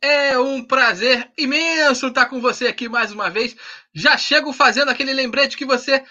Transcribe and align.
É 0.00 0.38
um 0.38 0.64
prazer 0.64 1.30
imenso 1.36 2.06
estar 2.06 2.26
com 2.26 2.40
você 2.40 2.68
aqui 2.68 2.88
mais 2.88 3.10
uma 3.10 3.28
vez. 3.28 3.56
Já 3.92 4.16
chego 4.16 4.52
fazendo 4.52 4.90
aquele 4.90 5.12
lembrete 5.12 5.56
que 5.56 5.64
você 5.64 6.04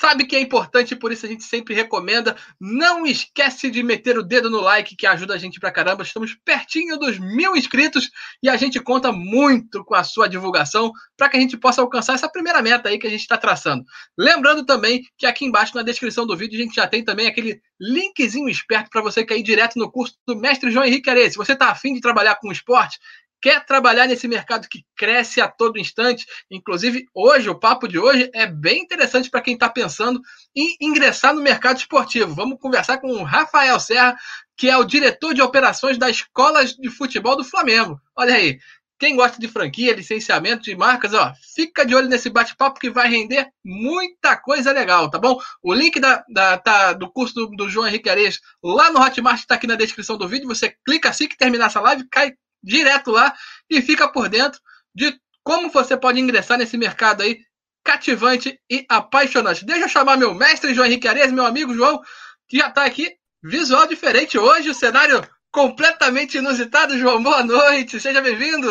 sabe 0.00 0.26
que 0.26 0.36
é 0.36 0.40
importante, 0.40 0.94
por 0.94 1.12
isso 1.12 1.26
a 1.26 1.28
gente 1.28 1.44
sempre 1.44 1.74
recomenda. 1.74 2.36
Não 2.60 3.06
esquece 3.06 3.70
de 3.70 3.82
meter 3.82 4.18
o 4.18 4.22
dedo 4.22 4.50
no 4.50 4.60
like, 4.60 4.96
que 4.96 5.06
ajuda 5.06 5.34
a 5.34 5.38
gente 5.38 5.58
pra 5.58 5.72
caramba. 5.72 6.02
Estamos 6.02 6.36
pertinho 6.44 6.98
dos 6.98 7.18
mil 7.18 7.56
inscritos 7.56 8.10
e 8.42 8.48
a 8.48 8.56
gente 8.56 8.78
conta 8.80 9.10
muito 9.10 9.84
com 9.84 9.94
a 9.94 10.04
sua 10.04 10.28
divulgação 10.28 10.92
para 11.16 11.28
que 11.28 11.36
a 11.36 11.40
gente 11.40 11.56
possa 11.56 11.80
alcançar 11.80 12.14
essa 12.14 12.28
primeira 12.28 12.60
meta 12.62 12.88
aí 12.88 12.98
que 12.98 13.06
a 13.06 13.10
gente 13.10 13.20
está 13.20 13.38
traçando. 13.38 13.84
Lembrando 14.18 14.64
também 14.64 15.02
que 15.16 15.26
aqui 15.26 15.44
embaixo 15.44 15.74
na 15.74 15.82
descrição 15.82 16.26
do 16.26 16.36
vídeo 16.36 16.58
a 16.58 16.62
gente 16.62 16.74
já 16.74 16.86
tem 16.86 17.04
também 17.04 17.26
aquele 17.26 17.60
linkzinho 17.80 18.48
esperto 18.48 18.90
para 18.90 19.02
você 19.02 19.24
cair 19.24 19.42
direto 19.42 19.78
no 19.78 19.90
curso 19.90 20.14
do 20.26 20.36
Mestre 20.36 20.70
João 20.70 20.84
Henrique 20.84 21.10
Areia. 21.10 21.30
Se 21.30 21.36
você 21.36 21.52
está 21.52 21.70
afim 21.70 21.94
de 21.94 22.00
trabalhar 22.00 22.36
com 22.36 22.52
esporte, 22.52 22.98
quer 23.40 23.64
trabalhar 23.64 24.06
nesse 24.06 24.26
mercado 24.26 24.68
que 24.68 24.84
cresce 24.96 25.40
a 25.40 25.48
todo 25.48 25.78
instante. 25.78 26.26
Inclusive, 26.50 27.06
hoje, 27.14 27.48
o 27.48 27.58
papo 27.58 27.86
de 27.86 27.98
hoje 27.98 28.30
é 28.34 28.46
bem 28.46 28.82
interessante 28.82 29.30
para 29.30 29.40
quem 29.40 29.54
está 29.54 29.68
pensando 29.68 30.20
em 30.54 30.76
ingressar 30.80 31.34
no 31.34 31.42
mercado 31.42 31.78
esportivo. 31.78 32.34
Vamos 32.34 32.58
conversar 32.60 32.98
com 32.98 33.08
o 33.08 33.22
Rafael 33.22 33.78
Serra, 33.78 34.16
que 34.56 34.68
é 34.68 34.76
o 34.76 34.84
diretor 34.84 35.34
de 35.34 35.42
operações 35.42 35.98
da 35.98 36.08
Escola 36.08 36.64
de 36.64 36.90
Futebol 36.90 37.36
do 37.36 37.44
Flamengo. 37.44 38.00
Olha 38.16 38.34
aí. 38.34 38.58
Quem 38.98 39.14
gosta 39.14 39.38
de 39.38 39.46
franquia, 39.46 39.94
licenciamento 39.94 40.62
de 40.62 40.74
marcas, 40.74 41.12
ó, 41.12 41.30
fica 41.54 41.84
de 41.84 41.94
olho 41.94 42.08
nesse 42.08 42.30
bate-papo 42.30 42.80
que 42.80 42.88
vai 42.88 43.08
render 43.08 43.46
muita 43.62 44.38
coisa 44.38 44.72
legal, 44.72 45.10
tá 45.10 45.18
bom? 45.18 45.38
O 45.62 45.74
link 45.74 46.00
da, 46.00 46.24
da 46.30 46.56
tá, 46.56 46.94
do 46.94 47.12
curso 47.12 47.34
do, 47.34 47.46
do 47.48 47.68
João 47.68 47.86
Henrique 47.86 48.08
Areias 48.08 48.40
lá 48.62 48.90
no 48.90 48.98
Hotmart 48.98 49.38
está 49.38 49.56
aqui 49.56 49.66
na 49.66 49.74
descrição 49.74 50.16
do 50.16 50.26
vídeo. 50.26 50.48
Você 50.48 50.74
clica 50.82 51.10
assim 51.10 51.28
que 51.28 51.36
terminar 51.36 51.66
essa 51.66 51.80
live, 51.80 52.08
cai 52.10 52.32
direto 52.62 53.10
lá 53.10 53.34
e 53.70 53.80
fica 53.82 54.08
por 54.08 54.28
dentro 54.28 54.60
de 54.94 55.18
como 55.42 55.70
você 55.70 55.96
pode 55.96 56.20
ingressar 56.20 56.58
nesse 56.58 56.76
mercado 56.76 57.22
aí 57.22 57.38
cativante 57.84 58.58
e 58.68 58.84
apaixonante. 58.88 59.64
Deixa 59.64 59.84
eu 59.84 59.88
chamar 59.88 60.16
meu 60.16 60.34
mestre 60.34 60.74
João 60.74 60.86
Henrique 60.86 61.06
Areias, 61.06 61.30
meu 61.30 61.46
amigo 61.46 61.72
João, 61.72 62.00
que 62.48 62.58
já 62.58 62.68
está 62.68 62.84
aqui. 62.84 63.14
Visual 63.42 63.86
diferente 63.86 64.36
hoje, 64.36 64.70
o 64.70 64.74
cenário 64.74 65.22
completamente 65.52 66.38
inusitado. 66.38 66.98
João, 66.98 67.22
boa 67.22 67.44
noite, 67.44 68.00
seja 68.00 68.20
bem-vindo. 68.20 68.68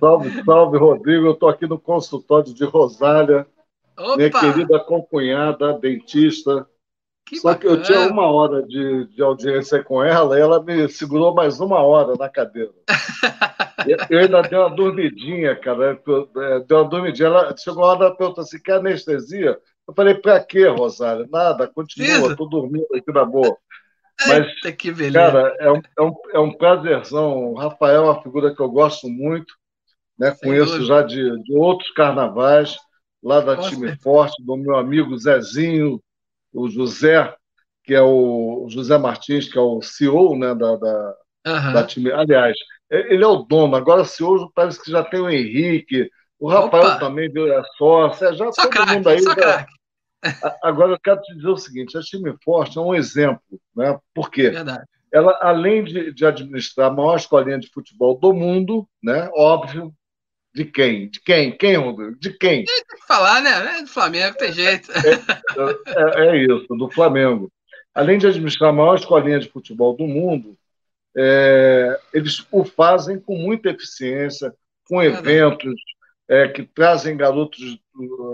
Salve, 0.00 0.44
salve, 0.44 0.78
Rodrigo. 0.78 1.26
Eu 1.26 1.32
estou 1.32 1.48
aqui 1.48 1.66
no 1.66 1.78
consultório 1.78 2.52
de 2.52 2.64
Rosália, 2.64 3.46
Opa. 3.96 4.16
minha 4.16 4.30
querida 4.30 4.80
concunhada, 4.80 5.78
dentista. 5.78 6.66
Que 7.28 7.36
Só 7.36 7.50
bacana. 7.50 7.76
que 7.76 7.80
eu 7.80 7.82
tinha 7.82 8.08
uma 8.08 8.26
hora 8.26 8.62
de, 8.62 9.06
de 9.08 9.22
audiência 9.22 9.82
com 9.84 10.02
ela 10.02 10.38
e 10.38 10.40
ela 10.40 10.62
me 10.62 10.88
segurou 10.88 11.34
mais 11.34 11.60
uma 11.60 11.80
hora 11.80 12.14
na 12.16 12.28
cadeira. 12.28 12.70
eu 14.08 14.18
ainda 14.18 14.42
dei 14.42 14.58
uma 14.58 14.70
dormidinha, 14.70 15.54
cara. 15.54 16.00
Deu 16.66 16.78
uma 16.78 16.88
dormidinha. 16.88 17.28
Ela 17.28 17.54
chegou 17.56 17.84
a 17.84 17.88
hora 17.88 17.98
da 17.98 18.10
pergunta 18.14 18.40
assim: 18.40 18.58
quer 18.58 18.74
anestesia? 18.76 19.58
Eu 19.86 19.94
falei, 19.94 20.14
pra 20.14 20.40
quê, 20.40 20.66
Rosália? 20.68 21.26
Nada, 21.30 21.66
continua, 21.66 22.36
tô 22.36 22.46
dormindo 22.46 22.86
aqui 22.94 23.12
na 23.12 23.24
boa. 23.24 23.56
Mas, 24.26 24.46
Eita, 24.46 24.72
que 24.72 24.90
beleza. 24.90 25.12
cara, 25.12 25.56
é 25.60 25.70
um, 25.70 25.82
é, 25.98 26.02
um, 26.02 26.12
é 26.34 26.38
um 26.38 26.52
prazerzão. 26.52 27.52
O 27.52 27.54
Rafael 27.54 28.02
é 28.02 28.04
uma 28.04 28.22
figura 28.22 28.54
que 28.54 28.60
eu 28.60 28.70
gosto 28.70 29.08
muito, 29.08 29.54
né? 30.18 30.34
Conheço 30.42 30.84
já 30.84 31.02
de, 31.02 31.42
de 31.42 31.56
outros 31.56 31.90
carnavais, 31.92 32.76
lá 33.22 33.40
da 33.40 33.56
Nossa. 33.56 33.70
Time 33.70 33.96
Forte, 33.98 34.42
do 34.44 34.56
meu 34.56 34.76
amigo 34.76 35.16
Zezinho, 35.16 36.02
o 36.52 36.68
José, 36.68 37.34
que 37.84 37.94
é 37.94 38.02
o 38.02 38.66
José 38.68 38.98
Martins, 38.98 39.50
que 39.50 39.58
é 39.58 39.60
o 39.60 39.80
CEO 39.82 40.36
né, 40.36 40.54
da, 40.54 40.76
da, 40.76 41.14
uhum. 41.46 41.72
da 41.72 41.86
time. 41.86 42.12
Aliás, 42.12 42.56
ele 42.90 43.22
é 43.22 43.26
o 43.26 43.42
dono, 43.42 43.76
agora 43.76 44.04
CEO 44.04 44.50
parece 44.54 44.82
que 44.82 44.90
já 44.90 45.02
tem 45.02 45.20
o 45.20 45.30
Henrique, 45.30 46.10
o 46.38 46.48
Rafael 46.48 46.84
Opa. 46.84 46.98
também 46.98 47.30
viu 47.30 47.52
é 47.52 47.62
sócio, 47.76 48.34
já 48.34 48.52
só 48.52 48.62
todo 48.62 48.70
crack, 48.70 48.94
mundo 48.94 49.08
aí. 49.08 49.20
Já... 49.20 49.66
Agora 50.62 50.92
eu 50.92 50.98
quero 50.98 51.20
te 51.20 51.34
dizer 51.34 51.48
o 51.48 51.56
seguinte: 51.56 51.96
a 51.96 52.00
time 52.00 52.34
forte 52.42 52.78
é 52.78 52.80
um 52.80 52.94
exemplo, 52.94 53.42
né? 53.74 53.98
Por 54.14 54.30
quê? 54.30 54.50
Verdade. 54.50 54.84
Ela, 55.12 55.38
além 55.40 55.84
de, 55.84 56.12
de, 56.12 56.26
administrar 56.26 56.90
a 56.90 56.94
maior 56.94 57.16
escolinha 57.16 57.58
de 57.58 57.70
futebol 57.70 58.18
do 58.18 58.32
mundo, 58.32 58.86
né? 59.02 59.30
Óbvio, 59.32 59.92
de 60.54 60.64
quem? 60.64 61.08
De 61.08 61.20
quem? 61.20 61.56
Quem, 61.56 61.76
Rodrigo? 61.76 62.18
De 62.18 62.32
quem? 62.32 62.64
Tem 62.64 62.84
que 62.84 63.06
falar, 63.06 63.40
né? 63.40 63.78
É 63.78 63.82
do 63.82 63.88
Flamengo, 63.88 64.36
tem 64.36 64.52
jeito. 64.52 64.90
É, 64.92 66.22
é, 66.22 66.28
é, 66.28 66.44
isso, 66.44 66.66
do 66.70 66.90
Flamengo. 66.90 67.52
Além 67.94 68.18
de 68.18 68.26
administrar 68.26 68.70
a 68.70 68.72
maior 68.72 68.94
escolinha 68.94 69.38
de 69.38 69.48
futebol 69.48 69.96
do 69.96 70.06
mundo, 70.06 70.56
é, 71.16 71.98
eles 72.12 72.46
o 72.50 72.64
fazem 72.64 73.18
com 73.18 73.36
muita 73.36 73.70
eficiência, 73.70 74.54
com 74.88 75.02
eventos 75.02 75.74
é, 76.28 76.46
que 76.48 76.62
trazem 76.62 77.16
garotos, 77.16 77.78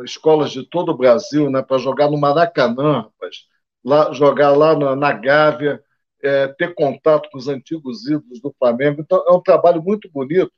escolas 0.05 0.51
de 0.51 0.69
todo 0.69 0.91
o 0.91 0.97
Brasil, 0.97 1.51
né, 1.51 1.63
para 1.63 1.79
jogar 1.79 2.11
no 2.11 2.19
Maracanã, 2.19 3.03
rapaz, 3.03 3.37
lá, 3.85 4.13
jogar 4.13 4.51
lá 4.51 4.77
na, 4.77 4.97
na 4.97 5.13
Gávea, 5.13 5.81
é, 6.23 6.49
ter 6.49 6.75
contato 6.75 7.29
com 7.31 7.39
os 7.39 7.49
antigos 7.49 8.07
ídolos 8.07 8.41
do 8.41 8.55
Flamengo. 8.59 9.01
Então, 9.01 9.25
é 9.29 9.33
um 9.33 9.43
trabalho 9.43 9.83
muito 9.83 10.11
bonito 10.11 10.53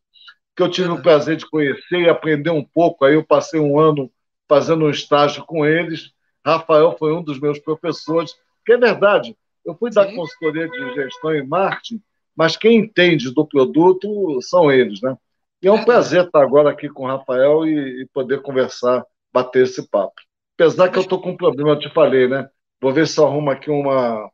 que 0.57 0.63
eu 0.63 0.71
tive 0.71 0.89
o 0.89 1.03
prazer 1.03 1.37
de 1.37 1.45
conhecer 1.45 2.01
e 2.01 2.09
aprender 2.09 2.51
um 2.51 2.65
pouco. 2.65 3.05
Aí 3.05 3.15
eu 3.15 3.23
passei 3.23 3.61
um 3.61 3.79
ano 3.79 4.11
fazendo 4.49 4.87
um 4.87 4.91
estágio 4.91 5.45
com 5.45 5.67
eles. 5.67 6.13
Rafael 6.45 6.97
foi 6.99 7.13
um 7.13 7.23
dos 7.23 7.39
meus 7.39 7.59
professores, 7.59 8.35
que 8.65 8.73
é 8.73 8.79
verdade. 8.79 9.37
Eu 9.65 9.75
fui 9.75 9.91
Sim. 9.91 9.97
dar 9.97 10.15
consultoria 10.15 10.69
de 10.69 10.95
gestão 10.95 11.35
e 11.35 11.47
marketing, 11.47 12.01
mas 12.35 12.57
quem 12.57 12.79
entende 12.79 13.33
do 13.33 13.47
produto 13.47 14.41
são 14.41 14.71
eles, 14.71 15.03
né? 15.03 15.17
E 15.61 15.69
é 15.69 15.73
um 15.73 15.85
prazer 15.85 16.25
estar 16.25 16.43
agora 16.43 16.71
aqui 16.71 16.89
com 16.89 17.05
o 17.05 17.07
Rafael 17.07 17.67
e, 17.67 18.03
e 18.03 18.07
poder 18.07 18.41
conversar, 18.41 19.05
bater 19.33 19.65
esse 19.65 19.89
papo. 19.89 20.15
Apesar 20.55 20.89
que 20.89 20.99
eu 20.99 21.03
estou 21.03 21.21
com 21.21 21.31
um 21.31 21.37
problema, 21.37 21.71
eu 21.71 21.79
te 21.79 21.93
falei, 21.93 22.29
né? 22.29 22.49
Vou 22.81 22.93
ver 22.93 23.07
se 23.07 23.19
eu 23.19 23.27
arrumo 23.27 23.51
aqui 23.51 23.71
uma, 23.71 24.31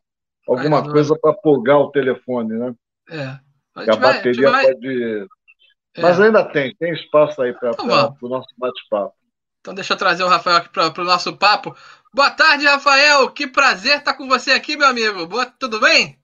alguma 0.47 0.83
coisa 0.89 1.17
para 1.19 1.33
pulgar 1.33 1.79
o 1.79 1.91
telefone, 1.91 2.53
né? 2.53 2.75
É. 3.11 3.25
A, 3.75 3.93
a 3.95 3.97
bateria 3.97 4.51
vai, 4.51 4.67
pode 4.67 5.27
é. 5.95 6.03
Mas 6.03 6.21
ainda 6.21 6.45
tem, 6.45 6.75
tem 6.77 6.93
espaço 6.93 7.41
aí 7.43 7.53
para 7.53 7.71
então, 7.71 8.17
o 8.21 8.29
nosso 8.29 8.49
bate-papo. 8.57 9.15
Então 9.61 9.75
deixa 9.75 9.93
eu 9.93 9.99
trazer 9.99 10.25
o 10.25 10.29
Rafael 10.29 10.57
aqui 10.57 10.69
para 10.71 10.89
o 10.89 11.05
nosso 11.05 11.37
papo. 11.37 11.77
Boa 12.13 12.31
tarde, 12.31 12.67
Rafael. 12.67 13.31
Que 13.31 13.47
prazer 13.47 13.99
estar 13.99 14.15
com 14.15 14.29
você 14.29 14.51
aqui, 14.51 14.77
meu 14.77 14.89
amigo. 14.89 15.27
Boa, 15.27 15.47
tudo 15.47 15.79
bem? 15.79 16.19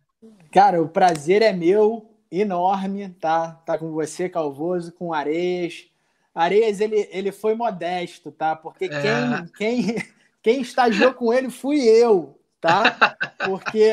Cara, 0.51 0.83
o 0.83 0.89
prazer 0.89 1.43
é 1.43 1.53
meu, 1.53 2.11
enorme, 2.33 3.09
tá? 3.21 3.53
Tá 3.65 3.79
com 3.79 3.93
você, 3.93 4.29
Calvoso, 4.29 4.93
com 4.93 5.13
Areias. 5.13 5.87
Areias, 6.35 6.81
ele, 6.81 7.09
ele 7.13 7.31
foi 7.33 7.55
modesto, 7.55 8.33
tá? 8.33 8.57
Porque 8.57 8.87
é. 8.87 8.89
quem, 8.89 9.47
quem, 9.57 10.05
quem 10.43 10.61
estagiou 10.61 11.13
com 11.13 11.33
ele 11.33 11.51
fui 11.51 11.81
eu, 11.81 12.39
tá? 12.61 13.17
Porque 13.45 13.93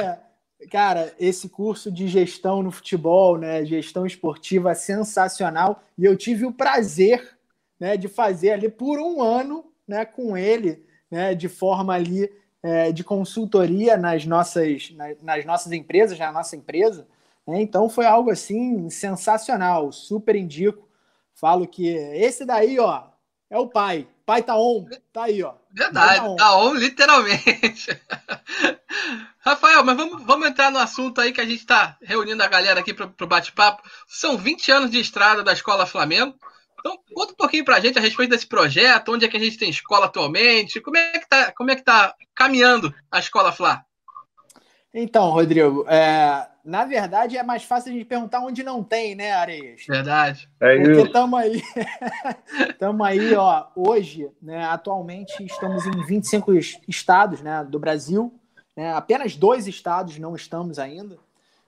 cara, 0.69 1.13
esse 1.19 1.49
curso 1.49 1.91
de 1.91 2.07
gestão 2.07 2.63
no 2.63 2.71
futebol, 2.71 3.37
né, 3.37 3.65
gestão 3.65 4.05
esportiva 4.05 4.71
é 4.71 4.75
sensacional 4.75 5.83
e 5.97 6.05
eu 6.05 6.15
tive 6.15 6.45
o 6.45 6.51
prazer, 6.51 7.37
né, 7.79 7.97
de 7.97 8.07
fazer 8.07 8.51
ali 8.51 8.69
por 8.69 8.99
um 8.99 9.21
ano, 9.21 9.65
né, 9.87 10.05
com 10.05 10.37
ele, 10.37 10.83
né, 11.11 11.35
de 11.35 11.47
forma 11.47 11.93
ali 11.93 12.31
é, 12.63 12.91
de 12.91 13.03
consultoria 13.03 13.97
nas 13.97 14.25
nossas, 14.25 14.91
nas, 14.91 15.21
nas 15.21 15.45
nossas 15.45 15.71
empresas, 15.71 16.17
na 16.17 16.31
nossa 16.31 16.55
empresa. 16.55 17.07
Né, 17.45 17.61
então 17.61 17.89
foi 17.89 18.05
algo 18.05 18.31
assim 18.31 18.89
sensacional, 18.89 19.91
super 19.91 20.35
indico. 20.35 20.87
Falo 21.35 21.67
que 21.67 21.87
esse 21.87 22.45
daí, 22.45 22.79
ó, 22.79 23.03
é 23.49 23.59
o 23.59 23.67
pai. 23.67 24.07
Pai 24.25 24.41
tá 24.41 24.57
on, 24.57 24.85
tá 25.13 25.25
aí, 25.25 25.43
ó. 25.43 25.53
Verdade, 25.75 26.19
tá 26.19 26.23
on, 26.23 26.35
tá 26.37 26.57
on 26.57 26.73
literalmente. 26.73 28.01
Rafael, 29.45 29.83
mas 29.83 29.97
vamos, 29.97 30.25
vamos 30.25 30.47
entrar 30.47 30.71
no 30.71 30.79
assunto 30.79 31.19
aí 31.19 31.33
que 31.33 31.41
a 31.41 31.45
gente 31.45 31.59
está 31.59 31.97
reunindo 32.01 32.41
a 32.41 32.47
galera 32.47 32.79
aqui 32.79 32.93
para 32.93 33.05
o 33.05 33.27
bate-papo. 33.27 33.83
São 34.07 34.37
20 34.37 34.71
anos 34.71 34.89
de 34.89 34.99
estrada 34.99 35.43
da 35.43 35.51
Escola 35.51 35.85
Flamengo. 35.85 36.33
Então, 36.79 36.97
conta 37.13 37.33
um 37.33 37.35
pouquinho 37.35 37.65
para 37.65 37.75
a 37.75 37.79
gente 37.81 37.99
a 37.99 38.01
respeito 38.01 38.29
desse 38.29 38.47
projeto, 38.47 39.11
onde 39.11 39.25
é 39.25 39.27
que 39.27 39.35
a 39.35 39.39
gente 39.39 39.57
tem 39.57 39.69
escola 39.69 40.05
atualmente, 40.05 40.79
como 40.79 40.95
é 40.95 41.11
que 41.11 41.25
está 41.25 41.51
como 41.51 41.71
é 41.71 41.75
que 41.75 41.83
tá 41.83 42.15
caminhando 42.33 42.93
a 43.11 43.19
Escola 43.19 43.51
Flá? 43.51 43.83
Então, 44.97 45.29
Rodrigo, 45.29 45.85
é, 45.89 46.47
na 46.63 46.85
verdade 46.85 47.37
é 47.37 47.43
mais 47.43 47.65
fácil 47.65 47.91
a 47.91 47.93
gente 47.93 48.05
perguntar 48.05 48.39
onde 48.39 48.63
não 48.63 48.81
tem, 48.81 49.13
né, 49.13 49.33
Areias? 49.33 49.85
Verdade. 49.85 50.49
É 50.61 50.77
Porque 50.77 51.01
estamos 51.01 51.37
aí, 51.37 51.61
estamos 52.71 53.05
aí, 53.05 53.35
ó, 53.35 53.65
hoje, 53.75 54.31
né, 54.41 54.63
atualmente 54.63 55.43
estamos 55.43 55.85
em 55.85 56.05
25 56.05 56.53
estados, 56.87 57.41
né, 57.41 57.61
do 57.69 57.77
Brasil, 57.77 58.33
né, 58.73 58.93
apenas 58.93 59.35
dois 59.35 59.67
estados 59.67 60.17
não 60.17 60.33
estamos 60.33 60.79
ainda, 60.79 61.17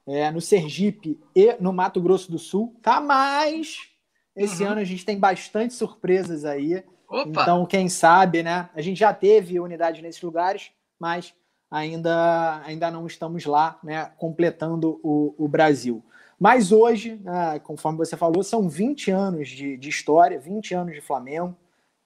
é, 0.07 0.31
no 0.31 0.39
Sergipe 0.39 1.19
e 1.35 1.53
no 1.59 1.73
Mato 1.73 1.99
Grosso 1.99 2.31
do 2.31 2.39
Sul, 2.39 2.73
tá? 2.81 3.01
Mas 3.01 3.89
esse 4.33 4.63
uhum. 4.63 4.71
ano 4.71 4.79
a 4.79 4.85
gente 4.85 5.03
tem 5.03 5.19
bastante 5.19 5.73
surpresas 5.73 6.45
aí. 6.45 6.81
Opa. 7.09 7.41
Então, 7.41 7.65
quem 7.65 7.89
sabe, 7.89 8.41
né? 8.41 8.69
A 8.73 8.81
gente 8.81 8.97
já 8.97 9.13
teve 9.13 9.59
unidade 9.59 10.01
nesses 10.01 10.21
lugares, 10.21 10.71
mas 10.97 11.33
ainda, 11.69 12.61
ainda 12.65 12.89
não 12.89 13.05
estamos 13.05 13.45
lá, 13.45 13.79
né? 13.83 14.11
Completando 14.17 14.99
o, 15.03 15.35
o 15.37 15.47
Brasil. 15.47 16.03
Mas 16.39 16.71
hoje, 16.71 17.19
né, 17.23 17.59
conforme 17.59 17.97
você 17.97 18.15
falou, 18.15 18.43
são 18.43 18.69
20 18.69 19.09
anos 19.11 19.49
de, 19.49 19.75
de 19.75 19.89
história, 19.89 20.39
20 20.39 20.73
anos 20.75 20.93
de 20.93 21.01
Flamengo. 21.01 21.55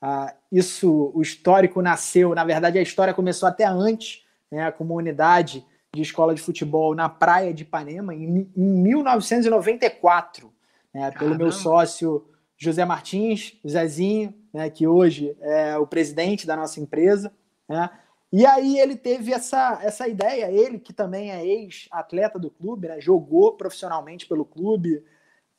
Ah, 0.01 0.33
isso, 0.51 1.11
o 1.13 1.21
histórico 1.21 1.81
nasceu, 1.81 2.33
na 2.33 2.43
verdade, 2.43 2.79
a 2.79 2.81
história 2.81 3.13
começou 3.13 3.47
até 3.47 3.65
antes, 3.65 4.23
né, 4.49 4.71
com 4.71 4.83
uma 4.83 4.95
unidade 4.95 5.65
de 5.93 6.01
escola 6.01 6.33
de 6.33 6.41
futebol 6.41 6.95
na 6.95 7.09
praia 7.09 7.53
de 7.53 7.63
Ipanema, 7.63 8.15
em, 8.15 8.49
em 8.55 8.81
1994, 8.81 10.51
né, 10.93 11.11
pelo 11.11 11.35
meu 11.35 11.51
sócio 11.51 12.25
José 12.57 12.85
Martins, 12.85 13.59
Zezinho, 13.67 14.33
né, 14.53 14.69
que 14.69 14.87
hoje 14.87 15.35
é 15.41 15.77
o 15.77 15.85
presidente 15.85 16.47
da 16.47 16.55
nossa 16.55 16.79
empresa. 16.79 17.33
Né, 17.67 17.89
e 18.31 18.45
aí 18.45 18.79
ele 18.79 18.95
teve 18.95 19.33
essa, 19.33 19.79
essa 19.83 20.07
ideia, 20.07 20.51
ele 20.51 20.79
que 20.79 20.93
também 20.93 21.31
é 21.31 21.45
ex-atleta 21.45 22.39
do 22.39 22.49
clube, 22.49 22.87
né, 22.87 23.01
jogou 23.01 23.53
profissionalmente 23.53 24.25
pelo 24.25 24.45
clube, 24.45 25.03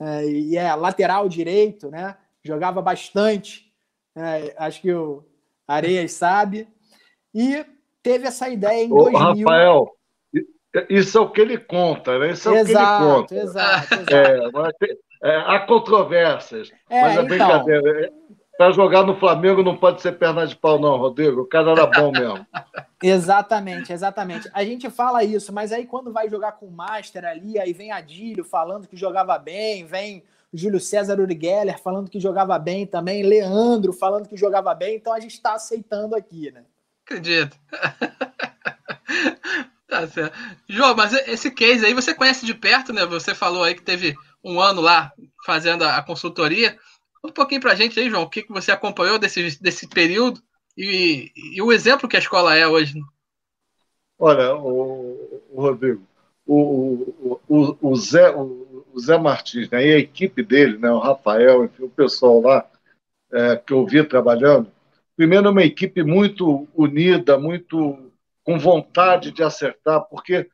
é, 0.01 0.27
e 0.27 0.57
é 0.57 0.75
lateral 0.75 1.29
direito, 1.29 1.91
né, 1.91 2.17
jogava 2.43 2.81
bastante, 2.81 3.73
é, 4.17 4.55
acho 4.57 4.81
que 4.81 4.93
o 4.93 5.25
Areias 5.67 6.13
sabe, 6.13 6.69
e 7.35 7.65
teve 8.03 8.27
essa 8.27 8.49
ideia 8.49 8.85
em 8.85 8.93
Ô, 8.93 9.11
2000... 9.11 9.47
Rafael, 9.47 9.93
isso 10.89 11.19
é 11.19 11.21
o 11.21 11.31
que 11.31 11.41
ele 11.41 11.59
conta, 11.59 12.19
né? 12.19 12.31
Isso 12.31 12.49
é 12.49 12.61
exato, 12.61 13.05
o 13.05 13.27
que 13.27 13.35
ele 13.35 13.43
conta. 13.43 13.51
Exato, 13.51 13.95
exato. 13.95 14.85
É, 15.23 15.31
é, 15.31 15.37
há 15.37 15.61
controvérsias, 15.61 16.73
é, 16.89 17.01
mas 17.03 17.11
é 17.11 17.23
então... 17.23 17.27
brincadeira. 17.27 18.13
Para 18.57 18.71
jogar 18.73 19.03
no 19.05 19.19
Flamengo 19.19 19.63
não 19.63 19.77
pode 19.77 20.03
ser 20.03 20.13
perna 20.13 20.47
de 20.47 20.55
pau, 20.55 20.79
não, 20.79 20.97
Rodrigo. 20.97 21.41
O 21.41 21.47
cara 21.47 21.73
era 21.73 21.87
bom 21.87 22.13
mesmo. 22.13 22.47
exatamente, 23.03 23.93
exatamente. 23.93 24.49
A 24.53 24.65
gente 24.65 24.91
fala 24.91 25.25
isso, 25.25 25.53
mas 25.53 25.73
aí 25.73 25.87
quando 25.87 26.13
vai 26.13 26.29
jogar 26.29 26.53
com 26.53 26.67
o 26.67 26.71
Master 26.71 27.25
ali, 27.25 27.59
aí 27.59 27.73
vem 27.73 27.91
Adílio 27.91 28.45
falando 28.45 28.87
que 28.87 28.97
jogava 28.97 29.39
bem, 29.39 29.85
vem 29.87 30.23
Júlio 30.53 30.79
César 30.79 31.19
Urigeller 31.19 31.81
falando 31.81 32.11
que 32.11 32.21
jogava 32.21 32.59
bem 32.59 32.87
também, 32.87 33.23
Leandro 33.23 33.93
falando 33.93 34.29
que 34.29 34.37
jogava 34.37 34.75
bem, 34.75 34.97
então 34.97 35.13
a 35.13 35.21
gente 35.21 35.33
está 35.35 35.55
aceitando 35.55 36.15
aqui, 36.15 36.51
né? 36.51 36.65
Acredito. 37.05 37.57
Tá 39.93 40.09
certo. 40.09 40.35
João, 40.67 40.97
mas 40.97 41.13
esse 41.29 41.51
case 41.51 41.85
aí 41.85 41.93
você 41.93 42.15
conhece 42.15 42.47
de 42.47 42.55
perto, 42.55 42.95
né? 42.95 43.05
Você 43.05 43.35
falou 43.35 43.63
aí 43.63 43.75
que 43.75 43.83
teve 43.83 44.15
um 44.43 44.59
ano 44.59 44.81
lá 44.81 45.13
fazendo 45.45 45.85
a 45.85 46.01
consultoria. 46.03 46.79
Um 47.25 47.31
pouquinho 47.31 47.61
pra 47.61 47.75
gente 47.75 47.99
aí, 47.99 48.11
João, 48.11 48.23
o 48.23 48.31
que, 48.31 48.43
que 48.43 48.53
você 48.53 48.73
acompanhou 48.73 49.19
desse, 49.19 49.61
desse 49.61 49.87
período 49.87 50.43
e, 50.77 51.31
e 51.35 51.63
o 51.63 51.73
exemplo 51.73 52.09
que 52.09 52.17
a 52.17 52.21
escola 52.21 52.55
é 52.55 52.67
hoje. 52.67 53.01
Olha, 54.19 54.55
o, 54.57 55.41
o 55.51 55.61
Rodrigo, 55.61 56.03
o, 56.47 57.37
o, 57.49 57.77
o, 57.81 57.97
Zé, 57.97 58.31
o, 58.35 58.99
Zé 58.99 59.19
Martins 59.19 59.71
né, 59.71 59.87
e 59.87 59.95
a 59.95 59.99
equipe 59.99 60.43
dele, 60.43 60.79
né, 60.79 60.91
o 60.91 60.99
Rafael, 60.99 61.65
enfim, 61.65 61.85
o 61.85 61.91
pessoal 61.91 62.41
lá 62.41 62.71
é, 63.33 63.57
que 63.57 63.73
eu 63.73 63.87
vi 63.87 64.03
trabalhando, 64.05 64.71
primeiro 65.17 65.49
é 65.49 65.51
uma 65.51 65.65
equipe 65.65 66.03
muito 66.03 66.69
unida, 66.75 67.39
muito 67.39 68.11
com 68.45 68.59
vontade 68.59 69.31
de 69.31 69.43
acertar, 69.43 70.03
porque 70.03 70.49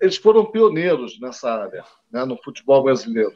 eles 0.00 0.16
foram 0.16 0.44
pioneiros 0.44 1.20
nessa 1.20 1.52
área, 1.52 1.84
né, 2.10 2.24
no 2.24 2.36
futebol 2.36 2.82
brasileiro. 2.82 3.32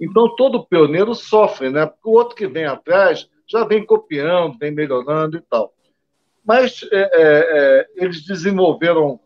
Então, 0.00 0.34
todo 0.36 0.66
pioneiro 0.66 1.14
sofre, 1.14 1.70
né? 1.70 1.86
Porque 1.86 2.08
o 2.08 2.12
outro 2.12 2.36
que 2.36 2.46
vem 2.46 2.64
atrás 2.64 3.28
já 3.46 3.64
vem 3.64 3.84
copiando, 3.84 4.58
vem 4.58 4.70
melhorando 4.70 5.36
e 5.36 5.40
tal. 5.40 5.72
Mas 6.44 6.82
é, 6.92 6.98
é, 6.98 7.08
é 7.22 7.86
eles 7.96 8.24
desenvolveram 8.24 9.18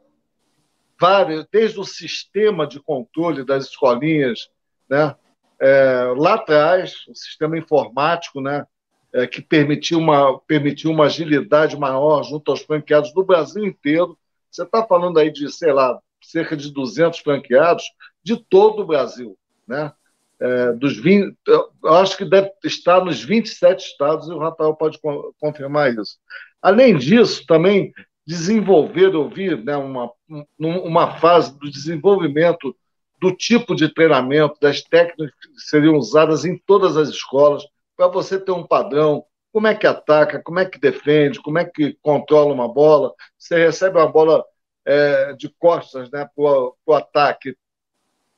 vários, 1.01 1.47
desde 1.51 1.81
o 1.81 1.85
sistema 1.85 2.67
de 2.67 2.79
controle 2.81 3.45
das 3.45 3.65
escolinhas, 3.65 4.51
né? 4.89 5.15
É, 5.59 6.15
lá 6.17 6.35
atrás, 6.35 7.07
o 7.09 7.15
sistema 7.15 7.59
informático, 7.59 8.41
né? 8.41 8.65
É, 9.13 9.27
que 9.27 9.43
permitiu 9.43 9.99
uma, 9.99 10.39
permitiu 10.41 10.93
uma 10.93 11.07
agilidade 11.07 11.77
maior 11.77 12.23
junto 12.23 12.51
aos 12.51 12.63
franqueados 12.63 13.13
do 13.13 13.25
Brasil 13.25 13.65
inteiro, 13.65 14.17
você 14.49 14.63
está 14.63 14.87
falando 14.87 15.19
aí 15.19 15.33
de, 15.33 15.51
sei 15.51 15.73
lá, 15.73 15.99
cerca 16.23 16.57
de 16.57 16.73
200 16.73 17.19
franqueados 17.19 17.85
de 18.23 18.37
todo 18.37 18.83
o 18.83 18.87
Brasil, 18.87 19.37
né? 19.67 19.93
É, 20.41 20.73
dos 20.73 20.97
20, 20.99 21.37
eu 21.47 21.95
acho 21.95 22.17
que 22.17 22.25
deve 22.25 22.51
estar 22.65 23.05
nos 23.05 23.23
27 23.23 23.85
estados 23.85 24.29
e 24.29 24.33
o 24.33 24.39
Rafael 24.39 24.75
pode 24.75 24.99
confirmar 25.39 25.93
isso. 25.95 26.19
Além 26.63 26.97
disso, 26.97 27.45
também 27.47 27.93
desenvolver, 28.27 29.13
eu 29.13 29.29
vi 29.29 29.55
né, 29.57 29.77
uma, 29.77 30.11
uma 30.59 31.19
fase 31.19 31.59
do 31.59 31.71
desenvolvimento 31.71 32.75
do 33.21 33.35
tipo 33.35 33.75
de 33.75 33.93
treinamento, 33.93 34.59
das 34.61 34.83
técnicas 34.83 35.31
que 35.31 35.61
seriam 35.61 35.97
usadas 35.97 36.45
em 36.45 36.57
todas 36.67 36.97
as 36.97 37.11
escolas, 37.11 37.63
para 37.97 38.09
você 38.09 38.41
ter 38.41 38.53
um 38.53 38.67
padrão, 38.67 39.25
como 39.53 39.67
é 39.67 39.75
que 39.75 39.87
ataca, 39.87 40.43
como 40.43 40.59
é 40.59 40.65
que 40.65 40.79
defende, 40.79 41.41
como 41.41 41.59
é 41.59 41.65
que 41.65 41.99
controla 42.01 42.55
uma 42.55 42.69
bola. 42.69 43.13
Você 43.37 43.59
recebe 43.59 43.99
uma 43.99 44.11
bola 44.11 44.45
é, 44.87 45.35
de 45.35 45.49
costas 45.59 46.11
né, 46.11 46.29
para 46.35 46.73
o 46.87 46.95
ataque, 46.95 47.55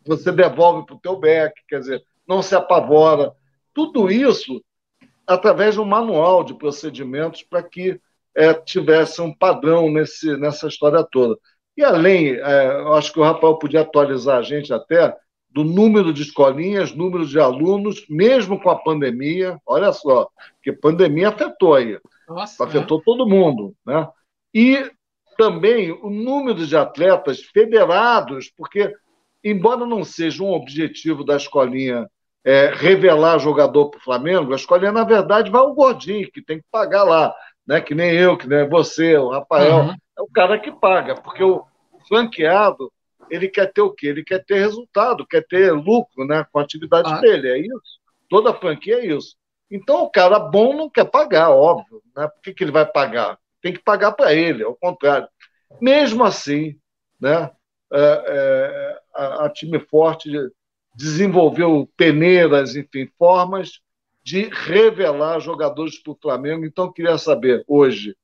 você 0.04 0.32
devolve 0.32 0.86
para 0.86 0.96
o 0.96 1.00
teu 1.00 1.16
back, 1.16 1.54
quer 1.68 1.80
dizer, 1.80 2.02
não 2.26 2.42
se 2.42 2.54
apavora. 2.54 3.32
Tudo 3.74 4.10
isso 4.10 4.62
através 5.26 5.74
de 5.74 5.80
um 5.80 5.84
manual 5.84 6.44
de 6.44 6.54
procedimentos 6.54 7.42
para 7.42 7.62
que 7.62 8.00
é, 8.34 8.52
tivesse 8.54 9.20
um 9.20 9.32
padrão 9.32 9.90
nesse, 9.90 10.36
nessa 10.36 10.66
história 10.66 11.06
toda. 11.10 11.36
E 11.76 11.82
além, 11.82 12.34
é, 12.34 12.66
acho 12.94 13.12
que 13.12 13.20
o 13.20 13.22
Rafael 13.22 13.56
podia 13.56 13.80
atualizar 13.80 14.38
a 14.38 14.42
gente 14.42 14.72
até 14.72 15.14
do 15.50 15.64
número 15.64 16.12
de 16.12 16.22
escolinhas, 16.22 16.94
número 16.94 17.26
de 17.26 17.38
alunos, 17.38 18.06
mesmo 18.08 18.60
com 18.60 18.70
a 18.70 18.78
pandemia. 18.78 19.58
Olha 19.66 19.92
só, 19.92 20.28
que 20.62 20.72
pandemia 20.72 21.28
afetou 21.28 21.74
aí. 21.74 21.98
Nossa, 22.28 22.64
afetou 22.64 22.98
é. 22.98 23.02
todo 23.04 23.28
mundo. 23.28 23.74
Né? 23.84 24.08
E 24.54 24.90
também 25.36 25.92
o 25.92 26.08
número 26.08 26.66
de 26.66 26.76
atletas 26.76 27.40
federados, 27.40 28.50
porque, 28.56 28.94
embora 29.42 29.86
não 29.86 30.04
seja 30.04 30.42
um 30.42 30.52
objetivo 30.52 31.24
da 31.24 31.36
escolinha 31.36 32.06
é, 32.44 32.72
revelar 32.74 33.38
jogador 33.38 33.90
para 33.90 33.98
o 33.98 34.02
Flamengo, 34.02 34.52
a 34.52 34.56
escolinha, 34.56 34.92
na 34.92 35.04
verdade, 35.04 35.50
vai 35.50 35.60
ao 35.60 35.74
gordinho, 35.74 36.30
que 36.30 36.42
tem 36.42 36.58
que 36.58 36.66
pagar 36.70 37.04
lá. 37.04 37.34
Né? 37.66 37.80
Que 37.80 37.94
nem 37.94 38.12
eu, 38.12 38.36
que 38.36 38.48
nem 38.48 38.68
você, 38.68 39.16
o 39.16 39.30
Rafael. 39.30 39.76
Uhum. 39.76 39.94
É 40.18 40.22
o 40.22 40.26
cara 40.26 40.58
que 40.58 40.72
paga, 40.72 41.14
porque 41.14 41.42
o 41.42 41.64
franqueado 42.08 42.92
ele 43.30 43.48
quer 43.48 43.72
ter 43.72 43.80
o 43.80 43.90
quê? 43.90 44.08
Ele 44.08 44.22
quer 44.22 44.44
ter 44.44 44.58
resultado, 44.58 45.26
quer 45.26 45.46
ter 45.46 45.72
lucro 45.72 46.26
né, 46.26 46.44
com 46.52 46.58
a 46.58 46.62
atividade 46.62 47.10
ah. 47.10 47.18
dele, 47.18 47.48
é 47.48 47.58
isso. 47.58 48.00
Toda 48.28 48.52
franquia 48.54 48.96
é 48.96 49.06
isso. 49.06 49.36
Então, 49.70 50.02
o 50.02 50.10
cara 50.10 50.38
bom 50.38 50.74
não 50.76 50.90
quer 50.90 51.06
pagar, 51.06 51.50
óbvio. 51.50 52.02
Né? 52.14 52.28
Por 52.28 52.42
que, 52.42 52.52
que 52.52 52.62
ele 52.62 52.70
vai 52.70 52.84
pagar? 52.84 53.38
Tem 53.62 53.72
que 53.72 53.82
pagar 53.82 54.12
para 54.12 54.34
ele, 54.34 54.62
ao 54.62 54.76
contrário. 54.76 55.26
Mesmo 55.80 56.24
assim, 56.24 56.76
né, 57.18 57.50
é, 57.92 58.24
é, 58.26 58.98
a, 59.14 59.44
a, 59.44 59.50
time 59.50 59.78
forte 59.78 60.30
desenvolveu 60.94 61.88
peneiras, 61.96 62.74
enfim, 62.74 63.08
formas 63.18 63.80
de 64.24 64.48
revelar 64.50 65.40
jogadores 65.40 65.98
para 65.98 66.12
o 66.12 66.18
Flamengo. 66.20 66.64
Então, 66.64 66.92
queria 66.92 67.18
saber 67.18 67.64
hoje 67.66 68.16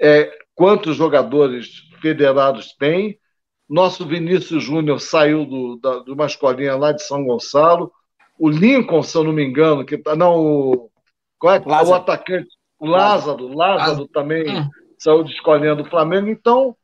é, 0.00 0.32
quantos 0.54 0.96
jogadores 0.96 1.88
federados 2.00 2.74
tem, 2.78 3.18
nosso 3.68 4.06
Vinícius 4.06 4.64
Júnior 4.64 5.00
saiu 5.00 5.46
do, 5.46 5.76
da, 5.76 6.00
de 6.00 6.10
uma 6.10 6.26
escolinha 6.26 6.76
lá 6.76 6.92
de 6.92 7.02
São 7.02 7.24
Gonçalo. 7.24 7.90
O 8.38 8.48
Lincoln, 8.48 9.02
se 9.02 9.16
eu 9.16 9.24
não 9.24 9.32
me 9.32 9.44
engano, 9.44 9.84
que 9.84 9.96
tá, 9.96 10.14
não, 10.14 10.38
o, 10.38 10.90
qual 11.38 11.54
é, 11.54 11.62
Lázaro. 11.64 11.90
o 11.90 11.94
atacante, 11.94 12.48
o 12.78 12.86
Lázaro, 12.86 13.46
Lázaro, 13.46 13.56
Lázaro 13.56 14.08
também 14.08 14.60
hum. 14.60 14.68
saiu 14.98 15.24
de 15.24 15.32
escolinha 15.32 15.74
do 15.74 15.84
Flamengo. 15.84 16.28
Então, 16.28 16.76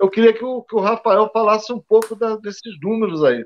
eu 0.00 0.08
queria 0.08 0.32
que 0.32 0.42
o, 0.42 0.62
que 0.62 0.74
o 0.74 0.80
Rafael 0.80 1.28
falasse 1.30 1.70
um 1.72 1.78
pouco 1.78 2.16
da, 2.16 2.34
desses 2.36 2.80
números 2.80 3.22
aí. 3.22 3.44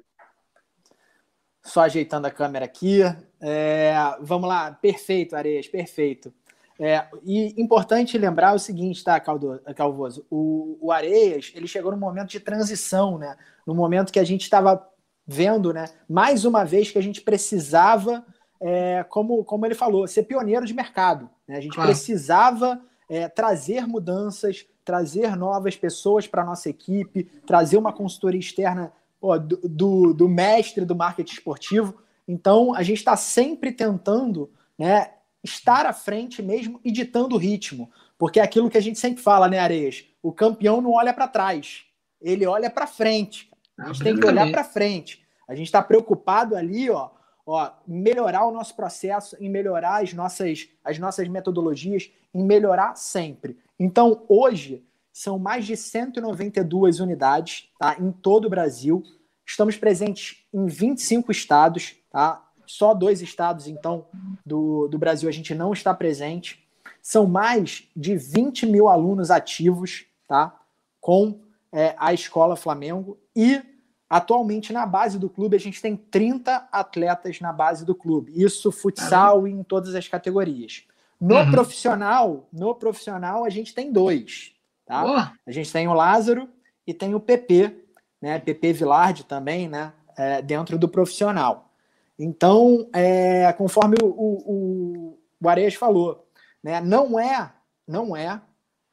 Só 1.65 1.81
ajeitando 1.81 2.29
a 2.29 2.31
câmera 2.31 2.65
aqui. 2.65 3.01
É, 3.41 3.95
vamos 4.21 4.49
lá, 4.49 4.71
perfeito, 4.71 5.35
Areias, 5.35 5.67
perfeito. 5.67 6.33
É, 6.79 7.07
e 7.25 7.61
importante 7.61 8.17
lembrar 8.17 8.55
o 8.55 8.59
seguinte, 8.59 9.03
tá, 9.03 9.19
Calvoso? 9.19 10.25
O, 10.31 10.79
o 10.81 10.93
Areias, 10.93 11.53
ele 11.57 11.67
chegou 11.67 11.91
num 11.91 11.99
momento 11.99 12.31
de 12.31 12.39
transição, 12.39 13.19
né? 13.19 13.37
No 13.67 13.75
momento 13.75 14.13
que 14.13 14.21
a 14.21 14.25
gente 14.25 14.43
estava 14.43 14.89
vendo, 15.27 15.73
né? 15.73 15.87
Mais 16.09 16.45
uma 16.45 16.65
vez 16.65 16.91
que 16.91 16.99
a 16.99 17.03
gente 17.03 17.21
precisava, 17.21 18.25
é, 18.61 19.05
como, 19.09 19.45
como 19.45 19.67
ele 19.67 19.75
falou, 19.75 20.07
ser 20.07 20.23
pioneiro 20.23 20.67
de 20.67 20.75
mercado. 20.75 21.29
Né? 21.49 21.57
A 21.57 21.61
gente 21.61 21.79
ah. 21.81 21.85
precisava 21.85 22.81
é, 23.09 23.29
trazer 23.29 23.87
mudanças, 23.87 24.67
trazer 24.85 25.37
novas 25.37 25.77
pessoas 25.77 26.27
para 26.27 26.43
a 26.43 26.45
nossa 26.45 26.69
equipe, 26.69 27.25
trazer 27.47 27.77
uma 27.77 27.93
consultoria 27.93 28.41
externa 28.41 28.93
ó, 29.21 29.39
do, 29.39 29.57
do, 29.63 30.15
do 30.15 30.29
mestre 30.29 30.85
do 30.85 30.95
marketing 30.95 31.35
esportivo. 31.35 31.95
Então, 32.27 32.75
a 32.75 32.83
gente 32.83 32.99
está 32.99 33.17
sempre 33.17 33.73
tentando 33.73 34.51
né, 34.79 35.11
estar 35.43 35.87
à 35.87 35.93
frente 35.93 36.43
mesmo 36.43 36.81
e 36.85 36.91
ditando 36.91 37.35
o 37.35 37.39
ritmo. 37.39 37.91
Porque 38.19 38.41
é 38.41 38.43
aquilo 38.43 38.71
que 38.71 38.79
a 38.79 38.83
gente 38.83 38.99
sempre 38.99 39.23
fala, 39.23 39.49
né, 39.49 39.59
Areias? 39.59 40.05
O 40.23 40.33
campeão 40.33 40.81
não 40.81 40.93
olha 40.93 41.13
para 41.13 41.29
trás, 41.29 41.85
ele 42.21 42.47
olha 42.47 42.71
para 42.71 42.87
frente. 42.87 43.51
A 43.79 43.89
gente 43.89 44.05
tem 44.05 44.19
que 44.19 44.27
olhar 44.27 44.51
para 44.51 44.65
frente. 44.65 45.23
A 45.47 45.55
gente 45.55 45.67
está 45.67 45.83
preocupado 45.83 46.57
ali, 46.57 46.89
ó, 46.89 47.11
ó, 47.47 47.71
melhorar 47.87 48.47
o 48.47 48.53
nosso 48.53 48.75
processo, 48.75 49.37
em 49.41 49.49
melhorar 49.49 50.03
as 50.03 50.13
nossas, 50.13 50.69
as 50.83 50.99
nossas 50.99 51.29
metodologias, 51.29 52.11
em 52.33 52.43
melhorar 52.45 52.97
sempre. 52.97 53.59
Então, 53.79 54.25
hoje, 54.29 54.85
são 55.13 55.39
mais 55.39 55.65
de 55.65 55.77
192 55.77 57.01
unidades 57.01 57.71
tá, 57.79 57.97
em 58.01 58.11
todo 58.11 58.47
o 58.47 58.51
Brasil. 58.51 59.03
Estamos 59.47 59.77
presentes 59.77 60.45
em 60.53 60.67
25 60.67 61.31
estados, 61.31 61.97
tá? 62.11 62.43
Só 62.67 62.95
dois 62.95 63.21
estados, 63.21 63.69
então, 63.69 64.07
do, 64.45 64.89
do 64.89 64.99
Brasil 64.99 65.29
a 65.29 65.33
gente 65.33 65.55
não 65.55 65.73
está 65.73 65.93
presente. 65.93 66.67
São 67.03 67.27
mais 67.27 67.87
de 67.95 68.17
20 68.17 68.67
mil 68.67 68.89
alunos 68.89 69.31
ativos, 69.31 70.07
tá? 70.27 70.59
Com 71.01 71.41
é, 71.71 71.95
a 71.99 72.15
Escola 72.15 72.57
Flamengo. 72.57 73.19
E, 73.37 73.63
atualmente, 74.09 74.73
na 74.73 74.87
base 74.87 75.19
do 75.19 75.29
clube, 75.29 75.57
a 75.57 75.61
gente 75.61 75.81
tem 75.81 75.97
30 75.97 76.69
atletas 76.71 77.41
na 77.41 77.53
base 77.53 77.85
do 77.85 77.95
clube. 77.95 78.33
Isso 78.35 78.71
futsal 78.71 79.47
e 79.49 79.53
em 79.53 79.63
todas 79.63 79.95
as 79.95 80.09
categorias. 80.09 80.85
No 81.21 81.37
uhum. 81.37 81.51
profissional, 81.51 82.49
no 82.53 82.75
profissional, 82.75 83.45
a 83.45 83.51
gente 83.51 83.75
tem 83.75 83.93
dois. 83.93 84.53
Tá? 84.85 85.33
A 85.47 85.51
gente 85.51 85.73
tem 85.73 85.89
o 85.89 85.95
Lázaro 85.95 86.49
e 86.87 86.93
tem 86.93 87.15
o 87.15 87.21
PP, 87.21 87.85
né? 88.21 88.39
PP 88.39 88.73
Vilardi 88.75 89.25
também, 89.25 89.69
né? 89.69 89.93
É, 90.17 90.43
dentro 90.43 90.79
do 90.79 90.89
profissional. 90.89 91.73
Então, 92.19 92.89
é, 92.93 93.53
conforme 93.55 93.97
o, 94.03 94.07
o, 94.07 95.19
o 95.41 95.49
Areias 95.49 95.75
falou, 95.75 96.29
né, 96.63 96.81
não 96.81 97.19
é, 97.19 97.53
não 97.87 98.17
é 98.17 98.41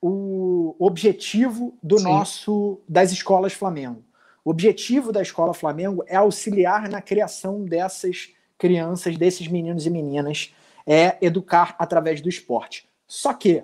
o 0.02 0.76
objetivo 0.80 1.78
do 1.84 2.00
Sim. 2.00 2.06
nosso 2.06 2.82
das 2.90 3.12
escolas 3.12 3.54
Flamengo. 3.54 4.04
O 4.44 4.50
objetivo 4.50 5.12
da 5.12 5.22
escola 5.22 5.54
Flamengo 5.54 6.04
é 6.08 6.16
auxiliar 6.16 6.90
na 6.90 7.02
criação 7.02 7.64
dessas 7.64 8.30
crianças, 8.58 9.18
desses 9.18 9.48
meninos 9.48 9.86
e 9.86 9.90
meninas, 9.90 10.54
é 10.86 11.18
educar 11.22 11.76
através 11.78 12.22
do 12.22 12.30
esporte. 12.30 12.90
Só 13.08 13.34
que, 13.34 13.64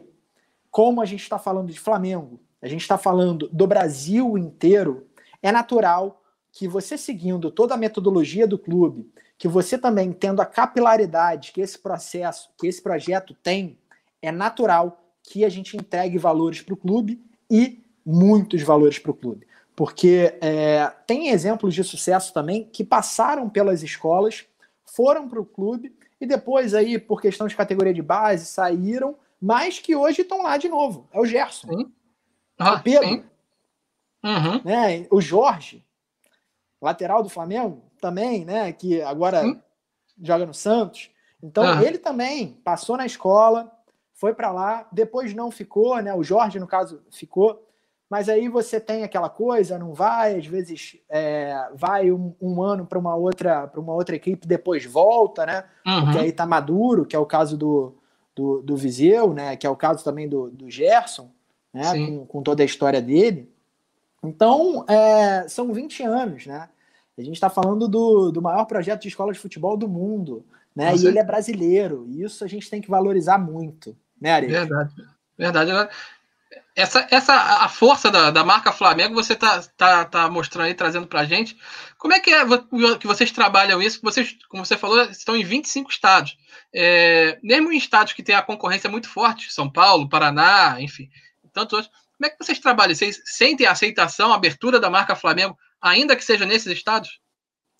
como 0.69 1.01
a 1.01 1.05
gente 1.05 1.23
está 1.23 1.39
falando 1.39 1.71
de 1.71 1.79
Flamengo, 1.79 2.39
a 2.61 2.67
gente 2.67 2.81
está 2.81 2.97
falando 2.97 3.47
do 3.49 3.65
Brasil 3.65 4.37
inteiro, 4.37 5.07
é 5.41 5.51
natural 5.51 6.21
que 6.51 6.67
você 6.67 6.97
seguindo 6.97 7.51
toda 7.51 7.73
a 7.73 7.77
metodologia 7.77 8.47
do 8.47 8.57
clube, 8.57 9.11
que 9.37 9.47
você 9.47 9.77
também 9.77 10.11
tendo 10.11 10.41
a 10.41 10.45
capilaridade 10.45 11.51
que 11.51 11.61
esse 11.61 11.77
processo, 11.77 12.49
que 12.57 12.67
esse 12.67 12.81
projeto 12.81 13.35
tem, 13.35 13.77
é 14.21 14.31
natural 14.31 15.03
que 15.23 15.45
a 15.45 15.49
gente 15.49 15.77
entregue 15.77 16.17
valores 16.17 16.61
para 16.61 16.73
o 16.73 16.77
clube 16.77 17.21
e 17.49 17.83
muitos 18.05 18.63
valores 18.63 18.97
para 18.97 19.11
o 19.11 19.13
clube. 19.13 19.45
Porque 19.77 20.35
é, 20.41 20.91
tem 21.05 21.29
exemplos 21.29 21.75
de 21.75 21.83
sucesso 21.83 22.33
também 22.33 22.63
que 22.63 22.83
passaram 22.83 23.47
pelas 23.47 23.83
escolas, 23.83 24.43
foram 24.83 25.29
para 25.29 25.39
o 25.39 25.45
clube 25.45 25.95
e 26.19 26.25
depois 26.25 26.73
aí, 26.73 26.97
por 26.97 27.21
questão 27.21 27.45
de 27.45 27.55
categoria 27.55 27.93
de 27.93 28.01
base, 28.01 28.47
saíram, 28.47 29.15
mas 29.39 29.77
que 29.77 29.95
hoje 29.95 30.23
estão 30.23 30.41
lá 30.41 30.57
de 30.57 30.67
novo. 30.67 31.07
É 31.13 31.19
o 31.19 31.25
Gerson. 31.27 31.67
Sim. 31.67 31.93
Ah, 32.57 32.73
o 32.73 32.81
Pedro. 32.81 33.23
Uhum. 34.23 34.63
Né? 34.65 35.05
O 35.11 35.21
Jorge, 35.21 35.85
lateral 36.81 37.21
do 37.21 37.29
Flamengo, 37.29 37.83
também, 38.01 38.43
né? 38.45 38.73
Que 38.73 39.03
agora 39.03 39.45
hum? 39.45 39.61
joga 40.19 40.47
no 40.47 40.55
Santos. 40.55 41.11
Então 41.41 41.63
ah. 41.63 41.83
ele 41.83 41.99
também 41.99 42.59
passou 42.63 42.97
na 42.97 43.05
escola, 43.05 43.71
foi 44.15 44.33
para 44.33 44.51
lá, 44.51 44.87
depois 44.91 45.35
não 45.35 45.51
ficou, 45.51 46.01
né? 46.01 46.15
O 46.15 46.23
Jorge, 46.23 46.59
no 46.59 46.65
caso, 46.65 47.03
ficou. 47.11 47.63
Mas 48.09 48.29
aí 48.29 48.47
você 48.47 48.79
tem 48.79 49.03
aquela 49.03 49.29
coisa, 49.29 49.77
não 49.77 49.93
vai, 49.93 50.37
às 50.37 50.45
vezes 50.45 50.97
é, 51.09 51.69
vai 51.75 52.09
um, 52.09 52.33
um 52.41 52.61
ano 52.61 52.85
para 52.85 52.97
uma 52.97 53.15
outra 53.15 53.67
para 53.67 53.81
uma 53.81 53.93
outra 53.93 54.15
equipe, 54.15 54.47
depois 54.47 54.85
volta, 54.85 55.45
né? 55.45 55.65
Uhum. 55.85 56.05
Porque 56.05 56.19
aí 56.19 56.31
tá 56.31 56.45
maduro, 56.45 57.05
que 57.05 57.15
é 57.15 57.19
o 57.19 57.25
caso 57.25 57.57
do, 57.57 57.95
do, 58.33 58.61
do 58.61 58.77
Viseu, 58.77 59.33
né? 59.33 59.57
Que 59.57 59.67
é 59.67 59.69
o 59.69 59.75
caso 59.75 60.03
também 60.05 60.27
do, 60.27 60.49
do 60.49 60.69
Gerson, 60.69 61.29
né? 61.73 61.91
Com, 61.93 62.25
com, 62.25 62.41
toda 62.41 62.63
a 62.63 62.65
história 62.65 63.01
dele. 63.01 63.51
Então, 64.23 64.85
é, 64.87 65.45
são 65.49 65.73
20 65.73 66.03
anos, 66.03 66.45
né? 66.45 66.69
A 67.17 67.21
gente 67.21 67.33
está 67.33 67.49
falando 67.49 67.87
do, 67.87 68.31
do 68.31 68.41
maior 68.41 68.65
projeto 68.65 69.01
de 69.01 69.07
escola 69.07 69.33
de 69.33 69.39
futebol 69.39 69.75
do 69.75 69.87
mundo, 69.87 70.45
né? 70.75 70.95
e 70.95 71.07
ele 71.07 71.17
é 71.17 71.23
brasileiro. 71.23 72.05
E 72.07 72.21
isso 72.21 72.43
a 72.43 72.47
gente 72.47 72.69
tem 72.69 72.79
que 72.79 72.89
valorizar 72.89 73.39
muito, 73.39 73.97
né, 74.21 74.31
Ari? 74.31 74.47
Verdade, 74.47 74.93
verdade. 75.35 75.89
Essa, 76.77 77.07
essa 77.09 77.33
a 77.33 77.67
força 77.67 78.11
da, 78.11 78.29
da 78.29 78.43
marca 78.43 78.71
Flamengo 78.71 79.15
você 79.15 79.35
tá, 79.35 79.63
tá, 79.75 80.05
tá 80.05 80.29
mostrando 80.29 80.67
aí, 80.67 80.75
trazendo 80.75 81.07
para 81.07 81.25
gente. 81.25 81.57
Como 81.97 82.13
é 82.13 82.19
que 82.19 82.29
é 82.29 82.45
que 82.99 83.07
vocês 83.07 83.31
trabalham 83.31 83.81
isso? 83.81 83.99
Vocês, 84.03 84.37
como 84.47 84.63
você 84.63 84.77
falou, 84.77 85.01
estão 85.05 85.35
em 85.35 85.43
25 85.43 85.89
estados. 85.89 86.37
É, 86.71 87.39
mesmo 87.41 87.71
em 87.71 87.77
estados 87.77 88.13
que 88.13 88.21
tem 88.21 88.35
a 88.35 88.43
concorrência 88.43 88.91
muito 88.91 89.09
forte, 89.09 89.51
São 89.51 89.67
Paulo, 89.67 90.07
Paraná, 90.07 90.79
enfim, 90.79 91.09
tantos 91.51 91.73
outros. 91.73 91.91
Como 92.15 92.27
é 92.27 92.29
que 92.29 92.37
vocês 92.45 92.59
trabalham? 92.59 92.93
Vocês 92.93 93.23
sentem 93.25 93.65
a 93.65 93.71
aceitação, 93.71 94.31
a 94.31 94.35
abertura 94.35 94.79
da 94.79 94.87
marca 94.87 95.15
Flamengo 95.15 95.57
ainda 95.81 96.15
que 96.15 96.23
seja 96.23 96.45
nesses 96.45 96.71
estados? 96.71 97.19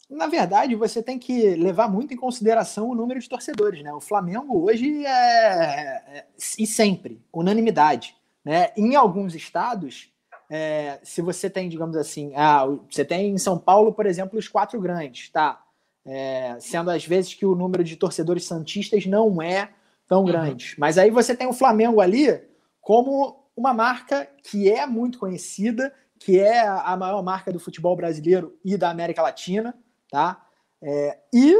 Na 0.09 0.25
verdade, 0.25 0.73
você 0.73 1.03
tem 1.03 1.19
que 1.19 1.53
levar 1.55 1.87
muito 1.87 2.15
em 2.15 2.17
consideração 2.17 2.89
o 2.89 2.95
número 2.95 3.19
de 3.19 3.29
torcedores, 3.29 3.83
né? 3.83 3.93
O 3.93 4.01
Flamengo 4.01 4.65
hoje 4.65 5.05
é, 5.05 5.11
é 5.11 6.25
e 6.57 6.65
sempre 6.65 7.21
unanimidade, 7.31 8.16
né? 8.47 8.71
Em 8.77 8.95
alguns 8.95 9.35
estados, 9.35 10.09
é, 10.49 11.01
se 11.03 11.21
você 11.21 11.49
tem, 11.49 11.67
digamos 11.67 11.97
assim, 11.97 12.31
ah, 12.33 12.65
você 12.89 13.03
tem 13.03 13.31
em 13.31 13.37
São 13.37 13.59
Paulo, 13.59 13.91
por 13.91 14.05
exemplo, 14.05 14.39
os 14.39 14.47
quatro 14.47 14.79
grandes, 14.79 15.29
tá? 15.29 15.61
É, 16.05 16.55
sendo 16.61 16.89
às 16.89 17.05
vezes 17.05 17.33
que 17.33 17.45
o 17.45 17.53
número 17.53 17.83
de 17.83 17.97
torcedores 17.97 18.45
santistas 18.45 19.05
não 19.05 19.41
é 19.41 19.71
tão 20.07 20.21
uhum. 20.21 20.27
grande. 20.27 20.75
Mas 20.77 20.97
aí 20.97 21.11
você 21.11 21.35
tem 21.35 21.45
o 21.45 21.51
Flamengo 21.51 21.99
ali 21.99 22.41
como 22.79 23.43
uma 23.53 23.73
marca 23.73 24.25
que 24.41 24.71
é 24.71 24.85
muito 24.85 25.19
conhecida 25.19 25.93
que 26.17 26.39
é 26.39 26.65
a 26.65 26.95
maior 26.95 27.21
marca 27.21 27.51
do 27.51 27.59
futebol 27.59 27.95
brasileiro 27.97 28.57
e 28.63 28.77
da 28.77 28.89
América 28.89 29.21
Latina, 29.21 29.77
tá? 30.09 30.41
É, 30.81 31.19
e 31.33 31.53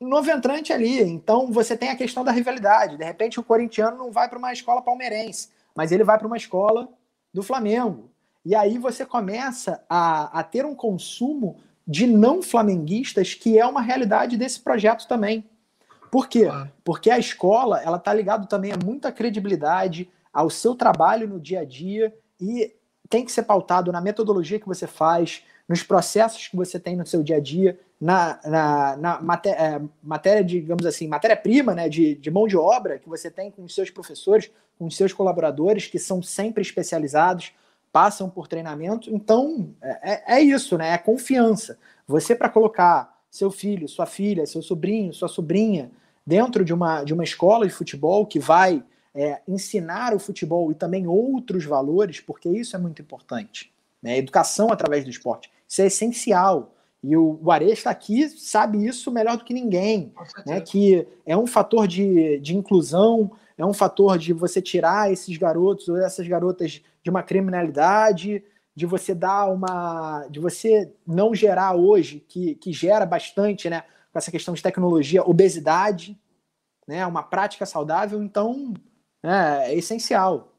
novo 0.00 0.30
entrante 0.30 0.72
ali. 0.72 1.02
Então 1.02 1.52
você 1.52 1.76
tem 1.76 1.90
a 1.90 1.96
questão 1.96 2.24
da 2.24 2.32
rivalidade. 2.32 2.96
De 2.96 3.04
repente 3.04 3.38
o 3.38 3.44
corintiano 3.44 3.98
não 3.98 4.10
vai 4.10 4.28
para 4.28 4.38
uma 4.38 4.52
escola 4.52 4.82
palmeirense, 4.82 5.50
mas 5.78 5.92
ele 5.92 6.02
vai 6.02 6.18
para 6.18 6.26
uma 6.26 6.36
escola 6.36 6.88
do 7.32 7.40
Flamengo. 7.40 8.10
E 8.44 8.52
aí 8.52 8.78
você 8.78 9.06
começa 9.06 9.80
a, 9.88 10.40
a 10.40 10.42
ter 10.42 10.66
um 10.66 10.74
consumo 10.74 11.60
de 11.86 12.04
não 12.04 12.42
flamenguistas 12.42 13.32
que 13.32 13.56
é 13.56 13.64
uma 13.64 13.80
realidade 13.80 14.36
desse 14.36 14.58
projeto 14.58 15.06
também. 15.06 15.48
Por 16.10 16.28
quê? 16.28 16.48
Porque 16.82 17.12
a 17.12 17.18
escola 17.20 17.80
ela 17.80 17.96
está 17.96 18.12
ligada 18.12 18.44
também 18.48 18.72
a 18.72 18.76
muita 18.76 19.12
credibilidade, 19.12 20.10
ao 20.32 20.50
seu 20.50 20.74
trabalho 20.74 21.28
no 21.28 21.38
dia 21.38 21.60
a 21.60 21.64
dia 21.64 22.12
e 22.40 22.74
tem 23.08 23.24
que 23.24 23.30
ser 23.30 23.44
pautado 23.44 23.92
na 23.92 24.00
metodologia 24.00 24.58
que 24.58 24.66
você 24.66 24.88
faz, 24.88 25.44
nos 25.68 25.82
processos 25.82 26.48
que 26.48 26.56
você 26.56 26.80
tem 26.80 26.96
no 26.96 27.06
seu 27.06 27.22
dia 27.22 27.36
a 27.36 27.40
dia, 27.40 27.78
na, 28.00 28.40
na, 28.44 28.96
na 28.96 29.20
matéria, 29.20 29.58
é, 29.60 29.80
matéria, 30.02 30.42
digamos 30.42 30.86
assim, 30.86 31.06
matéria-prima 31.06 31.74
né, 31.74 31.88
de, 31.88 32.14
de 32.14 32.30
mão 32.30 32.46
de 32.46 32.56
obra 32.56 32.98
que 32.98 33.08
você 33.08 33.30
tem 33.30 33.50
com 33.50 33.64
os 33.64 33.74
seus 33.74 33.90
professores, 33.90 34.50
com 34.78 34.86
os 34.86 34.96
seus 34.96 35.12
colaboradores, 35.12 35.86
que 35.86 35.98
são 35.98 36.22
sempre 36.22 36.62
especializados, 36.62 37.52
passam 37.92 38.30
por 38.30 38.46
treinamento. 38.46 39.12
Então, 39.12 39.74
é, 39.82 40.12
é, 40.12 40.36
é 40.36 40.40
isso, 40.40 40.78
né? 40.78 40.92
É 40.92 40.98
confiança. 40.98 41.78
Você, 42.06 42.34
para 42.34 42.48
colocar 42.48 43.18
seu 43.30 43.50
filho, 43.50 43.88
sua 43.88 44.06
filha, 44.06 44.46
seu 44.46 44.62
sobrinho, 44.62 45.12
sua 45.12 45.28
sobrinha 45.28 45.90
dentro 46.24 46.64
de 46.64 46.72
uma, 46.72 47.02
de 47.04 47.12
uma 47.12 47.24
escola 47.24 47.66
de 47.66 47.72
futebol 47.72 48.24
que 48.26 48.38
vai 48.38 48.82
é, 49.14 49.40
ensinar 49.48 50.14
o 50.14 50.18
futebol 50.18 50.70
e 50.70 50.74
também 50.74 51.06
outros 51.06 51.64
valores, 51.64 52.20
porque 52.20 52.48
isso 52.48 52.76
é 52.76 52.78
muito 52.78 53.02
importante. 53.02 53.72
Né? 54.02 54.16
Educação 54.16 54.70
através 54.70 55.04
do 55.04 55.10
esporte. 55.10 55.50
Isso 55.68 55.82
é 55.82 55.86
essencial. 55.86 56.74
E 57.02 57.16
o, 57.16 57.38
o 57.42 57.50
Areia 57.52 57.72
está 57.72 57.90
aqui, 57.90 58.28
sabe 58.28 58.84
isso 58.84 59.12
melhor 59.12 59.36
do 59.36 59.44
que 59.44 59.54
ninguém, 59.54 60.12
né? 60.44 60.60
que 60.60 61.06
é 61.24 61.36
um 61.36 61.46
fator 61.46 61.86
de, 61.86 62.38
de 62.40 62.56
inclusão, 62.56 63.30
é 63.56 63.64
um 63.64 63.72
fator 63.72 64.18
de 64.18 64.32
você 64.32 64.60
tirar 64.60 65.12
esses 65.12 65.36
garotos 65.36 65.88
ou 65.88 65.96
essas 65.98 66.26
garotas 66.26 66.82
de 67.02 67.10
uma 67.10 67.22
criminalidade, 67.22 68.42
de 68.74 68.86
você 68.86 69.14
dar 69.14 69.46
uma. 69.46 70.26
de 70.30 70.38
você 70.38 70.92
não 71.06 71.34
gerar 71.34 71.74
hoje, 71.74 72.24
que, 72.28 72.54
que 72.54 72.72
gera 72.72 73.04
bastante, 73.04 73.68
né? 73.68 73.82
Com 74.12 74.18
essa 74.18 74.30
questão 74.30 74.54
de 74.54 74.62
tecnologia, 74.62 75.24
obesidade, 75.24 76.16
né? 76.86 77.04
Uma 77.04 77.22
prática 77.22 77.66
saudável, 77.66 78.22
então 78.22 78.74
é, 79.22 79.72
é 79.72 79.74
essencial. 79.74 80.52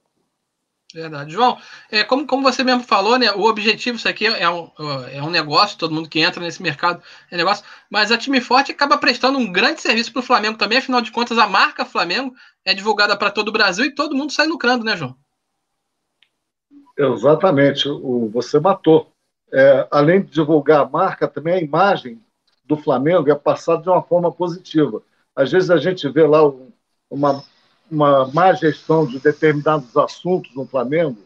Verdade. 0.93 1.31
João, 1.31 1.59
é, 1.91 2.03
como, 2.03 2.25
como 2.25 2.41
você 2.41 2.63
mesmo 2.63 2.81
falou, 2.83 3.19
né, 3.19 3.31
o 3.31 3.43
objetivo, 3.43 3.97
isso 3.97 4.09
aqui 4.09 4.25
é 4.25 4.49
um, 4.49 4.71
é 5.11 5.21
um 5.21 5.29
negócio, 5.29 5.77
todo 5.77 5.93
mundo 5.93 6.09
que 6.09 6.19
entra 6.19 6.41
nesse 6.41 6.63
mercado 6.63 7.01
é 7.29 7.37
negócio, 7.37 7.63
mas 7.89 8.11
a 8.11 8.17
Time 8.17 8.41
Forte 8.41 8.71
acaba 8.71 8.97
prestando 8.97 9.37
um 9.37 9.51
grande 9.51 9.81
serviço 9.81 10.11
para 10.11 10.21
o 10.21 10.23
Flamengo 10.23 10.57
também, 10.57 10.79
afinal 10.79 10.99
de 10.99 11.11
contas, 11.11 11.37
a 11.37 11.47
marca 11.47 11.85
Flamengo 11.85 12.33
é 12.65 12.73
divulgada 12.73 13.15
para 13.15 13.29
todo 13.29 13.49
o 13.49 13.51
Brasil 13.51 13.85
e 13.85 13.93
todo 13.93 14.15
mundo 14.15 14.31
sai 14.31 14.47
lucrando, 14.47 14.83
né, 14.83 14.97
João? 14.97 15.15
Exatamente, 16.97 17.87
o, 17.87 18.27
você 18.33 18.59
matou. 18.59 19.11
É, 19.51 19.87
além 19.89 20.21
de 20.21 20.31
divulgar 20.31 20.81
a 20.81 20.89
marca, 20.89 21.27
também 21.27 21.53
a 21.53 21.61
imagem 21.61 22.19
do 22.65 22.75
Flamengo 22.75 23.29
é 23.31 23.35
passada 23.35 23.81
de 23.81 23.89
uma 23.89 24.01
forma 24.01 24.31
positiva. 24.31 25.01
Às 25.35 25.51
vezes 25.51 25.69
a 25.69 25.77
gente 25.77 26.07
vê 26.09 26.25
lá 26.25 26.41
uma 27.09 27.43
uma 27.89 28.27
má 28.27 28.53
gestão 28.53 29.05
de 29.05 29.19
determinados 29.19 29.95
assuntos 29.97 30.53
no 30.55 30.65
Flamengo 30.65 31.17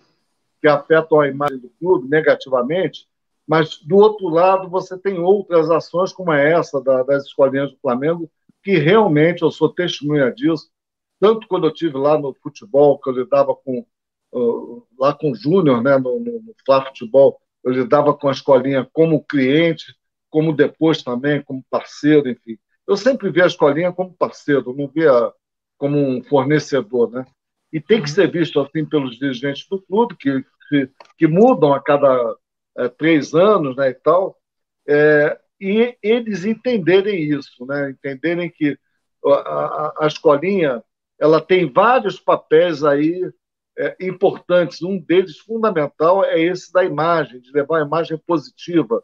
que 0.61 0.67
afetam 0.67 1.19
a 1.19 1.27
imagem 1.27 1.57
do 1.57 1.69
clube 1.79 2.07
negativamente, 2.07 3.07
mas 3.45 3.77
do 3.79 3.97
outro 3.97 4.29
lado 4.29 4.69
você 4.69 4.97
tem 4.97 5.19
outras 5.19 5.69
ações 5.69 6.13
como 6.13 6.31
essa 6.31 6.81
da, 6.81 7.03
das 7.03 7.25
escolinhas 7.25 7.71
do 7.71 7.77
Flamengo 7.79 8.31
que 8.63 8.77
realmente 8.77 9.41
eu 9.41 9.51
sou 9.51 9.67
testemunha 9.67 10.31
disso 10.31 10.71
tanto 11.19 11.47
quando 11.47 11.67
eu 11.67 11.73
tive 11.73 11.97
lá 11.97 12.17
no 12.17 12.33
futebol 12.33 12.97
que 12.99 13.09
eu 13.09 13.13
lidava 13.13 13.53
com 13.55 13.85
uh, 14.33 14.87
lá 14.97 15.13
com 15.13 15.31
o 15.31 15.35
Júnior 15.35 15.81
né 15.81 15.97
no, 15.97 16.19
no, 16.19 16.41
no 16.41 16.55
Futebol 16.85 17.39
eu 17.63 17.71
lidava 17.71 18.13
com 18.13 18.29
a 18.29 18.31
escolinha 18.31 18.89
como 18.93 19.23
cliente 19.23 19.93
como 20.29 20.55
depois 20.55 21.03
também 21.03 21.43
como 21.43 21.63
parceiro 21.69 22.29
enfim. 22.29 22.57
Eu 22.87 22.97
sempre 22.97 23.29
vi 23.29 23.41
a 23.41 23.47
escolinha 23.47 23.91
como 23.91 24.13
parceiro 24.13 24.73
não 24.73 24.87
via 24.87 25.31
como 25.83 25.99
um 25.99 26.23
fornecedor, 26.23 27.11
né? 27.11 27.25
E 27.69 27.77
tem 27.77 28.01
que 28.01 28.07
uhum. 28.07 28.15
ser 28.15 28.31
visto 28.31 28.57
assim 28.61 28.85
pelos 28.85 29.19
dirigentes 29.19 29.67
do 29.67 29.81
clube, 29.81 30.15
que, 30.15 30.41
que, 30.69 30.89
que 31.17 31.27
mudam 31.27 31.73
a 31.73 31.83
cada 31.83 32.37
é, 32.77 32.87
três 32.87 33.33
anos, 33.33 33.75
né, 33.75 33.89
e 33.89 33.93
tal, 33.93 34.37
é, 34.87 35.37
e 35.59 35.93
eles 36.01 36.45
entenderem 36.45 37.21
isso, 37.29 37.65
né? 37.65 37.89
Entenderem 37.89 38.49
que 38.49 38.79
a, 39.25 39.29
a, 39.33 39.93
a 40.03 40.07
escolinha 40.07 40.81
ela 41.19 41.41
tem 41.41 41.69
vários 41.69 42.17
papéis 42.17 42.81
aí 42.85 43.29
é, 43.77 43.97
importantes. 43.99 44.81
Um 44.81 44.97
deles 44.97 45.37
fundamental 45.39 46.23
é 46.23 46.39
esse 46.39 46.71
da 46.71 46.85
imagem, 46.85 47.41
de 47.41 47.51
levar 47.51 47.81
a 47.81 47.85
imagem 47.85 48.17
positiva 48.25 49.03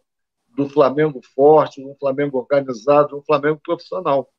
do 0.56 0.70
Flamengo 0.70 1.20
forte, 1.36 1.84
um 1.84 1.94
Flamengo 2.00 2.38
organizado, 2.38 3.18
um 3.18 3.24
Flamengo 3.24 3.60
profissional. 3.62 4.30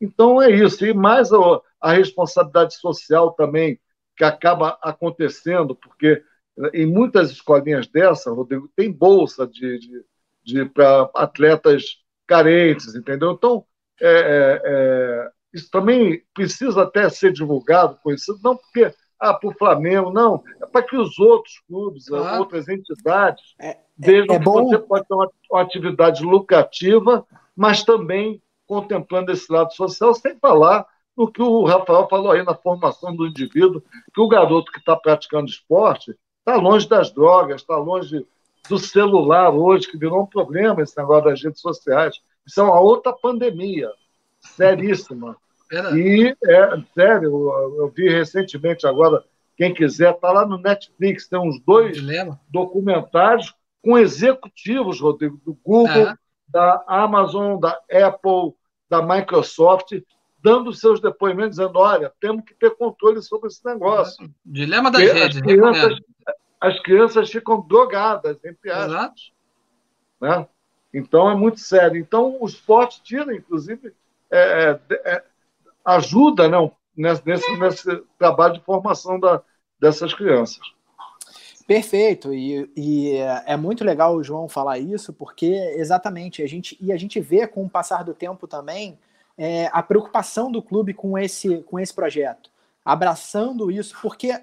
Então 0.00 0.40
é 0.40 0.52
isso. 0.52 0.86
E 0.86 0.94
mais 0.94 1.32
a, 1.32 1.60
a 1.80 1.92
responsabilidade 1.92 2.74
social 2.74 3.32
também, 3.32 3.80
que 4.16 4.24
acaba 4.24 4.78
acontecendo, 4.82 5.74
porque 5.74 6.22
em 6.74 6.86
muitas 6.86 7.30
escolinhas 7.30 7.86
dessa, 7.86 8.30
Rodrigo, 8.30 8.70
tem 8.76 8.92
bolsa 8.92 9.46
de, 9.46 9.78
de, 9.78 10.04
de 10.44 10.64
para 10.66 11.10
atletas 11.14 11.98
carentes, 12.26 12.94
entendeu? 12.94 13.32
Então, 13.32 13.64
é, 14.00 14.10
é, 14.10 14.62
é, 14.64 15.30
isso 15.52 15.70
também 15.70 16.22
precisa 16.34 16.82
até 16.82 17.08
ser 17.08 17.32
divulgado, 17.32 17.98
conhecido, 18.02 18.38
não 18.42 18.56
porque 18.56 18.92
ah, 19.18 19.34
para 19.34 19.50
o 19.50 19.54
Flamengo, 19.54 20.10
não, 20.10 20.42
é 20.62 20.66
para 20.66 20.82
que 20.82 20.96
os 20.96 21.18
outros 21.18 21.60
clubes, 21.68 22.10
ah. 22.10 22.38
outras 22.38 22.68
entidades 22.68 23.54
é, 23.60 23.70
é 23.70 23.78
vejam 23.98 24.34
é 24.34 24.38
que 24.38 24.44
você 24.44 24.78
pode 24.78 25.06
ter 25.06 25.14
uma, 25.14 25.30
uma 25.50 25.60
atividade 25.60 26.22
lucrativa, 26.22 27.26
mas 27.54 27.84
também 27.84 28.42
contemplando 28.66 29.32
esse 29.32 29.52
lado 29.52 29.72
social, 29.74 30.14
sem 30.14 30.38
falar 30.38 30.86
no 31.20 31.30
que 31.30 31.42
o 31.42 31.64
Rafael 31.64 32.08
falou 32.08 32.32
aí 32.32 32.42
na 32.42 32.54
formação 32.54 33.14
do 33.14 33.26
indivíduo, 33.26 33.82
que 34.14 34.20
o 34.22 34.28
garoto 34.28 34.72
que 34.72 34.78
está 34.78 34.96
praticando 34.96 35.50
esporte 35.50 36.16
está 36.38 36.56
longe 36.56 36.88
das 36.88 37.12
drogas, 37.12 37.60
está 37.60 37.76
longe 37.76 38.26
do 38.66 38.78
celular 38.78 39.50
hoje, 39.50 39.86
que 39.86 39.98
virou 39.98 40.22
um 40.22 40.26
problema 40.26 40.80
esse 40.80 40.96
negócio 40.96 41.24
das 41.24 41.42
redes 41.42 41.60
sociais. 41.60 42.16
Isso 42.46 42.58
é 42.58 42.64
uma 42.64 42.80
outra 42.80 43.12
pandemia, 43.12 43.90
seríssima. 44.40 45.36
E, 45.94 46.34
é, 46.42 46.82
sério, 46.94 47.52
eu, 47.76 47.92
vi 47.94 48.08
recentemente 48.08 48.86
agora, 48.86 49.22
quem 49.58 49.74
quiser, 49.74 50.14
está 50.14 50.32
lá 50.32 50.46
no 50.46 50.56
Netflix, 50.56 51.28
tem 51.28 51.38
uns 51.38 51.60
dois 51.60 51.98
documentários 52.48 53.54
com 53.82 53.98
executivos, 53.98 55.00
Rodrigo, 55.00 55.38
do 55.44 55.52
Google, 55.62 56.08
é. 56.08 56.14
da 56.48 56.82
Amazon, 56.86 57.60
da 57.60 57.78
Apple, 57.92 58.54
da 58.88 59.02
Microsoft 59.02 59.92
dando 60.42 60.72
seus 60.72 61.00
depoimentos, 61.00 61.56
dizendo: 61.56 61.78
olha, 61.78 62.12
temos 62.20 62.44
que 62.44 62.54
ter 62.54 62.70
controle 62.76 63.22
sobre 63.22 63.48
esse 63.48 63.64
negócio. 63.64 64.30
Dilema 64.44 64.90
das 64.90 65.02
redes. 65.02 65.36
As 65.36 65.42
crianças, 65.42 65.98
as 66.60 66.80
crianças 66.80 67.30
ficam 67.30 67.60
drogadas, 67.60 68.42
entre 68.44 68.70
aspas. 68.70 69.32
Né? 70.20 70.46
Então 70.92 71.30
é 71.30 71.34
muito 71.34 71.60
sério. 71.60 71.96
Então 71.96 72.36
o 72.40 72.46
esporte 72.46 73.02
tira, 73.02 73.34
inclusive, 73.34 73.92
é, 74.30 74.78
é, 74.90 74.94
é 75.04 75.24
ajuda 75.84 76.48
né, 76.48 76.56
nesse, 76.96 77.56
nesse 77.56 78.02
trabalho 78.18 78.54
de 78.54 78.60
formação 78.60 79.18
da, 79.18 79.42
dessas 79.80 80.12
crianças. 80.12 80.60
Perfeito, 81.66 82.34
e, 82.34 82.68
e, 82.76 83.16
é 83.46 83.56
muito 83.56 83.84
legal 83.84 84.16
o 84.16 84.24
João 84.24 84.48
falar 84.48 84.80
isso, 84.80 85.12
porque 85.12 85.52
exatamente 85.76 86.42
a 86.42 86.48
gente 86.48 86.76
e 86.80 86.90
a 86.90 86.96
gente 86.96 87.20
vê 87.20 87.46
com 87.46 87.64
o 87.64 87.70
passar 87.70 88.02
do 88.02 88.12
tempo 88.12 88.48
também 88.48 88.98
é, 89.42 89.70
a 89.72 89.82
preocupação 89.82 90.52
do 90.52 90.62
clube 90.62 90.92
com 90.92 91.16
esse, 91.16 91.62
com 91.62 91.80
esse 91.80 91.94
projeto, 91.94 92.50
abraçando 92.84 93.70
isso, 93.70 93.96
porque 94.02 94.38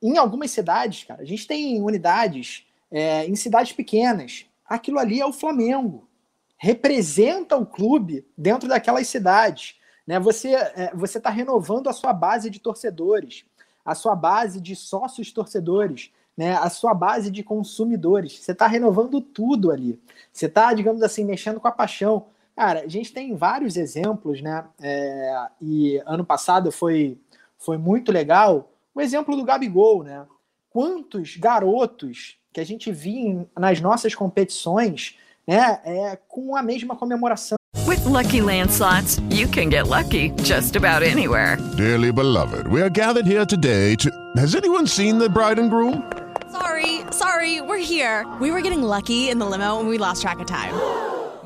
em 0.00 0.16
algumas 0.16 0.52
cidades, 0.52 1.02
cara, 1.02 1.20
a 1.20 1.24
gente 1.24 1.48
tem 1.48 1.82
unidades 1.82 2.64
é, 2.92 3.26
em 3.26 3.34
cidades 3.34 3.72
pequenas, 3.72 4.46
aquilo 4.64 5.00
ali 5.00 5.20
é 5.20 5.26
o 5.26 5.32
Flamengo, 5.32 6.08
representa 6.56 7.56
o 7.56 7.66
clube 7.66 8.24
dentro 8.38 8.68
daquelas 8.68 9.08
cidades, 9.08 9.74
né? 10.06 10.20
Você 10.20 10.54
é, 10.54 10.92
você 10.94 11.18
está 11.18 11.30
renovando 11.30 11.88
a 11.88 11.92
sua 11.92 12.12
base 12.12 12.50
de 12.50 12.60
torcedores, 12.60 13.44
a 13.84 13.96
sua 13.96 14.14
base 14.14 14.60
de 14.60 14.76
sócios 14.76 15.32
torcedores 15.32 16.12
né, 16.36 16.54
a 16.54 16.70
sua 16.70 16.94
base 16.94 17.30
de 17.30 17.42
consumidores. 17.42 18.38
Você 18.38 18.52
está 18.52 18.66
renovando 18.66 19.20
tudo 19.20 19.70
ali. 19.70 20.00
Você 20.32 20.46
está, 20.46 20.72
digamos 20.72 21.02
assim, 21.02 21.22
mexendo 21.22 21.60
com 21.60 21.68
a 21.68 21.72
paixão. 21.72 22.28
Cara, 22.60 22.80
a 22.80 22.88
gente 22.88 23.10
tem 23.10 23.34
vários 23.34 23.74
exemplos, 23.74 24.42
né? 24.42 24.62
É, 24.82 25.46
e 25.62 25.98
ano 26.04 26.22
passado 26.22 26.70
foi, 26.70 27.16
foi 27.56 27.78
muito 27.78 28.12
legal 28.12 28.70
o 28.94 29.00
exemplo 29.00 29.34
do 29.34 29.44
Gabigol, 29.44 30.02
né? 30.02 30.26
Quantos 30.68 31.38
garotos 31.38 32.36
que 32.52 32.60
a 32.60 32.64
gente 32.66 32.92
via 32.92 33.46
nas 33.58 33.80
nossas 33.80 34.14
competições, 34.14 35.16
né, 35.46 35.80
é, 35.86 36.18
com 36.28 36.54
a 36.54 36.62
mesma 36.62 36.94
comemoração. 36.94 37.56
With 37.88 38.04
lucky 38.04 38.42
landslots, 38.42 39.22
you 39.30 39.48
can 39.48 39.70
get 39.70 39.88
lucky 39.88 40.30
just 40.44 40.76
about 40.76 41.02
anywhere. 41.02 41.56
Dearly 41.78 42.12
beloved, 42.12 42.66
we 42.70 42.82
are 42.82 42.90
gathered 42.90 43.26
here 43.26 43.46
today 43.46 43.96
to. 43.96 44.10
Has 44.36 44.54
anyone 44.54 44.86
seen 44.86 45.18
the 45.18 45.30
bride 45.30 45.58
and 45.58 45.70
groom? 45.70 46.02
Sorry, 46.52 47.06
sorry, 47.10 47.62
we're 47.62 47.78
here. 47.78 48.26
We 48.38 48.50
were 48.50 48.60
getting 48.60 48.82
lucky 48.82 49.30
in 49.30 49.38
the 49.38 49.46
limo 49.46 49.80
and 49.80 49.88
we 49.88 49.96
lost 49.96 50.20
track 50.20 50.40
of 50.40 50.46
time. 50.46 51.08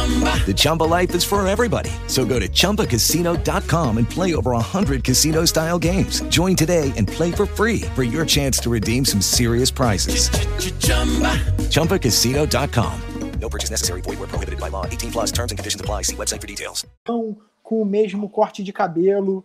The 0.00 0.54
Chumba 0.54 0.84
life 0.84 1.14
is 1.14 1.22
for 1.24 1.46
everybody. 1.46 1.90
So 2.06 2.24
go 2.24 2.40
to 2.40 2.48
ChumbaCasino.com 2.48 3.98
and 3.98 4.08
play 4.08 4.34
over 4.34 4.52
100 4.52 5.04
casino 5.04 5.44
style 5.44 5.78
games. 5.78 6.22
Join 6.22 6.56
today 6.56 6.92
and 6.96 7.06
play 7.06 7.30
for 7.30 7.46
free 7.46 7.82
for 7.94 8.02
your 8.02 8.26
chance 8.26 8.58
to 8.60 8.70
redeem 8.70 9.04
some 9.04 9.20
serious 9.20 9.70
prizes. 9.70 10.28
Ch-ch-chumba. 10.30 11.38
ChumbaCasino.com. 11.70 13.00
No 13.40 13.48
purchase 13.48 13.70
necessary. 13.70 14.00
Void 14.02 14.18
where 14.18 14.28
prohibited 14.28 14.60
by 14.60 14.68
law. 14.68 14.86
18 14.86 15.12
plus 15.12 15.32
terms 15.32 15.52
and 15.52 15.58
conditions 15.58 15.80
apply. 15.80 16.02
See 16.02 16.16
website 16.16 16.40
for 16.40 16.46
details. 16.46 16.84
Com 17.04 17.82
o 17.82 17.84
mesmo 17.84 18.28
corte 18.28 18.62
de 18.62 18.72
cabelo. 18.72 19.44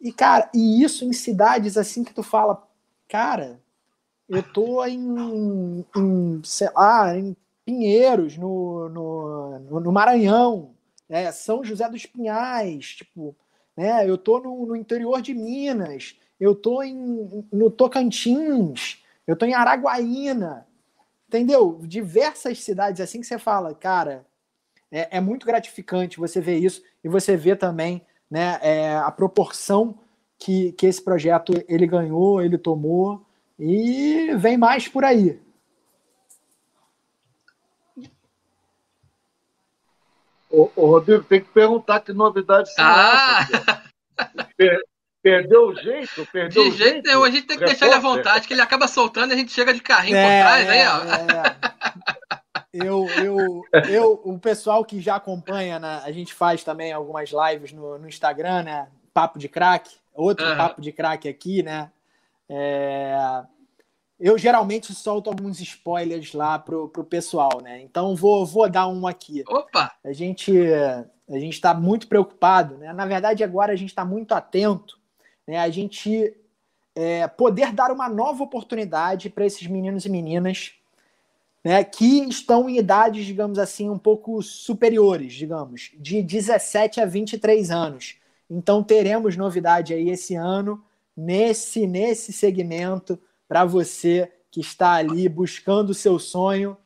E, 0.00 0.12
cara, 0.12 0.50
e 0.54 0.82
isso 0.82 1.04
em 1.04 1.12
cidades 1.12 1.76
assim 1.76 2.02
que 2.02 2.12
tu 2.12 2.22
fala, 2.22 2.66
cara, 3.08 3.60
eu 4.28 4.42
tô 4.42 4.84
em, 4.84 5.84
em 5.96 6.40
sei 6.42 6.68
lá, 6.74 7.16
em 7.16 7.36
Pinheiros, 7.70 8.36
no, 8.36 8.88
no, 8.88 9.80
no 9.80 9.92
Maranhão, 9.92 10.74
né? 11.08 11.30
São 11.30 11.62
José 11.62 11.88
dos 11.88 12.04
Pinhais, 12.04 12.96
tipo, 12.96 13.36
né? 13.76 14.08
Eu 14.08 14.18
tô 14.18 14.40
no, 14.40 14.66
no 14.66 14.74
interior 14.74 15.22
de 15.22 15.32
Minas, 15.32 16.18
eu 16.40 16.52
tô 16.54 16.82
em, 16.82 17.46
no 17.52 17.70
Tocantins, 17.70 19.04
eu 19.24 19.36
tô 19.36 19.46
em 19.46 19.54
Araguaína, 19.54 20.66
entendeu? 21.28 21.80
Diversas 21.84 22.60
cidades 22.60 23.00
assim 23.00 23.20
que 23.20 23.26
você 23.26 23.38
fala, 23.38 23.72
cara, 23.72 24.26
é, 24.90 25.18
é 25.18 25.20
muito 25.20 25.46
gratificante 25.46 26.18
você 26.18 26.40
ver 26.40 26.58
isso 26.58 26.82
e 27.04 27.08
você 27.08 27.36
vê 27.36 27.54
também, 27.54 28.02
né, 28.28 28.58
é, 28.62 28.96
a 28.96 29.10
proporção 29.12 29.96
que, 30.36 30.72
que 30.72 30.86
esse 30.86 31.02
projeto 31.02 31.52
ele 31.68 31.86
ganhou, 31.86 32.42
ele 32.42 32.58
tomou 32.58 33.24
e 33.56 34.34
vem 34.38 34.56
mais 34.56 34.88
por 34.88 35.04
aí. 35.04 35.38
Ô, 40.50 40.70
ô, 40.74 40.86
Rodrigo, 40.86 41.22
tem 41.24 41.40
que 41.40 41.48
perguntar 41.50 42.00
que 42.00 42.12
novidades 42.12 42.74
são 42.74 42.84
ah! 42.84 43.40
essas. 43.42 44.80
perdeu 45.22 45.68
o 45.68 45.74
jeito? 45.74 46.26
Perdeu 46.32 46.64
de 46.64 46.70
o 46.70 46.72
jeito 46.72 47.06
nenhum, 47.06 47.22
a 47.22 47.30
gente 47.30 47.46
tem 47.46 47.58
que 47.58 47.64
deixar 47.64 47.86
ele 47.86 47.94
à 47.94 48.00
vontade, 48.00 48.48
que 48.48 48.54
ele 48.54 48.60
acaba 48.60 48.88
soltando 48.88 49.30
e 49.30 49.34
a 49.34 49.36
gente 49.36 49.52
chega 49.52 49.72
de 49.72 49.80
carrinho 49.80 50.16
é, 50.16 50.22
por 50.22 50.46
trás, 50.46 50.68
aí, 50.68 50.86
ó. 50.86 51.04
É. 51.32 52.30
Eu, 52.72 53.08
eu, 53.08 53.62
eu, 53.88 54.20
o 54.24 54.38
pessoal 54.38 54.84
que 54.84 55.00
já 55.00 55.16
acompanha, 55.16 55.78
né, 55.80 56.02
a 56.04 56.12
gente 56.12 56.32
faz 56.32 56.62
também 56.62 56.92
algumas 56.92 57.30
lives 57.30 57.72
no, 57.72 57.98
no 57.98 58.08
Instagram, 58.08 58.62
né? 58.62 58.88
Papo 59.12 59.40
de 59.40 59.48
crack, 59.48 59.90
outro 60.14 60.46
uhum. 60.46 60.56
papo 60.56 60.80
de 60.80 60.92
crack 60.92 61.28
aqui, 61.28 61.64
né? 61.64 61.90
É, 62.48 63.42
eu 64.20 64.36
geralmente 64.36 64.94
solto 64.94 65.30
alguns 65.30 65.60
spoilers 65.60 66.34
lá 66.34 66.58
pro, 66.58 66.88
pro 66.90 67.02
pessoal, 67.02 67.60
né? 67.62 67.80
Então 67.80 68.14
vou, 68.14 68.44
vou 68.44 68.68
dar 68.68 68.86
um 68.86 69.06
aqui. 69.06 69.42
Opa! 69.48 69.92
A 70.04 70.12
gente 70.12 70.52
a 71.28 71.38
gente 71.38 71.54
está 71.54 71.72
muito 71.72 72.06
preocupado, 72.06 72.76
né? 72.76 72.92
Na 72.92 73.06
verdade, 73.06 73.42
agora 73.42 73.72
a 73.72 73.76
gente 73.76 73.88
está 73.88 74.04
muito 74.04 74.32
atento, 74.32 74.98
né? 75.46 75.58
A 75.58 75.70
gente 75.70 76.36
é, 76.94 77.26
poder 77.28 77.72
dar 77.72 77.90
uma 77.90 78.08
nova 78.08 78.42
oportunidade 78.42 79.30
para 79.30 79.46
esses 79.46 79.66
meninos 79.66 80.04
e 80.04 80.10
meninas, 80.10 80.72
né? 81.64 81.82
Que 81.82 82.28
estão 82.28 82.68
em 82.68 82.78
idades, 82.78 83.24
digamos 83.24 83.58
assim, 83.58 83.88
um 83.88 83.98
pouco 83.98 84.42
superiores, 84.42 85.32
digamos, 85.32 85.92
de 85.98 86.22
17 86.22 87.00
a 87.00 87.06
23 87.06 87.70
anos. 87.70 88.16
Então 88.50 88.82
teremos 88.82 89.36
novidade 89.36 89.94
aí 89.94 90.10
esse 90.10 90.34
ano 90.34 90.84
nesse 91.16 91.86
nesse 91.86 92.32
segmento 92.32 93.18
para 93.50 93.64
você 93.64 94.32
que 94.48 94.60
está 94.60 94.92
ali 94.92 95.28
buscando 95.28 95.90
o 95.90 95.94
seu 95.94 96.20
sonho, 96.20 96.76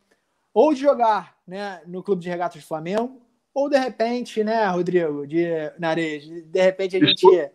ou 0.54 0.72
de 0.72 0.80
jogar 0.80 1.36
né, 1.46 1.82
no 1.86 2.02
Clube 2.02 2.22
de 2.22 2.30
Regatas 2.30 2.62
do 2.62 2.66
Flamengo, 2.66 3.20
ou 3.52 3.68
de 3.68 3.76
repente, 3.76 4.42
né, 4.42 4.66
Rodrigo, 4.68 5.26
de 5.26 5.44
Nares, 5.78 6.26
de 6.26 6.62
repente 6.62 6.96
a 6.96 7.00
gente. 7.00 7.50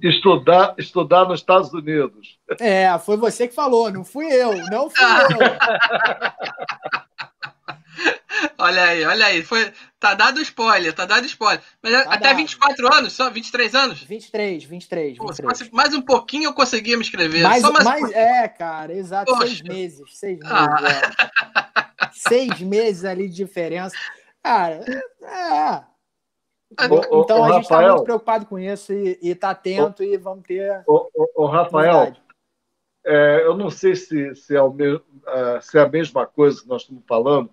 Estudar, 0.00 0.76
estudar 0.78 1.24
nos 1.26 1.40
Estados 1.40 1.72
Unidos. 1.72 2.38
É, 2.60 2.96
foi 3.00 3.16
você 3.16 3.48
que 3.48 3.54
falou, 3.54 3.90
não 3.90 4.04
fui 4.04 4.26
eu, 4.26 4.54
não 4.70 4.88
fui 4.90 5.04
eu. 5.04 5.38
olha 8.58 8.84
aí, 8.84 9.04
olha 9.04 9.26
aí. 9.26 9.42
Foi, 9.42 9.72
tá 9.98 10.14
dado 10.14 10.40
spoiler, 10.40 10.92
tá 10.92 11.04
dado 11.04 11.26
spoiler. 11.26 11.62
Mas 11.82 11.92
tá 11.92 12.00
até 12.12 12.28
dado. 12.28 12.36
24 12.36 12.94
anos, 12.94 13.12
só 13.12 13.30
23 13.30 13.74
anos? 13.74 14.02
23, 14.02 14.64
23. 14.64 15.18
23. 15.18 15.68
Pô, 15.68 15.76
mais 15.76 15.94
um 15.94 16.02
pouquinho 16.02 16.44
eu 16.44 16.54
conseguia 16.54 16.96
me 16.96 17.02
inscrever. 17.02 17.42
Mais, 17.42 17.62
só 17.62 17.72
mais, 17.72 17.84
mais 17.84 18.02
um 18.04 18.12
é, 18.12 18.48
cara, 18.48 18.92
exato. 18.92 19.32
Poxa. 19.32 19.46
Seis 19.46 19.62
meses. 19.62 20.18
Seis 20.18 20.38
meses. 20.38 20.52
Ah. 20.52 20.76
É. 22.02 22.08
seis 22.12 22.60
meses 22.60 23.04
ali 23.04 23.28
de 23.28 23.34
diferença. 23.34 23.96
Cara, 24.42 24.80
é. 25.22 25.96
Então, 26.72 27.22
então 27.22 27.44
a 27.44 27.52
gente 27.52 27.62
está 27.62 27.80
muito 27.80 28.04
preocupado 28.04 28.46
com 28.46 28.58
isso 28.58 28.92
e 28.92 29.18
está 29.22 29.50
atento 29.50 30.02
e 30.02 30.16
vamos 30.16 30.44
ter. 30.44 30.84
O, 30.86 31.46
Rafael, 31.46 32.12
é, 33.04 33.42
eu 33.44 33.56
não 33.56 33.70
sei 33.70 33.94
se, 33.94 34.34
se, 34.34 34.56
é 34.56 34.60
o 34.60 34.72
mesmo, 34.72 35.04
uh, 35.22 35.62
se 35.62 35.78
é 35.78 35.82
a 35.82 35.88
mesma 35.88 36.26
coisa 36.26 36.60
que 36.60 36.68
nós 36.68 36.82
estamos 36.82 37.04
falando, 37.06 37.50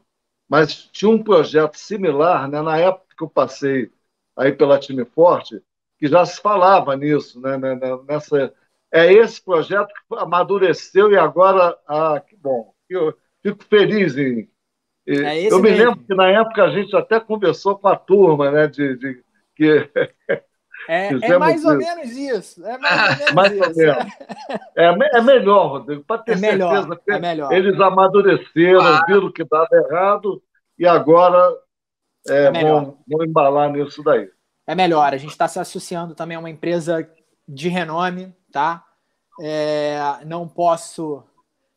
mas 0.49 0.75
tinha 0.91 1.09
um 1.09 1.23
projeto 1.23 1.75
similar, 1.75 2.47
né, 2.49 2.61
na 2.61 2.77
época 2.77 3.05
que 3.17 3.23
eu 3.23 3.29
passei 3.29 3.91
aí 4.35 4.51
pela 4.51 4.79
Time 4.79 5.05
Forte, 5.05 5.61
que 5.97 6.07
já 6.07 6.25
se 6.25 6.41
falava 6.41 6.95
nisso, 6.95 7.39
né, 7.39 7.57
né, 7.57 7.75
né 7.75 7.97
nessa, 8.07 8.53
é 8.91 9.11
esse 9.11 9.43
projeto 9.43 9.87
que 9.87 10.15
amadureceu 10.17 11.11
e 11.11 11.17
agora, 11.17 11.77
ah, 11.87 12.19
que 12.19 12.35
bom, 12.35 12.73
eu 12.89 13.17
fico 13.41 13.63
feliz 13.63 14.17
em... 14.17 14.49
É 15.05 15.51
eu 15.51 15.59
me 15.59 15.69
mesmo. 15.69 15.85
lembro 15.85 16.05
que 16.05 16.15
na 16.15 16.29
época 16.29 16.63
a 16.63 16.69
gente 16.69 16.95
até 16.95 17.19
conversou 17.19 17.77
com 17.77 17.87
a 17.89 17.95
turma, 17.95 18.51
né, 18.51 18.67
de, 18.67 18.95
de 18.95 19.23
que 19.55 19.89
É, 20.87 21.07
é, 21.09 21.37
mais 21.37 21.63
ou 21.63 21.75
menos 21.75 22.11
isso. 22.11 22.65
É 22.65 22.77
mais 22.77 23.01
ou 23.01 23.17
menos 23.17 23.33
mais 23.33 23.51
isso. 23.53 23.63
Ou 23.63 23.75
menos. 23.75 24.13
É, 24.75 25.17
é, 25.17 25.21
melhor, 25.21 25.67
Rodrigo, 25.67 26.03
para 26.03 26.21
ter 26.21 26.33
é 26.33 26.35
melhor, 26.35 26.75
certeza 26.75 27.01
que 27.03 27.11
é 27.11 27.19
melhor. 27.19 27.51
eles 27.51 27.79
amadureceram, 27.79 28.81
ah. 28.81 29.03
viram 29.07 29.31
que 29.31 29.43
estava 29.43 29.67
errado 29.71 30.41
e 30.77 30.87
agora 30.87 31.55
é, 32.27 32.45
é 32.45 32.51
vão, 32.51 32.97
vão 33.07 33.25
embalar 33.25 33.71
nisso 33.71 34.03
daí. 34.03 34.29
É 34.65 34.75
melhor. 34.75 35.13
A 35.13 35.17
gente 35.17 35.31
está 35.31 35.47
se 35.47 35.59
associando 35.59 36.15
também 36.15 36.37
a 36.37 36.39
uma 36.39 36.49
empresa 36.49 37.07
de 37.47 37.69
renome, 37.69 38.33
tá? 38.51 38.83
É, 39.41 39.99
não 40.25 40.47
posso 40.47 41.23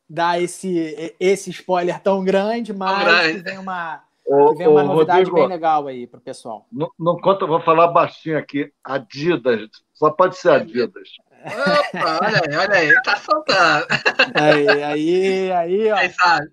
dar 0.09 0.41
esse, 0.41 1.15
esse 1.19 1.49
spoiler 1.49 1.99
tão 1.99 2.23
grande, 2.23 2.73
mas 2.73 2.95
tão 2.95 3.05
grande. 3.05 3.39
vem 3.39 3.57
uma 3.57 4.06
Ô, 4.27 4.53
vem 4.53 4.67
uma 4.67 4.83
novidade 4.83 5.19
Rodrigo, 5.19 5.35
bem 5.37 5.47
legal 5.47 5.87
aí 5.87 6.05
para 6.05 6.17
o 6.17 6.21
pessoal. 6.21 6.67
Não, 6.69 6.91
não 6.99 7.17
conta, 7.17 7.45
vou 7.45 7.61
falar 7.61 7.87
baixinho 7.87 8.37
aqui. 8.37 8.69
Adidas, 8.83 9.69
só 9.93 10.11
pode 10.11 10.35
ser 10.37 10.49
Adidas. 10.49 11.09
Opa, 11.45 12.19
olha 12.21 12.41
aí, 12.45 12.57
olha 12.57 12.75
aí, 12.75 13.01
tá 13.03 13.15
soltando. 13.15 13.87
Aí, 14.35 14.67
aí, 14.83 15.51
aí, 15.51 15.91
ó. 15.91 15.95
Aí, 15.95 16.09
sabe? 16.11 16.51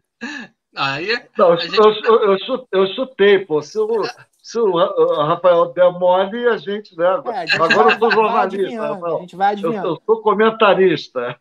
Aí, 0.77 1.23
não, 1.37 1.57
gente... 1.57 1.77
eu, 1.77 2.23
eu, 2.31 2.39
chutei, 2.39 2.81
eu 2.81 2.87
chutei, 2.95 3.39
pô. 3.41 3.61
Se 3.61 3.77
o, 3.77 4.05
se 4.41 4.59
o 4.59 5.25
Rafael 5.25 5.73
der 5.73 5.91
mole, 5.91 6.47
a 6.47 6.57
gente, 6.57 6.97
né? 6.97 7.07
É, 7.27 7.31
a 7.31 7.47
gente 7.47 7.55
Agora 7.57 7.85
vai, 7.85 7.95
eu 7.95 7.99
sou 7.99 8.11
jornalista, 8.13 8.95
Rafael. 8.95 9.17
A 9.17 9.21
gente 9.21 9.37
vai 9.37 9.53
adivinhando. 9.53 9.89
Eu, 9.89 9.93
eu 9.95 10.03
sou 10.07 10.23
comentarista. 10.23 11.37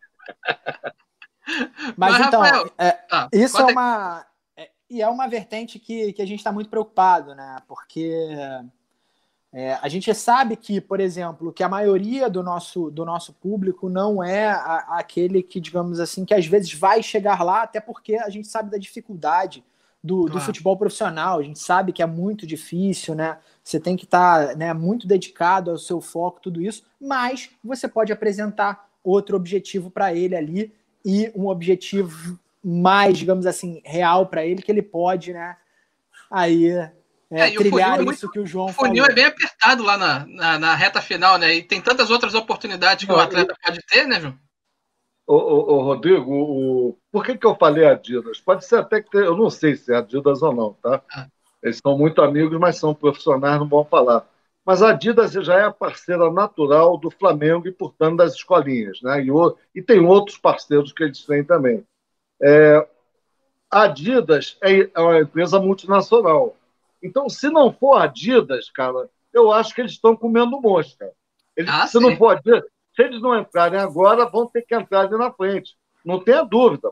Mas, 1.96 2.18
Mas 2.18 2.26
então, 2.26 2.40
Rafael, 2.40 2.70
é, 2.76 2.98
ah, 3.12 3.28
isso 3.32 3.60
é 3.60 3.64
uma 3.66 4.26
e 4.94 5.02
é 5.02 5.08
uma 5.08 5.26
vertente 5.26 5.80
que, 5.80 6.12
que 6.12 6.22
a 6.22 6.26
gente 6.26 6.38
está 6.38 6.52
muito 6.52 6.70
preocupado, 6.70 7.34
né? 7.34 7.56
Porque 7.66 8.30
é, 9.52 9.76
a 9.82 9.88
gente 9.88 10.14
sabe 10.14 10.54
que, 10.54 10.80
por 10.80 11.00
exemplo, 11.00 11.52
que 11.52 11.64
a 11.64 11.68
maioria 11.68 12.30
do 12.30 12.44
nosso, 12.44 12.92
do 12.92 13.04
nosso 13.04 13.32
público 13.32 13.88
não 13.88 14.22
é 14.22 14.46
a, 14.50 14.98
aquele 14.98 15.42
que, 15.42 15.60
digamos 15.60 15.98
assim, 15.98 16.24
que 16.24 16.32
às 16.32 16.46
vezes 16.46 16.72
vai 16.72 17.02
chegar 17.02 17.42
lá, 17.42 17.62
até 17.62 17.80
porque 17.80 18.14
a 18.14 18.30
gente 18.30 18.46
sabe 18.46 18.70
da 18.70 18.78
dificuldade 18.78 19.64
do, 20.02 20.26
do 20.26 20.38
futebol 20.40 20.76
profissional, 20.76 21.40
a 21.40 21.42
gente 21.42 21.58
sabe 21.58 21.92
que 21.92 22.02
é 22.02 22.06
muito 22.06 22.46
difícil, 22.46 23.16
né? 23.16 23.38
Você 23.64 23.80
tem 23.80 23.96
que 23.96 24.04
estar 24.04 24.48
tá, 24.48 24.54
né, 24.54 24.72
muito 24.72 25.08
dedicado 25.08 25.72
ao 25.72 25.78
seu 25.78 26.00
foco, 26.00 26.40
tudo 26.40 26.62
isso, 26.62 26.84
mas 27.00 27.50
você 27.64 27.88
pode 27.88 28.12
apresentar 28.12 28.88
outro 29.02 29.34
objetivo 29.34 29.90
para 29.90 30.14
ele 30.14 30.36
ali 30.36 30.72
e 31.04 31.32
um 31.34 31.48
objetivo 31.48 32.38
mais, 32.64 33.18
digamos 33.18 33.44
assim, 33.44 33.82
real 33.84 34.26
para 34.26 34.46
ele, 34.46 34.62
que 34.62 34.72
ele 34.72 34.82
pode, 34.82 35.32
né? 35.34 35.56
Aí 36.30 36.70
é, 36.70 36.92
é, 37.30 37.50
trilhar 37.50 37.96
isso 37.98 38.04
muito, 38.04 38.30
que 38.30 38.40
o 38.40 38.46
João 38.46 38.68
falou. 38.68 38.90
O 38.90 38.94
funil 38.94 39.04
é 39.04 39.12
bem 39.12 39.26
apertado 39.26 39.82
lá 39.82 39.98
na, 39.98 40.26
na, 40.26 40.58
na, 40.58 40.74
reta 40.74 41.02
final, 41.02 41.36
né? 41.36 41.54
E 41.54 41.62
tem 41.62 41.80
tantas 41.80 42.10
outras 42.10 42.34
oportunidades 42.34 43.04
que 43.04 43.12
o 43.12 43.16
atleta 43.16 43.54
pode 43.62 43.80
ter, 43.86 44.06
né, 44.06 44.20
João? 44.20 44.38
Ô, 45.26 45.34
ô, 45.36 45.74
ô 45.74 45.82
Rodrigo, 45.82 46.32
o... 46.32 46.98
por 47.10 47.24
que, 47.24 47.36
que 47.36 47.46
eu 47.46 47.54
falei 47.54 47.86
Adidas? 47.86 48.40
Pode 48.40 48.64
ser 48.64 48.76
até 48.76 49.02
que. 49.02 49.16
Eu 49.16 49.36
não 49.36 49.50
sei 49.50 49.76
se 49.76 49.92
é 49.92 49.96
Adidas 49.96 50.42
ou 50.42 50.54
não, 50.54 50.72
tá? 50.74 51.02
Ah. 51.14 51.26
Eles 51.62 51.80
são 51.82 51.96
muito 51.96 52.20
amigos, 52.20 52.58
mas 52.58 52.76
são 52.76 52.94
profissionais, 52.94 53.58
não 53.58 53.68
vão 53.68 53.84
falar. 53.84 54.26
Mas 54.66 54.82
a 54.82 54.90
Adidas 54.90 55.32
já 55.32 55.58
é 55.58 55.64
a 55.64 55.70
parceira 55.70 56.30
natural 56.30 56.96
do 56.98 57.10
Flamengo 57.10 57.66
e, 57.68 57.72
portanto, 57.72 58.16
das 58.16 58.34
escolinhas. 58.34 59.00
Né? 59.02 59.24
E, 59.24 59.30
o... 59.30 59.56
e 59.74 59.82
tem 59.82 60.00
outros 60.00 60.38
parceiros 60.38 60.92
que 60.92 61.04
eles 61.04 61.24
têm 61.24 61.42
também. 61.42 61.84
É, 62.46 62.86
a 63.70 63.84
Adidas 63.84 64.58
é, 64.62 64.90
é 64.94 65.00
uma 65.00 65.20
empresa 65.20 65.58
multinacional. 65.58 66.54
Então, 67.02 67.26
se 67.28 67.48
não 67.48 67.72
for 67.72 67.94
Adidas, 67.94 68.70
cara, 68.70 69.08
eu 69.32 69.50
acho 69.50 69.74
que 69.74 69.80
eles 69.80 69.92
estão 69.92 70.14
comendo 70.14 70.60
mosca. 70.60 71.10
Eles, 71.56 71.70
ah, 71.72 71.86
se 71.86 71.98
sim. 71.98 72.00
não 72.00 72.14
for 72.16 72.36
Adidas, 72.36 72.62
se 72.94 73.02
eles 73.02 73.22
não 73.22 73.38
entrarem 73.38 73.80
agora, 73.80 74.28
vão 74.28 74.46
ter 74.46 74.62
que 74.62 74.74
entrar 74.74 75.00
ali 75.00 75.16
na 75.16 75.32
frente. 75.32 75.74
Não 76.04 76.20
tenha 76.20 76.42
dúvida. 76.42 76.90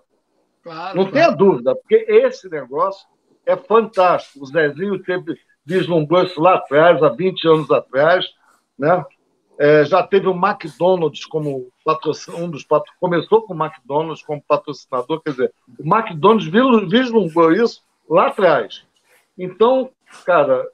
Claro, 0.63 0.97
não 0.97 1.05
claro. 1.05 1.13
tenha 1.13 1.31
dúvida, 1.31 1.77
porque 1.77 2.07
esse 2.09 2.49
negócio 2.49 3.07
é 3.45 3.55
fantástico. 3.55 4.43
O 4.43 4.47
Zezinho 4.47 5.05
sempre 5.05 5.39
vislumbrou 5.65 6.23
isso 6.23 6.41
lá 6.41 6.55
atrás, 6.55 7.03
há 7.03 7.11
20 7.11 7.47
anos 7.47 7.71
atrás, 7.71 8.25
né? 8.79 9.05
É, 9.63 9.85
já 9.85 10.03
teve 10.03 10.27
o 10.27 10.35
McDonald's 10.35 11.25
como 11.25 11.71
patrocinador, 11.85 12.45
um 12.45 12.51
dos 12.51 12.65
patrocinadores, 12.65 12.99
começou 12.99 13.43
com 13.43 13.55
o 13.55 13.65
McDonald's 13.65 14.21
como 14.21 14.43
patrocinador, 14.43 15.21
quer 15.21 15.31
dizer, 15.31 15.55
o 15.79 15.85
McDonald's 15.85 16.49
vislumbrou 16.91 17.53
isso 17.53 17.81
lá 18.11 18.27
atrás. 18.27 18.85
Então, 19.39 19.89
cara, 20.27 20.67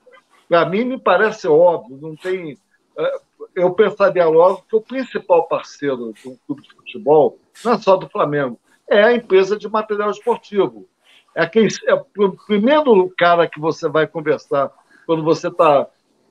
para 0.48 0.64
mim 0.64 0.84
me 0.84 0.98
parece 0.98 1.46
óbvio, 1.46 1.98
não 2.00 2.16
tem. 2.16 2.56
É, 2.96 3.18
eu 3.56 3.74
pensaria 3.74 4.26
logo 4.26 4.64
que 4.66 4.74
o 4.74 4.80
principal 4.80 5.46
parceiro 5.46 6.14
de 6.14 6.26
um 6.26 6.38
clube 6.46 6.62
de 6.62 6.74
futebol, 6.74 7.38
não 7.62 7.74
é 7.74 7.78
só 7.78 7.94
do 7.94 8.08
Flamengo, 8.08 8.58
é 8.88 9.04
a 9.04 9.12
empresa 9.12 9.58
de 9.58 9.68
material 9.68 10.10
esportivo. 10.10 10.88
É, 11.36 11.46
quem, 11.46 11.68
é 11.86 11.92
o 11.92 12.30
primeiro 12.46 13.12
cara 13.18 13.46
que 13.46 13.60
você 13.60 13.86
vai 13.86 14.06
conversar 14.06 14.72
quando 15.04 15.22
você 15.22 15.48
está 15.48 15.86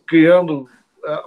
criando 0.08 0.68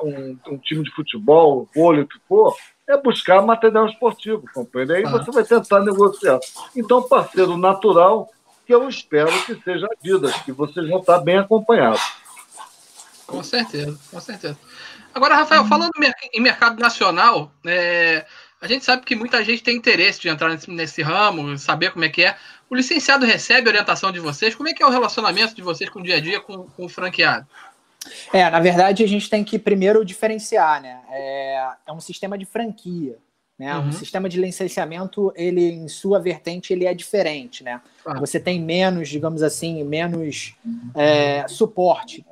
um, 0.03 0.39
um, 0.47 0.59
time 0.59 0.85
de 0.85 0.91
futebol, 0.91 1.69
vôlei, 1.75 2.03
o 2.03 2.09
que 2.09 2.19
for, 2.29 2.55
é 2.89 2.97
buscar 2.97 3.43
material 3.43 3.87
esportivo, 3.87 4.45
compreende? 4.53 4.95
Aí 4.95 5.03
você 5.05 5.31
vai 5.31 5.45
tentar 5.45 5.81
negociar. 5.81 6.39
Então, 6.77 7.03
parceiro 7.03 7.57
natural, 7.57 8.29
que 8.67 8.75
eu 8.75 8.89
espero 8.89 9.31
que 9.45 9.55
seja 9.63 9.87
a 9.87 9.91
Adidas, 9.93 10.35
que 10.43 10.53
você 10.53 10.87
já 10.87 10.97
está 10.97 11.19
bem 11.19 11.39
acompanhado. 11.39 12.01
Com 13.27 13.43
certeza, 13.43 13.99
com 14.11 14.21
certeza. 14.21 14.59
Agora, 15.15 15.37
Rafael, 15.37 15.65
falando 15.65 15.91
em 16.33 16.41
mercado 16.41 16.81
nacional, 16.81 17.53
é, 17.67 18.25
a 18.61 18.67
gente 18.67 18.85
sabe 18.85 19.05
que 19.05 19.17
muita 19.17 19.43
gente 19.43 19.63
tem 19.63 19.77
interesse 19.77 20.21
de 20.21 20.29
entrar 20.29 20.51
nesse, 20.51 20.71
nesse, 20.71 21.03
ramo, 21.03 21.57
saber 21.59 21.93
como 21.93 22.05
é 22.05 22.09
que 22.09 22.25
é. 22.25 22.37
O 22.69 22.75
licenciado 22.77 23.25
recebe 23.25 23.69
orientação 23.69 24.13
de 24.13 24.21
vocês? 24.21 24.55
Como 24.55 24.69
é 24.69 24.73
que 24.73 24.83
é 24.83 24.87
o 24.87 24.91
relacionamento 24.91 25.55
de 25.55 25.63
vocês 25.63 25.89
com 25.89 26.01
o 26.01 26.03
dia 26.03 26.17
a 26.17 26.21
dia 26.21 26.41
com, 26.41 26.65
com 26.65 26.85
o 26.85 26.89
franqueado? 26.89 27.47
É, 28.33 28.49
na 28.49 28.61
verdade, 28.61 29.05
a 29.05 29.07
gente 29.07 29.29
tem 29.29 29.45
que 29.45 29.59
primeiro 29.59 30.05
diferenciar, 30.05 30.81
né? 30.81 31.01
É, 31.11 31.69
é 31.87 31.93
um 31.93 32.01
sistema 32.01 32.39
de 32.39 32.45
franquia. 32.45 33.19
Né? 33.59 33.77
Uhum. 33.77 33.89
Um 33.89 33.93
sistema 33.93 34.27
de 34.27 34.41
licenciamento, 34.41 35.31
ele, 35.37 35.71
em 35.71 35.87
sua 35.87 36.19
vertente, 36.19 36.73
ele 36.73 36.87
é 36.87 36.95
diferente, 36.95 37.63
né? 37.63 37.83
Ah. 38.07 38.19
Você 38.19 38.41
tem 38.41 38.59
menos, 38.59 39.07
digamos 39.11 39.43
assim, 39.43 39.85
menos 39.85 40.55
é, 40.95 41.47
suporte, 41.47 42.25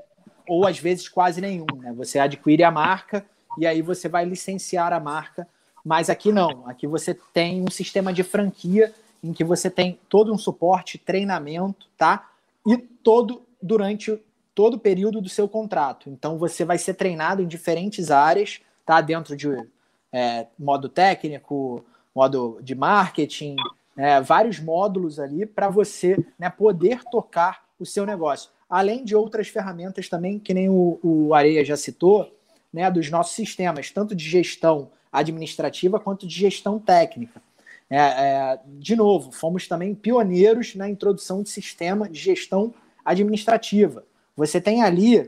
ou 0.49 0.67
às 0.67 0.79
vezes 0.79 1.07
quase 1.07 1.43
nenhum, 1.43 1.67
né? 1.77 1.93
Você 1.99 2.19
adquire 2.19 2.65
a 2.65 2.71
marca 2.71 3.27
e 3.59 3.67
aí 3.67 3.83
você 3.83 4.09
vai 4.09 4.25
licenciar 4.25 4.91
a 4.95 4.99
marca, 4.99 5.47
mas 5.85 6.09
aqui 6.09 6.33
não. 6.33 6.67
Aqui 6.67 6.87
você 6.87 7.13
tem 7.35 7.63
um 7.63 7.71
sistema 7.71 8.11
de 8.11 8.23
franquia 8.23 8.91
em 9.23 9.35
que 9.35 9.45
você 9.45 9.69
tem 9.69 9.99
todo 10.09 10.33
um 10.33 10.39
suporte, 10.39 10.97
treinamento, 10.97 11.89
tá? 11.99 12.27
E 12.67 12.79
todo 12.79 13.43
durante 13.61 14.19
todo 14.59 14.75
o 14.75 14.81
período 14.81 15.21
do 15.21 15.29
seu 15.29 15.49
contrato. 15.49 16.11
Então 16.11 16.37
você 16.37 16.65
vai 16.65 16.79
ser 16.79 16.95
treinado 16.95 17.41
em 17.41 17.47
diferentes 17.47 18.11
áreas, 18.11 18.61
tá? 18.85 19.01
Dentro 19.01 19.37
de 19.37 19.47
é, 20.13 20.49
modo 20.59 20.89
técnico, 20.89 21.85
modo 22.13 22.59
de 22.61 22.75
marketing, 22.75 23.55
é, 23.97 24.21
vários 24.21 24.59
módulos 24.59 25.21
ali 25.21 25.47
para 25.47 25.69
você 25.69 26.19
né, 26.37 26.51
poder 26.51 27.05
tocar 27.05 27.67
o 27.79 27.87
seu 27.87 28.05
negócio. 28.05 28.51
Além 28.69 29.05
de 29.05 29.15
outras 29.15 29.47
ferramentas 29.47 30.09
também, 30.09 30.41
que 30.41 30.53
nem 30.53 30.69
o, 30.69 30.99
o 31.05 31.35
Areia 31.35 31.65
já 31.65 31.77
citou, 31.77 32.37
né, 32.73 32.91
dos 32.91 33.09
nossos 33.13 33.37
sistemas, 33.37 33.93
tanto 33.93 34.13
de 34.13 34.29
gestão 34.29 34.91
administrativa 35.13 36.01
quanto 36.01 36.27
de 36.27 36.35
gestão 36.35 36.81
técnica. 36.81 37.41
É, 37.89 37.97
é, 37.97 38.61
de 38.67 38.97
novo, 38.97 39.31
fomos 39.31 39.69
também 39.69 39.95
pioneiros 39.95 40.75
na 40.75 40.89
introdução 40.89 41.45
de 41.45 41.49
sistema 41.49 42.09
de 42.09 42.19
gestão 42.19 42.75
administrativa. 43.05 44.05
Você 44.39 44.61
tem 44.61 44.85
ali, 44.85 45.19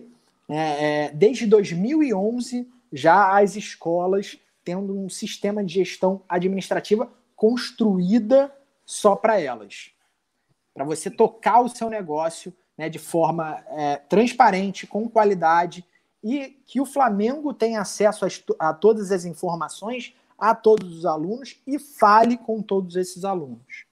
é, 0.49 1.07
é 1.09 1.11
desde 1.13 1.45
2011, 1.45 2.71
já 2.93 3.37
as 3.37 3.57
escolas 3.57 4.39
tendo 4.65 4.97
um 4.97 5.09
sistema 5.09 5.65
de 5.65 5.75
gestão 5.75 6.23
administrativa 6.29 7.11
construída 7.35 8.55
só 8.87 9.17
para 9.17 9.41
elas. 9.41 9.91
Para 10.73 10.85
você 10.85 11.11
tocar 11.11 11.61
o 11.61 11.69
seu 11.69 11.91
negócio 11.91 12.55
né, 12.79 12.89
de 12.89 13.01
forma 13.01 13.65
é, 13.71 13.97
transparente, 13.97 14.87
com 14.87 15.09
qualidade 15.09 15.85
e 16.23 16.57
que 16.65 16.81
o 16.81 16.87
Flamengo 16.87 17.53
tenha 17.53 17.81
acesso 17.81 18.25
a, 18.25 18.69
a 18.69 18.73
todas 18.73 19.11
as 19.11 19.25
informações 19.25 20.15
a 20.39 20.55
todos 20.55 20.99
os 20.99 21.05
alunos 21.05 21.61
e 21.67 21.81
fale 21.81 22.39
com 22.39 22.63
todos 22.63 22.95
esses 22.95 23.25
alunos. 23.25 23.90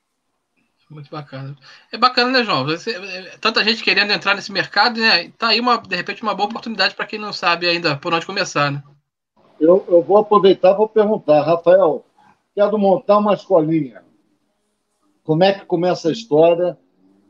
Muito 0.91 1.11
bacana. 1.11 1.55
É 1.93 1.99
bacana, 1.99 2.31
né, 2.31 2.45
João? 2.45 2.65
Você, 2.65 2.93
é, 2.93 3.37
tanta 3.39 3.63
gente 3.63 3.85
querendo 3.85 4.11
entrar 4.11 4.35
nesse 4.35 4.51
mercado, 4.51 4.99
né? 4.99 5.31
Tá 5.37 5.49
aí 5.49 5.61
uma, 5.61 5.77
de 5.77 5.95
repente, 5.95 6.23
uma 6.23 6.35
boa 6.35 6.49
oportunidade 6.49 6.95
para 6.95 7.07
quem 7.07 7.19
não 7.19 7.33
sabe 7.33 7.69
ainda 7.69 7.97
por 7.97 8.15
onde 8.15 8.25
começar, 8.25 8.71
né? 8.71 8.83
eu, 9.61 9.85
eu 9.89 10.03
vou 10.03 10.19
aproveitar 10.19 10.73
e 10.73 10.77
vou 10.77 10.89
perguntar, 10.89 11.43
Rafael, 11.43 12.05
quero 12.55 12.79
montar 12.79 13.19
uma 13.19 13.35
escolinha. 13.35 14.03
Como 15.25 15.45
é 15.45 15.53
que 15.53 15.67
começa 15.67 16.09
a 16.09 16.13
história? 16.13 16.79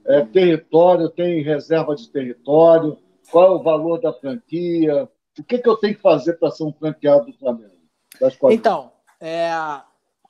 É, 0.07 0.25
território, 0.25 1.09
tem 1.09 1.42
reserva 1.42 1.94
de 1.94 2.09
território? 2.09 2.99
Qual 3.31 3.47
é 3.47 3.51
o 3.51 3.62
valor 3.62 4.01
da 4.01 4.12
franquia? 4.12 5.09
O 5.38 5.44
que, 5.44 5.59
que 5.59 5.68
eu 5.68 5.77
tenho 5.77 5.94
que 5.94 6.01
fazer 6.01 6.35
para 6.35 6.51
ser 6.51 6.64
um 6.64 6.73
franqueado 6.73 7.27
do 7.27 7.38
Flamengo? 7.38 7.77
Então, 8.51 8.90
é, 9.21 9.51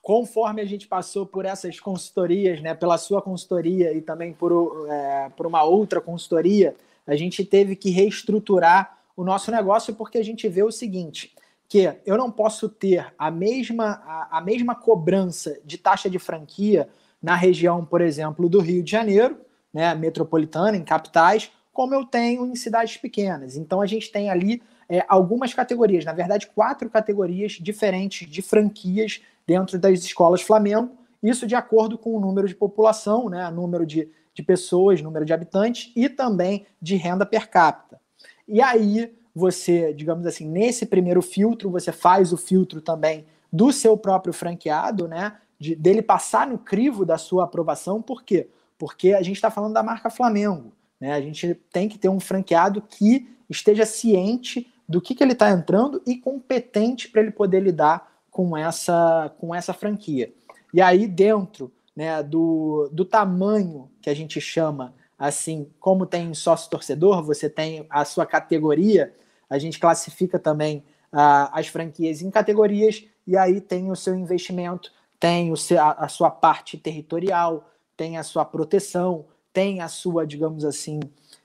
conforme 0.08 0.62
a 0.62 0.64
gente 0.64 0.88
passou 0.88 1.26
por 1.26 1.44
essas 1.44 1.78
consultorias, 1.78 2.62
né, 2.62 2.72
pela 2.72 2.96
sua 2.96 3.20
consultoria 3.20 3.92
e 3.92 4.00
também 4.00 4.32
por, 4.32 4.86
é, 4.88 5.28
por 5.36 5.46
uma 5.46 5.62
outra 5.64 6.00
consultoria, 6.00 6.74
a 7.06 7.14
gente 7.14 7.44
teve 7.44 7.76
que 7.76 7.90
reestruturar 7.90 9.00
o 9.14 9.22
nosso 9.22 9.50
negócio 9.50 9.94
porque 9.94 10.16
a 10.16 10.24
gente 10.24 10.48
vê 10.48 10.62
o 10.62 10.72
seguinte: 10.72 11.34
que 11.68 11.92
eu 12.06 12.16
não 12.16 12.30
posso 12.30 12.70
ter 12.70 13.12
a 13.18 13.30
mesma, 13.30 14.02
a, 14.02 14.38
a, 14.38 14.40
mesma 14.40 14.74
cobrança 14.74 15.58
de 15.62 15.76
taxa 15.76 16.08
de 16.08 16.18
franquia 16.18 16.88
na 17.22 17.34
região, 17.34 17.84
por 17.84 18.00
exemplo, 18.00 18.48
do 18.48 18.60
Rio 18.60 18.82
de 18.82 18.90
Janeiro, 18.90 19.36
né, 19.70 19.94
metropolitana, 19.94 20.74
em 20.74 20.84
capitais, 20.84 21.50
como 21.70 21.94
eu 21.94 22.06
tenho 22.06 22.46
em 22.46 22.54
cidades 22.56 22.96
pequenas. 22.96 23.58
Então 23.58 23.82
a 23.82 23.86
gente 23.86 24.10
tem 24.10 24.30
ali 24.30 24.62
é, 24.88 25.04
algumas 25.06 25.52
categorias, 25.52 26.06
na 26.06 26.14
verdade, 26.14 26.46
quatro 26.46 26.88
categorias 26.88 27.58
diferentes 27.60 28.26
de 28.26 28.40
franquias 28.40 29.20
dentro 29.48 29.78
das 29.78 30.00
escolas 30.00 30.42
Flamengo, 30.42 30.90
isso 31.22 31.46
de 31.46 31.54
acordo 31.54 31.96
com 31.96 32.14
o 32.14 32.20
número 32.20 32.46
de 32.46 32.54
população, 32.54 33.30
né, 33.30 33.50
número 33.50 33.86
de, 33.86 34.10
de 34.34 34.42
pessoas, 34.42 35.00
número 35.00 35.24
de 35.24 35.32
habitantes 35.32 35.90
e 35.96 36.06
também 36.06 36.66
de 36.82 36.96
renda 36.96 37.24
per 37.24 37.48
capita. 37.48 37.98
E 38.46 38.60
aí 38.60 39.10
você, 39.34 39.94
digamos 39.94 40.26
assim, 40.26 40.46
nesse 40.46 40.84
primeiro 40.84 41.22
filtro, 41.22 41.70
você 41.70 41.90
faz 41.90 42.30
o 42.30 42.36
filtro 42.36 42.82
também 42.82 43.24
do 43.50 43.72
seu 43.72 43.96
próprio 43.96 44.34
franqueado, 44.34 45.08
né? 45.08 45.38
De, 45.58 45.74
dele 45.74 46.02
passar 46.02 46.46
no 46.46 46.58
crivo 46.58 47.06
da 47.06 47.16
sua 47.16 47.44
aprovação, 47.44 48.02
por 48.02 48.22
quê? 48.22 48.50
Porque 48.76 49.14
a 49.14 49.22
gente 49.22 49.36
está 49.36 49.50
falando 49.50 49.72
da 49.72 49.82
marca 49.82 50.10
Flamengo, 50.10 50.72
né? 51.00 51.14
A 51.14 51.20
gente 51.22 51.54
tem 51.72 51.88
que 51.88 51.98
ter 51.98 52.10
um 52.10 52.20
franqueado 52.20 52.82
que 52.82 53.26
esteja 53.48 53.86
ciente 53.86 54.70
do 54.86 55.00
que, 55.00 55.14
que 55.14 55.24
ele 55.24 55.32
está 55.32 55.50
entrando 55.50 56.02
e 56.06 56.16
competente 56.16 57.08
para 57.08 57.22
ele 57.22 57.30
poder 57.30 57.60
lidar 57.60 58.07
com 58.38 58.56
essa, 58.56 59.34
com 59.40 59.52
essa 59.52 59.74
franquia. 59.74 60.32
E 60.72 60.80
aí, 60.80 61.08
dentro 61.08 61.72
né, 61.96 62.22
do, 62.22 62.88
do 62.92 63.04
tamanho 63.04 63.90
que 64.00 64.08
a 64.08 64.14
gente 64.14 64.40
chama 64.40 64.94
assim, 65.18 65.68
como 65.80 66.06
tem 66.06 66.32
sócio 66.34 66.70
torcedor, 66.70 67.24
você 67.24 67.50
tem 67.50 67.84
a 67.90 68.04
sua 68.04 68.24
categoria, 68.24 69.12
a 69.50 69.58
gente 69.58 69.80
classifica 69.80 70.38
também 70.38 70.84
uh, 71.12 71.50
as 71.50 71.66
franquias 71.66 72.22
em 72.22 72.30
categorias 72.30 73.04
e 73.26 73.36
aí 73.36 73.60
tem 73.60 73.90
o 73.90 73.96
seu 73.96 74.14
investimento, 74.14 74.92
tem 75.18 75.50
o 75.50 75.56
seu, 75.56 75.82
a, 75.82 75.90
a 75.94 76.08
sua 76.08 76.30
parte 76.30 76.78
territorial, 76.78 77.68
tem 77.96 78.18
a 78.18 78.22
sua 78.22 78.44
proteção, 78.44 79.24
tem 79.52 79.80
a 79.80 79.88
sua, 79.88 80.24
digamos 80.24 80.64
assim, 80.64 81.00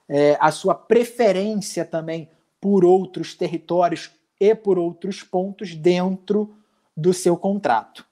é, 0.07 0.37
a 0.39 0.51
sua 0.51 0.75
preferência 0.75 1.85
também 1.85 2.29
por 2.61 2.85
outros 2.85 3.33
territórios 3.33 4.11
e 4.39 4.53
por 4.53 4.77
outros 4.77 5.23
pontos 5.23 5.73
dentro 5.73 6.55
do 6.95 7.13
seu 7.13 7.37
contrato. 7.37 8.05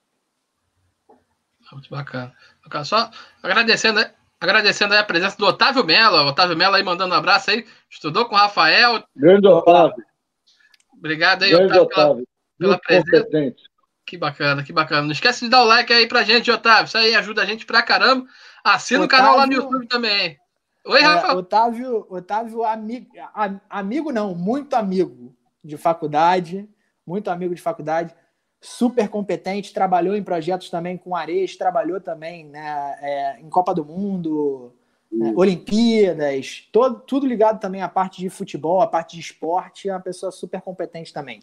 Muito 1.72 1.90
bacana. 1.90 2.34
Só 2.84 3.10
agradecendo 3.42 4.00
né? 4.00 4.14
Agradecendo 4.42 4.96
a 4.96 5.04
presença 5.04 5.38
do 5.38 5.46
Otávio 5.46 5.86
Mello. 5.86 6.18
Otávio 6.26 6.58
Mello 6.58 6.74
aí 6.74 6.84
mandando 6.84 7.14
um 7.14 7.18
abraço 7.18 7.52
aí. 7.52 7.64
Estudou 7.88 8.26
com 8.26 8.34
o 8.34 8.38
Rafael. 8.38 9.04
Grande 9.16 9.48
Otávio. 9.48 10.04
Obrigado 10.98 11.44
aí, 11.44 11.52
Grande 11.52 11.78
Otávio, 11.78 12.28
pela, 12.58 12.76
pela 12.76 12.80
presença. 12.80 13.24
Competente. 13.24 13.64
Que 14.04 14.18
bacana, 14.18 14.64
que 14.64 14.74
bacana. 14.74 15.04
Não 15.04 15.12
esquece 15.12 15.46
de 15.46 15.52
dar 15.52 15.62
o 15.62 15.68
like 15.68 15.94
aí 15.94 16.08
pra 16.08 16.24
gente, 16.24 16.50
Otávio. 16.50 16.86
Isso 16.86 16.98
aí 16.98 17.14
ajuda 17.14 17.44
a 17.44 17.46
gente 17.46 17.68
pra 17.68 17.84
caramba. 17.84 18.26
Assina 18.64 19.04
Otávio, 19.04 19.06
o 19.06 19.10
canal 19.20 19.38
lá 19.38 19.46
no 19.46 19.54
YouTube 19.54 19.88
também. 19.88 20.40
Oi, 20.86 21.00
é, 21.00 21.04
Rafa. 21.04 21.36
Otávio, 21.36 22.08
Otávio 22.10 22.64
amigo, 22.64 23.12
amigo 23.70 24.12
não, 24.12 24.34
muito 24.34 24.76
amigo 24.76 25.36
de 25.64 25.78
faculdade. 25.78 26.68
Muito 27.06 27.30
amigo 27.30 27.54
de 27.54 27.62
faculdade 27.62 28.16
super 28.62 29.10
competente, 29.10 29.74
trabalhou 29.74 30.16
em 30.16 30.24
projetos 30.24 30.70
também 30.70 30.96
com 30.96 31.16
Ares, 31.16 31.58
trabalhou 31.58 32.00
também 32.00 32.46
né, 32.46 32.98
é, 33.02 33.40
em 33.42 33.50
Copa 33.50 33.74
do 33.74 33.84
Mundo, 33.84 34.72
né? 35.12 35.34
Olimpíadas, 35.36 36.70
todo, 36.72 37.00
tudo 37.00 37.28
ligado 37.28 37.60
também 37.60 37.82
à 37.82 37.90
parte 37.90 38.22
de 38.22 38.30
futebol, 38.30 38.80
à 38.82 38.88
parte 38.88 39.16
de 39.16 39.22
esporte, 39.22 39.90
é 39.90 39.94
uma 39.94 40.00
pessoa 40.00 40.32
super 40.32 40.62
competente 40.62 41.12
também. 41.12 41.42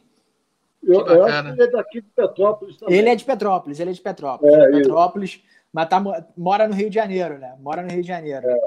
Eu, 0.82 1.06
eu 1.06 1.24
acho 1.24 1.42
que 1.42 1.48
ele 1.48 1.62
é 1.62 1.70
daqui 1.70 2.00
de 2.00 2.08
Petrópolis 2.08 2.76
também. 2.78 2.96
Ele 2.96 3.08
é 3.10 3.14
de 3.14 3.24
Petrópolis, 3.24 3.80
ele 3.80 3.90
é 3.90 3.92
de 3.92 4.00
Petrópolis. 4.00 4.54
É, 4.54 4.70
Petrópolis, 4.70 5.42
mas 5.72 5.88
tá, 5.88 6.02
mora 6.36 6.66
no 6.66 6.74
Rio 6.74 6.88
de 6.88 6.94
Janeiro, 6.94 7.36
né? 7.36 7.56
Mora 7.60 7.82
no 7.82 7.90
Rio 7.90 8.00
de 8.00 8.08
Janeiro. 8.08 8.48
É. 8.48 8.58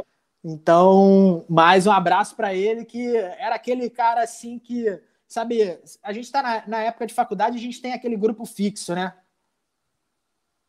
Então, 0.44 1.46
mais 1.48 1.88
um 1.88 1.92
abraço 1.92 2.36
para 2.36 2.54
ele, 2.54 2.86
que 2.86 3.16
era 3.16 3.56
aquele 3.56 3.90
cara 3.90 4.22
assim 4.22 4.60
que, 4.60 5.00
sabe, 5.32 5.80
a 6.04 6.12
gente 6.12 6.26
está 6.26 6.44
na, 6.44 6.68
na, 6.68 6.84
época 6.84 7.08
de 7.08 7.14
faculdade, 7.14 7.58
a 7.58 7.62
gente 7.62 7.82
tem 7.82 7.94
aquele 7.94 8.18
grupo 8.18 8.46
fixo, 8.46 8.94
né? 8.94 9.14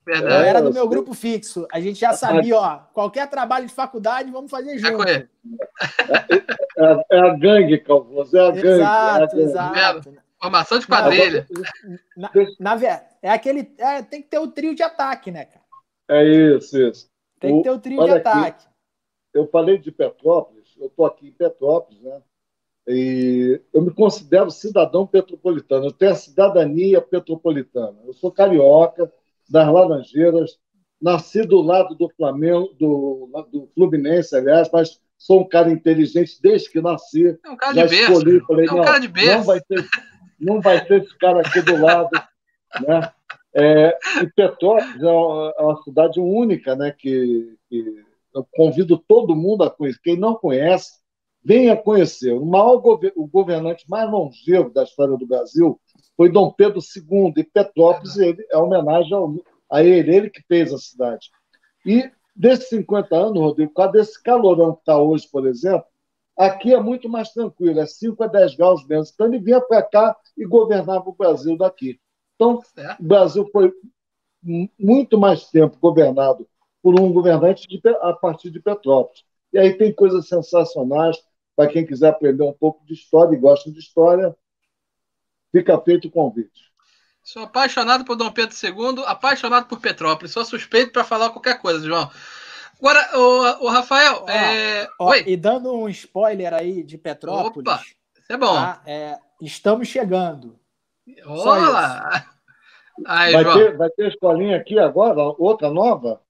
Verdade. 0.05 0.49
Era 0.49 0.63
do 0.63 0.73
meu 0.73 0.89
grupo 0.89 1.15
fixo. 1.15 1.67
A 1.73 1.81
gente 1.81 1.99
já 1.99 2.13
sabia, 2.13 2.57
ó, 2.57 2.79
qualquer 2.93 3.29
trabalho 3.29 3.67
de 3.67 3.75
faculdade, 3.75 4.31
vamos 4.31 4.51
fazer 4.51 4.79
junto. 4.79 5.09
É, 5.09 5.29
é, 6.77 7.05
é 7.11 7.19
a 7.19 7.37
gangue, 7.37 7.79
Calvoso, 7.79 8.37
é 8.37 8.41
a 8.41 8.51
gangue. 8.51 8.69
Exato, 8.69 9.37
é 9.37 9.43
exato. 9.43 10.23
Formação 10.41 10.79
de 10.79 10.87
quadrilha. 10.87 11.47
Na, 12.17 12.31
na, 12.59 12.77
na, 12.77 12.87
é 13.23 13.31
aquele. 13.31 13.73
É, 13.79 14.03
tem 14.03 14.23
que 14.23 14.29
ter 14.29 14.41
o 14.41 14.49
trio 14.49 14.75
de 14.75 14.83
ataque, 14.83 15.31
né, 15.31 15.45
cara? 15.45 15.65
É 16.09 16.25
isso, 16.25 16.77
isso. 16.77 17.09
Tem 17.39 17.59
que 17.59 17.63
ter 17.63 17.71
o 17.71 17.79
trio 17.79 18.05
de 18.05 18.11
ataque. 18.11 18.65
Aqui, 18.65 18.75
eu 19.35 19.47
falei 19.49 19.79
de 19.79 19.93
Petrópolis, 19.93 20.75
eu 20.77 20.87
estou 20.87 21.07
aqui 21.07 21.29
em 21.29 21.33
Petrópolis, 21.33 22.01
né? 22.01 22.21
E 22.87 23.61
eu 23.73 23.83
me 23.83 23.93
considero 23.93 24.51
cidadão 24.51 25.07
petropolitano, 25.07 25.87
eu 25.87 25.93
tenho 25.93 26.13
a 26.13 26.17
cidadania 26.17 27.01
petropolitana. 27.01 27.99
Eu 28.05 28.13
sou 28.13 28.31
carioca, 28.31 29.11
das 29.49 29.69
Laranjeiras, 29.69 30.59
nasci 31.01 31.43
do 31.43 31.61
lado 31.61 31.95
do 31.95 32.09
Flamengo, 32.17 32.75
do, 32.79 33.29
do 33.53 33.69
Fluminense, 33.75 34.35
aliás, 34.35 34.69
mas 34.73 35.01
sou 35.19 35.43
um 35.43 35.49
cara 35.49 35.71
inteligente 35.71 36.39
desde 36.41 36.71
que 36.71 36.81
nasci. 36.81 37.39
É 37.45 37.51
um 37.51 37.57
cara 37.57 37.75
já 37.75 37.87
de 37.87 37.95
escolhi, 37.95 38.25
berço. 38.33 38.47
falei, 38.47 38.67
é 38.67 38.73
um 38.73 38.77
não, 38.77 38.85
cara 38.85 38.99
de 38.99 39.09
berço. 39.09 39.37
não 39.37 39.45
vai 39.45 39.61
ter, 39.61 39.89
não 40.41 40.61
vai 40.61 40.85
ter 40.85 41.03
esse 41.03 41.19
cara 41.19 41.41
aqui 41.41 41.61
do 41.61 41.77
lado, 41.77 42.11
né? 42.87 43.13
É, 43.55 43.99
e 44.23 44.27
Petrópolis 44.29 45.03
é 45.03 45.63
uma 45.63 45.83
cidade 45.83 46.19
única, 46.19 46.75
né? 46.75 46.95
Que, 46.97 47.55
que 47.69 48.03
eu 48.35 48.47
convido 48.53 48.97
todo 48.97 49.37
mundo 49.37 49.63
a 49.63 49.71
conhecer. 49.71 50.01
Quem 50.03 50.17
não 50.17 50.35
conhece, 50.35 51.02
venha 51.45 51.77
conhecer. 51.77 52.33
O 52.33 52.47
maior 52.47 52.83
o 53.17 53.27
governante 53.27 53.85
mais 53.89 54.11
longevo 54.11 54.71
da 54.71 54.85
história 54.85 55.17
do 55.17 55.27
Brasil 55.27 55.81
foi 56.17 56.31
Dom 56.31 56.53
Pedro 56.53 56.79
II, 56.79 57.33
e 57.37 57.45
Petrópolis 57.45 58.17
ele, 58.17 58.47
é 58.51 58.57
homenagem 58.57 59.15
ao, 59.15 59.35
a 59.71 59.83
ele, 59.83 60.15
ele 60.15 60.31
que 60.31 60.43
fez 60.43 60.73
a 60.73 60.79
cidade. 60.79 61.31
E 61.85 62.11
desses 62.35 62.69
50 62.69 63.15
anos, 63.15 63.41
Rodrigo, 63.41 63.73
por 63.73 63.89
desse 63.89 64.23
calorão 64.23 64.75
que 64.75 64.81
está 64.81 64.99
hoje, 64.99 65.29
por 65.31 65.47
exemplo, 65.47 65.87
aqui 66.37 66.73
é 66.73 66.81
muito 66.81 67.09
mais 67.09 67.31
tranquilo, 67.33 67.81
é 67.81 67.87
5 67.87 68.23
a 68.23 68.27
10 68.27 68.57
graus 68.57 68.87
menos. 68.87 69.11
Então 69.13 69.27
ele 69.27 69.39
vinha 69.39 69.61
para 69.61 69.83
cá 69.83 70.17
e 70.37 70.45
governava 70.45 71.09
o 71.09 71.15
Brasil 71.15 71.57
daqui. 71.57 71.99
Então, 72.37 72.61
o 72.99 73.03
Brasil 73.03 73.49
foi 73.53 73.73
muito 74.79 75.19
mais 75.19 75.49
tempo 75.51 75.79
governado 75.81 76.49
por 76.83 76.99
um 76.99 77.13
governante 77.13 77.69
de, 77.69 77.81
a 78.01 78.13
partir 78.13 78.51
de 78.51 78.61
Petrópolis. 78.61 79.25
E 79.53 79.59
aí 79.59 79.75
tem 79.75 79.93
coisas 79.93 80.27
sensacionais 80.27 81.17
para 81.57 81.71
quem 81.71 81.87
quiser 81.87 82.09
aprender 82.09 82.43
um 82.45 82.53
pouco 82.53 82.85
de 82.85 82.95
história 82.95 83.35
e 83.35 83.41
gosta 83.41 83.71
de 83.71 83.79
história, 83.79 84.35
fica 85.51 85.79
feito 85.81 86.09
o 86.09 86.11
convite. 86.11 86.73
Sou 87.23 87.43
apaixonado 87.43 88.05
por 88.05 88.17
Dom 88.17 88.31
Pedro 88.33 88.57
II, 88.61 89.05
apaixonado 89.07 89.67
por 89.67 89.81
Petrópolis. 89.81 90.33
Sou 90.33 90.45
suspeito 90.45 90.93
para 90.93 91.05
falar 91.05 91.31
qualquer 91.31 91.61
coisa, 91.61 91.87
João. 91.87 92.11
Agora, 92.79 93.17
o, 93.17 93.67
o 93.67 93.69
Rafael. 93.69 94.25
Ó, 94.25 94.29
é... 94.29 94.89
ó, 94.99 95.15
e 95.15 95.37
dando 95.37 95.73
um 95.73 95.89
spoiler 95.89 96.53
aí 96.53 96.83
de 96.83 96.99
Petrópolis. 96.99 97.73
Opa, 97.73 97.81
isso 97.81 98.33
é 98.33 98.37
bom. 98.37 98.55
Tá? 98.55 98.83
É, 98.85 99.19
estamos 99.41 99.87
chegando. 99.87 100.59
Olá! 101.25 102.29
Aí, 103.07 103.33
vai, 103.33 103.45
ter, 103.55 103.77
vai 103.77 103.91
ter 103.91 104.09
escolinha 104.09 104.57
aqui 104.57 104.79
agora, 104.79 105.23
outra 105.39 105.71
nova? 105.71 106.21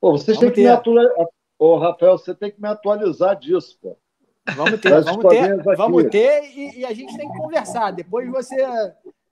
Pô, 0.00 0.12
vocês 0.12 0.38
têm 0.38 0.52
que 0.52 0.60
me 0.60 0.68
atualizar. 0.68 1.26
Ô, 1.58 1.76
Rafael, 1.76 2.16
você 2.16 2.34
tem 2.34 2.50
que 2.50 2.60
me 2.60 2.68
atualizar 2.68 3.36
disso, 3.38 3.78
pô. 3.82 3.96
Vamos 4.54 4.80
ter, 4.80 5.02
vamos 5.02 5.26
ter, 5.28 5.76
vamos 5.76 6.04
ter 6.04 6.44
e, 6.56 6.78
e, 6.80 6.84
a 6.86 6.94
gente 6.94 7.16
tem 7.16 7.30
que 7.30 7.36
conversar. 7.36 7.90
Depois 7.90 8.30
você 8.30 8.56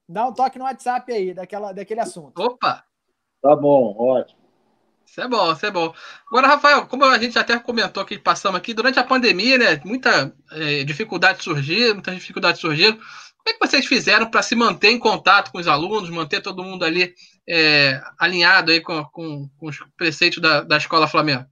dá 0.09 0.27
um 0.27 0.33
toque 0.33 0.59
no 0.59 0.65
WhatsApp 0.65 1.11
aí 1.11 1.33
daquela, 1.33 1.73
daquele 1.73 2.01
assunto. 2.01 2.39
Opa! 2.39 2.85
Tá 3.41 3.57
bom, 3.57 3.95
ótimo. 3.99 4.47
Isso 5.07 5.21
é 5.21 5.29
bom, 5.29 5.53
isso 5.53 5.65
é 5.65 5.71
bom. 5.71 5.95
Agora, 6.27 6.49
Rafael, 6.49 6.87
como 6.87 7.05
a 7.05 7.19
gente 7.19 7.39
até 7.39 7.59
comentou 7.59 8.05
que 8.05 8.19
passamos 8.19 8.59
aqui, 8.59 8.75
durante 8.75 8.99
a 8.99 9.05
pandemia, 9.05 9.57
né? 9.57 9.81
Muita 9.85 10.35
é, 10.51 10.85
dificuldade 10.85 11.43
surgiu, 11.43 11.95
muita 11.95 12.13
dificuldade 12.13 12.59
surgiu. 12.59 12.93
Como 12.93 13.49
é 13.49 13.53
que 13.53 13.67
vocês 13.67 13.87
fizeram 13.87 14.29
para 14.29 14.43
se 14.43 14.57
manter 14.57 14.91
em 14.91 14.99
contato 14.99 15.53
com 15.53 15.59
os 15.59 15.69
alunos, 15.69 16.11
manter 16.11 16.43
todo 16.43 16.65
mundo 16.65 16.85
ali 16.85 17.15
é, 17.49 18.03
alinhado 18.19 18.73
aí 18.73 18.81
com, 18.81 19.05
com, 19.05 19.49
com, 19.57 19.69
os 19.69 19.79
preceitos 19.97 20.43
da, 20.43 20.63
da 20.63 20.77
Escola 20.77 21.07
Flamengo? 21.07 21.47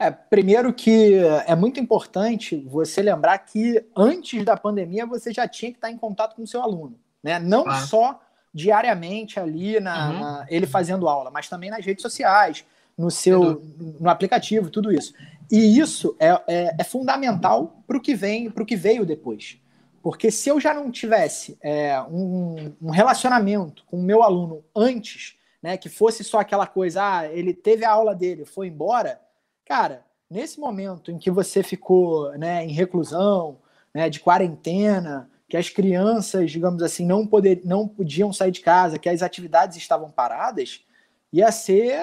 É, 0.00 0.10
primeiro 0.10 0.72
que 0.72 1.14
é 1.46 1.54
muito 1.54 1.78
importante 1.78 2.56
você 2.66 3.02
lembrar 3.02 3.36
que 3.36 3.84
antes 3.94 4.42
da 4.46 4.56
pandemia 4.56 5.04
você 5.04 5.30
já 5.30 5.46
tinha 5.46 5.70
que 5.70 5.76
estar 5.76 5.90
em 5.90 5.98
contato 5.98 6.34
com 6.34 6.42
o 6.42 6.46
seu 6.46 6.62
aluno, 6.62 6.98
né? 7.22 7.38
Não 7.38 7.68
ah. 7.68 7.80
só 7.82 8.18
diariamente 8.52 9.38
ali 9.38 9.78
na, 9.78 10.08
uhum. 10.08 10.20
na, 10.20 10.46
ele 10.48 10.66
fazendo 10.66 11.06
aula, 11.06 11.30
mas 11.30 11.50
também 11.50 11.68
nas 11.68 11.84
redes 11.84 12.00
sociais, 12.00 12.64
no 12.96 13.10
seu 13.10 13.62
no 14.00 14.08
aplicativo, 14.08 14.70
tudo 14.70 14.90
isso. 14.90 15.12
E 15.50 15.78
isso 15.78 16.16
é, 16.18 16.28
é, 16.48 16.76
é 16.78 16.84
fundamental 16.84 17.82
para 17.86 17.98
o 17.98 18.00
que 18.00 18.14
vem, 18.14 18.50
para 18.50 18.62
o 18.62 18.66
que 18.66 18.76
veio 18.76 19.04
depois. 19.04 19.58
Porque 20.02 20.30
se 20.30 20.48
eu 20.48 20.58
já 20.58 20.72
não 20.72 20.90
tivesse 20.90 21.58
é, 21.60 22.00
um, 22.02 22.72
um, 22.80 22.90
relacionamento 22.90 23.84
com 23.84 23.98
o 23.98 24.02
meu 24.02 24.22
aluno 24.22 24.64
antes, 24.74 25.36
né, 25.62 25.76
que 25.76 25.90
fosse 25.90 26.24
só 26.24 26.40
aquela 26.40 26.66
coisa, 26.66 27.02
ah, 27.02 27.26
ele 27.26 27.52
teve 27.52 27.84
a 27.84 27.90
aula 27.90 28.14
dele, 28.14 28.46
foi 28.46 28.68
embora, 28.68 29.20
cara, 29.70 30.04
nesse 30.28 30.58
momento 30.58 31.12
em 31.12 31.18
que 31.18 31.30
você 31.30 31.62
ficou 31.62 32.36
né, 32.36 32.64
em 32.64 32.72
reclusão, 32.72 33.60
né, 33.94 34.10
de 34.10 34.18
quarentena, 34.18 35.30
que 35.48 35.56
as 35.56 35.70
crianças, 35.70 36.50
digamos 36.50 36.82
assim, 36.82 37.06
não, 37.06 37.24
poder, 37.24 37.60
não 37.64 37.86
podiam 37.86 38.32
sair 38.32 38.50
de 38.50 38.62
casa, 38.62 38.98
que 38.98 39.08
as 39.08 39.22
atividades 39.22 39.76
estavam 39.76 40.10
paradas, 40.10 40.84
ia 41.32 41.52
ser 41.52 42.00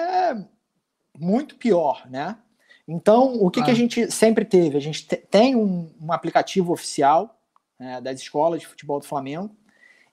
muito 1.18 1.56
pior, 1.56 2.08
né? 2.08 2.38
Então, 2.86 3.34
o 3.34 3.50
que, 3.50 3.60
ah. 3.60 3.64
que 3.64 3.70
a 3.70 3.74
gente 3.74 4.10
sempre 4.10 4.46
teve? 4.46 4.78
A 4.78 4.80
gente 4.80 5.04
tem 5.04 5.54
um, 5.54 5.92
um 6.00 6.10
aplicativo 6.10 6.72
oficial 6.72 7.38
né, 7.78 8.00
das 8.00 8.18
escolas 8.18 8.60
de 8.60 8.66
futebol 8.66 8.98
do 8.98 9.04
Flamengo, 9.04 9.54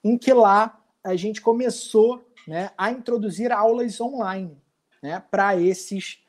em 0.03 0.17
que 0.17 0.33
lá 0.33 0.77
a 1.01 1.15
gente 1.15 1.39
começou 1.39 2.29
né, 2.45 2.71
a 2.77 2.91
introduzir 2.91 3.49
aulas 3.53 4.01
online 4.01 4.57
né, 5.01 5.23
para 5.31 5.55
esses, 5.55 6.19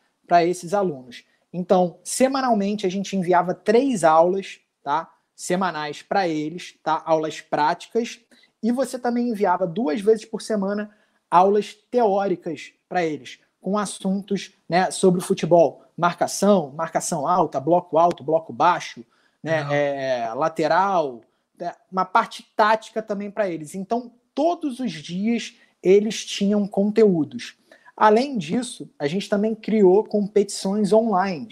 esses 0.45 0.75
alunos. 0.75 1.25
Então, 1.53 1.99
semanalmente 2.05 2.87
a 2.87 2.91
gente 2.91 3.17
enviava 3.17 3.55
três 3.55 4.05
aulas 4.05 4.61
tá, 4.83 5.11
semanais 5.35 6.03
para 6.03 6.29
eles, 6.29 6.79
tá, 6.83 7.03
aulas 7.05 7.41
práticas, 7.41 8.21
e 8.63 8.73
você 8.73 8.99
também 8.99 9.31
enviava 9.31 9.67
duas 9.67 10.01
vezes 10.01 10.25
por 10.25 10.43
semana 10.43 10.91
aulas 11.31 11.75
teóricas 11.91 12.73
para 12.89 13.05
eles, 13.05 13.39
com 13.61 13.79
assuntos 13.79 14.53
né, 14.69 14.91
sobre 14.91 15.21
o 15.21 15.25
futebol, 15.25 15.85
marcação, 15.97 16.73
marcação 16.75 17.27
alta, 17.27 17.61
bloco 17.61 17.99
alto, 17.99 18.23
bloco 18.23 18.53
baixo, 18.53 19.05
né, 19.43 19.67
é, 19.71 20.35
lateral, 20.35 21.21
né, 21.59 21.75
uma 21.91 22.05
parte 22.05 22.45
tática 22.57 23.03
também 23.03 23.31
para 23.31 23.49
eles. 23.49 23.75
Então, 23.75 24.13
todos 24.35 24.81
os 24.81 24.93
dias 24.93 25.55
eles 25.83 26.25
tinham 26.25 26.67
conteúdos. 26.67 27.57
Além 27.97 28.37
disso, 28.37 28.91
a 28.99 29.07
gente 29.07 29.29
também 29.29 29.55
criou 29.55 30.05
competições 30.05 30.93
online, 30.93 31.49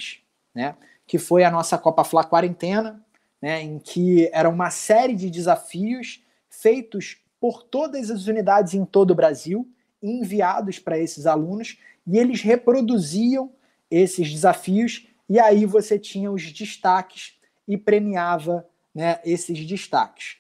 né? 0.55 0.77
Que 1.07 1.19
foi 1.19 1.43
a 1.43 1.51
nossa 1.51 1.79
Copa 1.79 2.05
Fla 2.05 2.23
Quarentena, 2.23 3.03
né? 3.41 3.63
Em 3.63 3.79
que 3.79 4.29
era 4.33 4.49
uma 4.49 4.71
série 4.71 5.15
de 5.15 5.31
desafios 5.31 6.23
feitos 6.51 7.17
por 7.41 7.63
todas 7.63 8.11
as 8.11 8.27
unidades 8.27 8.75
em 8.75 8.85
todo 8.85 9.13
o 9.13 9.15
Brasil, 9.15 9.69
enviados 10.03 10.79
para 10.79 10.99
esses 10.99 11.27
alunos, 11.27 11.79
e 12.07 12.19
eles 12.19 12.43
reproduziam 12.43 13.53
esses 13.91 14.31
desafios, 14.31 15.07
e 15.29 15.39
aí 15.39 15.65
você 15.65 15.99
tinha 15.99 16.31
os 16.31 16.53
destaques 16.53 17.39
e 17.67 17.77
premiava 17.77 18.67
né, 18.95 19.19
esses 19.25 19.67
destaques. 19.67 20.37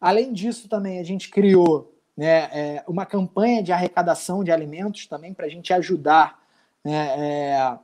Além 0.00 0.32
disso, 0.32 0.68
também 0.68 0.98
a 0.98 1.02
gente 1.02 1.28
criou 1.28 1.99
né, 2.20 2.50
é, 2.52 2.84
uma 2.86 3.06
campanha 3.06 3.62
de 3.62 3.72
arrecadação 3.72 4.44
de 4.44 4.52
alimentos 4.52 5.06
também 5.06 5.32
para 5.32 5.46
a 5.46 5.48
gente 5.48 5.72
ajudar 5.72 6.38
né, 6.84 7.14
é, 7.18 7.78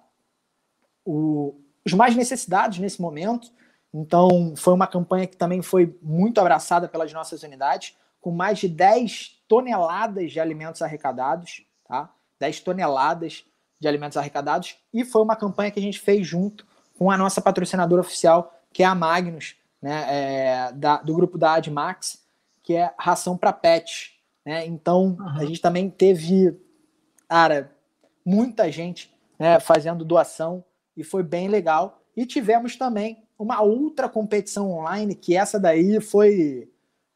o, 1.06 1.58
os 1.82 1.94
mais 1.94 2.14
necessitados 2.14 2.78
nesse 2.78 3.00
momento. 3.00 3.50
Então, 3.94 4.52
foi 4.54 4.74
uma 4.74 4.86
campanha 4.86 5.26
que 5.26 5.38
também 5.38 5.62
foi 5.62 5.98
muito 6.02 6.38
abraçada 6.38 6.86
pelas 6.86 7.10
nossas 7.14 7.42
unidades, 7.42 7.96
com 8.20 8.30
mais 8.30 8.58
de 8.58 8.68
10 8.68 9.42
toneladas 9.48 10.30
de 10.30 10.38
alimentos 10.38 10.82
arrecadados, 10.82 11.64
tá? 11.88 12.12
10 12.38 12.60
toneladas 12.60 13.42
de 13.80 13.88
alimentos 13.88 14.18
arrecadados 14.18 14.76
e 14.92 15.02
foi 15.02 15.22
uma 15.22 15.34
campanha 15.34 15.70
que 15.70 15.80
a 15.80 15.82
gente 15.82 15.98
fez 15.98 16.26
junto 16.26 16.66
com 16.98 17.10
a 17.10 17.16
nossa 17.16 17.40
patrocinadora 17.40 18.02
oficial, 18.02 18.54
que 18.70 18.82
é 18.82 18.86
a 18.86 18.94
Magnus, 18.94 19.56
né, 19.80 20.04
é, 20.10 20.72
da, 20.72 20.98
do 20.98 21.14
grupo 21.14 21.38
da 21.38 21.54
Admax, 21.54 22.22
que 22.62 22.74
é 22.74 22.92
ração 22.98 23.34
para 23.34 23.50
pet. 23.50 24.15
Né? 24.46 24.64
Então, 24.64 25.16
uhum. 25.18 25.38
a 25.40 25.44
gente 25.44 25.60
também 25.60 25.90
teve, 25.90 26.56
cara, 27.28 27.72
muita 28.24 28.70
gente 28.70 29.12
né, 29.36 29.58
fazendo 29.58 30.04
doação 30.04 30.64
e 30.96 31.02
foi 31.02 31.24
bem 31.24 31.48
legal. 31.48 32.00
E 32.16 32.24
tivemos 32.24 32.76
também 32.76 33.24
uma 33.36 33.60
outra 33.60 34.08
competição 34.08 34.70
online, 34.70 35.16
que 35.16 35.36
essa 35.36 35.58
daí 35.58 36.00
foi, 36.00 36.70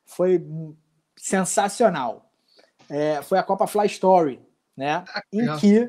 foi 0.05 0.45
sensacional. 1.17 2.31
É, 2.89 3.23
foi 3.23 3.39
a 3.39 3.43
Copa 3.43 3.69
Fly 3.69 3.87
Story, 3.87 4.41
né? 4.77 5.05
Ah, 5.15 5.23
em 5.33 5.57
que 5.59 5.89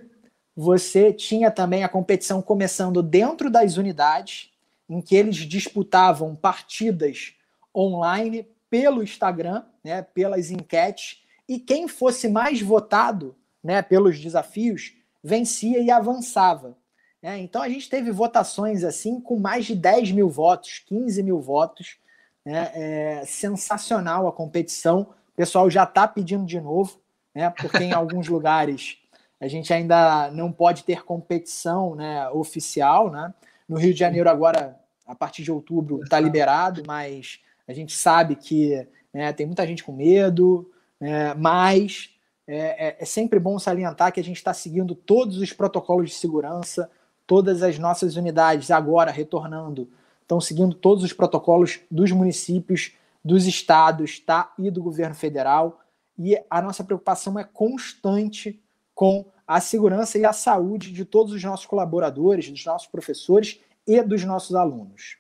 você 0.56 1.12
tinha 1.12 1.50
também 1.50 1.84
a 1.84 1.90
competição 1.90 2.42
começando 2.42 3.02
dentro 3.02 3.50
das 3.50 3.78
unidades, 3.78 4.52
em 4.88 5.02
que 5.02 5.16
eles 5.16 5.38
disputavam 5.38 6.36
partidas 6.36 7.34
online 7.76 8.48
pelo 8.70 9.02
Instagram, 9.02 9.64
né, 9.84 10.02
pelas 10.02 10.52
enquetes, 10.52 11.21
e 11.48 11.60
quem 11.60 11.88
fosse 11.88 12.28
mais 12.28 12.62
votado 12.62 13.36
né, 13.64 13.82
pelos 13.82 14.20
desafios 14.20 14.94
vencia 15.24 15.80
e 15.80 15.92
avançava. 15.92 16.78
Né? 17.22 17.40
Então 17.40 17.62
a 17.62 17.70
gente 17.70 17.90
teve 17.90 18.12
votações 18.12 18.84
assim 18.84 19.20
com 19.20 19.40
mais 19.40 19.66
de 19.66 19.76
10 19.76 20.12
mil 20.12 20.30
votos, 20.30 20.80
15 20.88 21.22
mil 21.22 21.40
votos. 21.40 21.98
Né? 22.46 22.72
É 22.74 23.26
sensacional 23.26 24.28
a 24.28 24.34
competição. 24.34 25.02
O 25.34 25.36
pessoal 25.36 25.70
já 25.70 25.84
está 25.84 26.08
pedindo 26.08 26.46
de 26.46 26.60
novo, 26.60 27.00
né? 27.34 27.50
porque 27.52 27.84
em 27.84 27.94
alguns 27.94 28.28
lugares 28.30 28.98
a 29.40 29.48
gente 29.48 29.74
ainda 29.74 30.30
não 30.32 30.52
pode 30.52 30.84
ter 30.84 31.04
competição 31.04 31.96
né, 31.96 32.30
oficial. 32.30 33.10
Né? 33.10 33.34
No 33.68 33.78
Rio 33.78 33.94
de 33.94 34.00
Janeiro, 34.00 34.30
agora, 34.30 34.80
a 35.06 35.16
partir 35.16 35.44
de 35.44 35.52
outubro, 35.52 36.04
está 36.04 36.20
liberado, 36.20 36.84
mas 36.86 37.40
a 37.68 37.74
gente 37.74 37.96
sabe 37.96 38.36
que 38.36 38.88
né, 39.12 39.34
tem 39.34 39.48
muita 39.48 39.66
gente 39.66 39.84
com 39.84 39.92
medo, 39.92 40.72
né, 41.02 41.34
mas 41.34 42.12
é, 42.48 42.88
é, 42.88 42.98
é 43.00 43.06
sempre 43.06 43.40
bom 43.40 43.60
salientar 43.60 44.14
que 44.14 44.20
a 44.20 44.24
gente 44.24 44.38
está 44.38 44.54
seguindo 44.54 44.96
todos 44.96 45.38
os 45.38 45.52
protocolos 45.52 46.12
de 46.12 46.16
segurança, 46.16 46.90
todas 47.28 47.64
as 47.64 47.78
nossas 47.78 48.16
unidades 48.16 48.72
agora 48.72 49.12
retornando 49.12 49.90
estão 50.32 50.40
seguindo 50.40 50.74
todos 50.74 51.04
os 51.04 51.12
protocolos 51.12 51.82
dos 51.92 52.12
municípios, 52.12 52.94
dos 53.24 53.46
estados 53.46 54.20
tá, 54.20 54.54
e 54.58 54.72
do 54.72 54.82
governo 54.82 55.14
federal. 55.14 55.82
E 56.18 56.42
a 56.50 56.62
nossa 56.62 56.84
preocupação 56.84 57.38
é 57.38 57.44
constante 57.44 58.62
com 58.96 59.26
a 59.46 59.60
segurança 59.60 60.18
e 60.18 60.26
a 60.26 60.32
saúde 60.32 60.94
de 60.94 61.04
todos 61.04 61.34
os 61.34 61.44
nossos 61.44 61.66
colaboradores, 61.66 62.50
dos 62.50 62.66
nossos 62.66 62.88
professores 62.88 63.60
e 63.86 64.02
dos 64.02 64.24
nossos 64.24 64.56
alunos. 64.56 65.18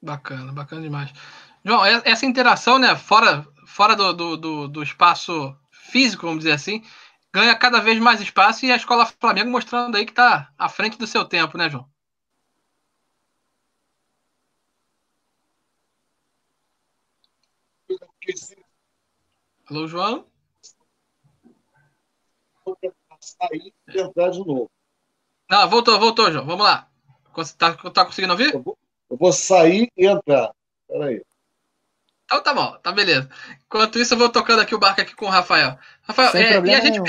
Bacana, 0.00 0.52
bacana 0.52 0.82
demais. 0.82 1.12
João, 1.64 1.84
essa 1.84 2.24
interação, 2.24 2.78
né, 2.78 2.94
fora, 2.94 3.44
fora 3.66 3.94
do, 3.96 4.12
do, 4.12 4.36
do, 4.36 4.68
do 4.68 4.82
espaço 4.82 5.56
físico, 5.70 6.26
vamos 6.26 6.40
dizer 6.40 6.52
assim, 6.52 6.82
ganha 7.32 7.54
cada 7.54 7.80
vez 7.80 7.98
mais 7.98 8.20
espaço 8.20 8.64
e 8.64 8.72
a 8.72 8.76
Escola 8.76 9.06
Flamengo 9.06 9.50
mostrando 9.50 9.96
aí 9.96 10.04
que 10.04 10.12
está 10.12 10.50
à 10.56 10.68
frente 10.68 10.96
do 10.96 11.06
seu 11.06 11.24
tempo, 11.24 11.58
né, 11.58 11.68
João? 11.68 11.88
Alô, 19.68 19.86
João? 19.86 20.26
sair 23.20 23.74
e 23.88 24.00
entrar 24.00 24.30
de 24.30 24.38
novo. 24.38 24.70
Não, 25.50 25.68
voltou, 25.68 25.98
voltou, 25.98 26.30
João. 26.30 26.46
Vamos 26.46 26.64
lá. 26.64 26.88
Tá, 27.58 27.74
tá 27.90 28.04
conseguindo 28.04 28.32
ouvir? 28.32 28.54
Eu 28.54 28.62
vou, 28.62 28.78
eu 29.10 29.16
vou 29.16 29.32
sair 29.32 29.90
e 29.96 30.06
entrar. 30.06 30.52
Peraí. 30.88 31.22
Então 32.26 32.42
tá 32.42 32.52
bom, 32.52 32.76
tá 32.82 32.92
beleza. 32.92 33.30
Enquanto 33.66 33.98
isso, 33.98 34.12
eu 34.12 34.18
vou 34.18 34.28
tocando 34.28 34.60
aqui 34.60 34.74
o 34.74 34.78
barco 34.78 35.00
aqui 35.00 35.14
com 35.14 35.24
o 35.24 35.30
Rafael. 35.30 35.78
Rafael, 36.02 36.36
é, 36.36 36.60
e, 36.60 36.74
a 36.74 36.80
gente 36.80 37.00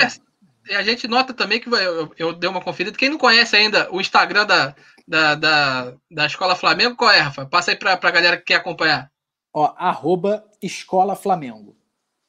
e 0.70 0.74
a 0.74 0.82
gente 0.82 1.06
nota 1.06 1.34
também 1.34 1.60
que 1.60 1.68
eu, 1.68 2.14
eu, 2.16 2.32
dei 2.32 2.48
uma 2.48 2.60
conferida. 2.60 2.96
Quem 2.96 3.10
não 3.10 3.18
conhece 3.18 3.54
ainda 3.54 3.92
o 3.92 4.00
Instagram 4.00 4.46
da, 4.46 4.74
da, 5.06 5.34
da, 5.34 5.94
da 6.10 6.26
Escola 6.26 6.56
Flamengo, 6.56 6.96
qual 6.96 7.10
é, 7.10 7.18
Rafael? 7.20 7.48
Passa 7.48 7.72
aí 7.72 7.76
pra, 7.76 7.96
pra 7.96 8.10
galera 8.10 8.36
que 8.36 8.44
quer 8.44 8.54
acompanhar. 8.54 9.10
Ó, 9.52 9.74
arroba 9.76 10.44
Escola 10.62 11.14
Flamengo. 11.14 11.76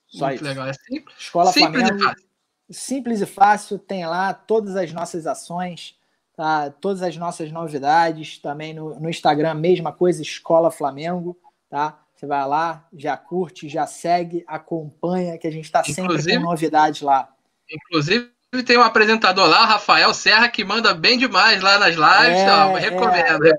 Só 0.07 0.25
Muito 0.25 0.35
isso. 0.35 0.45
legal. 0.45 0.67
É 0.67 0.73
simples, 0.73 1.15
Escola 1.17 1.51
simples 1.53 1.83
Flamengo. 1.83 2.03
E 2.03 2.03
fácil 2.03 2.29
simples 2.69 3.21
e 3.21 3.25
fácil, 3.25 3.79
tem 3.79 4.05
lá 4.05 4.33
todas 4.33 4.75
as 4.75 4.91
nossas 4.93 5.25
ações, 5.25 5.97
tá? 6.35 6.69
todas 6.69 7.01
as 7.01 7.17
nossas 7.17 7.51
novidades, 7.51 8.37
também 8.37 8.73
no, 8.73 8.99
no 8.99 9.09
Instagram, 9.09 9.55
mesma 9.55 9.91
coisa, 9.91 10.21
Escola 10.21 10.71
Flamengo, 10.71 11.37
tá? 11.69 11.99
Você 12.19 12.27
vai 12.27 12.45
lá, 12.45 12.85
já 12.93 13.15
curte, 13.15 13.69
já 13.69 13.87
segue, 13.87 14.43
acompanha, 14.45 15.37
que 15.37 15.47
a 15.47 15.51
gente 15.51 15.65
está 15.65 15.83
sempre 15.83 16.21
com 16.21 16.39
novidades 16.41 17.01
lá. 17.01 17.29
Inclusive, 17.71 18.29
tem 18.65 18.77
um 18.77 18.81
apresentador 18.81 19.47
lá, 19.47 19.63
Rafael 19.65 20.13
Serra, 20.13 20.49
que 20.49 20.65
manda 20.65 20.93
bem 20.93 21.17
demais 21.17 21.61
lá 21.61 21.79
nas 21.79 21.95
lives. 21.95 22.39
É, 22.41 22.51
ó, 22.51 22.75
recomendo. 22.75 23.47
É, 23.47 23.53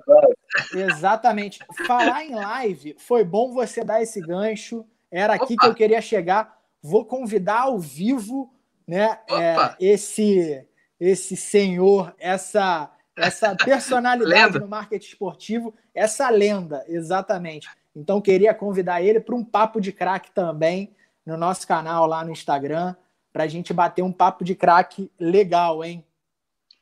exatamente. 0.75 1.61
Falar 1.87 2.23
em 2.25 2.35
live, 2.35 2.97
foi 2.99 3.25
bom 3.25 3.55
você 3.55 3.83
dar 3.83 4.03
esse 4.03 4.21
gancho. 4.21 4.85
Era 5.11 5.35
aqui 5.35 5.55
Opa. 5.55 5.63
que 5.63 5.67
eu 5.69 5.75
queria 5.75 6.03
chegar. 6.03 6.55
Vou 6.83 7.07
convidar 7.07 7.61
ao 7.61 7.79
vivo 7.79 8.53
né? 8.91 9.21
É, 9.31 9.77
esse 9.79 10.67
esse 10.99 11.37
senhor, 11.37 12.13
essa 12.19 12.91
essa 13.17 13.55
personalidade 13.65 14.59
no 14.59 14.67
marketing 14.67 15.07
esportivo, 15.07 15.75
essa 15.95 16.29
lenda, 16.29 16.85
exatamente. 16.89 17.69
Então 17.95 18.21
queria 18.21 18.55
convidar 18.55 19.03
ele 19.03 19.21
para 19.21 19.35
um 19.35 19.45
papo 19.45 19.81
de 19.81 19.93
craque 19.93 20.31
também 20.31 20.95
no 21.27 21.37
nosso 21.37 21.67
canal 21.67 22.07
lá 22.07 22.25
no 22.25 22.31
Instagram, 22.31 22.95
para 23.33 23.45
a 23.45 23.49
gente 23.49 23.73
bater 23.73 24.03
um 24.03 24.13
papo 24.13 24.45
de 24.45 24.55
craque 24.55 25.11
legal, 25.19 25.85
hein? 25.85 26.05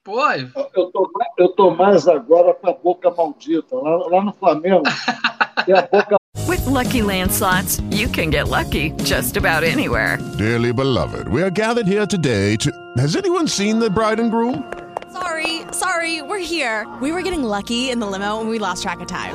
Pô, 0.04 0.30
eu 0.32 0.90
tô, 0.90 1.10
eu 1.36 1.48
tô 1.50 1.70
mais 1.70 2.08
agora 2.08 2.54
com 2.54 2.70
a 2.70 2.72
boca 2.72 3.10
maldita. 3.10 3.76
Lá, 3.76 3.96
lá 4.06 4.24
no 4.24 4.32
Flamengo, 4.32 4.84
tem 5.66 5.74
a 5.74 5.82
boca 5.82 6.16
With 6.46 6.64
lucky 6.64 7.02
landslots, 7.02 7.82
you 7.94 8.08
can 8.08 8.30
get 8.30 8.48
lucky 8.48 8.92
just 9.04 9.36
about 9.36 9.64
anywhere. 9.64 10.18
Dearly 10.38 10.72
beloved, 10.72 11.28
we 11.28 11.42
are 11.42 11.50
gathered 11.50 11.86
here 11.86 12.06
today 12.06 12.56
to. 12.56 12.72
Has 12.96 13.16
anyone 13.16 13.46
seen 13.46 13.78
the 13.78 13.90
bride 13.90 14.18
and 14.18 14.30
groom? 14.30 14.64
Sorry, 15.12 15.62
sorry, 15.72 16.22
we're 16.22 16.38
here. 16.38 16.86
We 17.02 17.12
were 17.12 17.20
getting 17.20 17.42
lucky 17.42 17.90
in 17.90 17.98
the 17.98 18.06
limo 18.06 18.40
and 18.40 18.48
we 18.48 18.58
lost 18.58 18.82
track 18.82 19.00
of 19.00 19.08
time. 19.08 19.34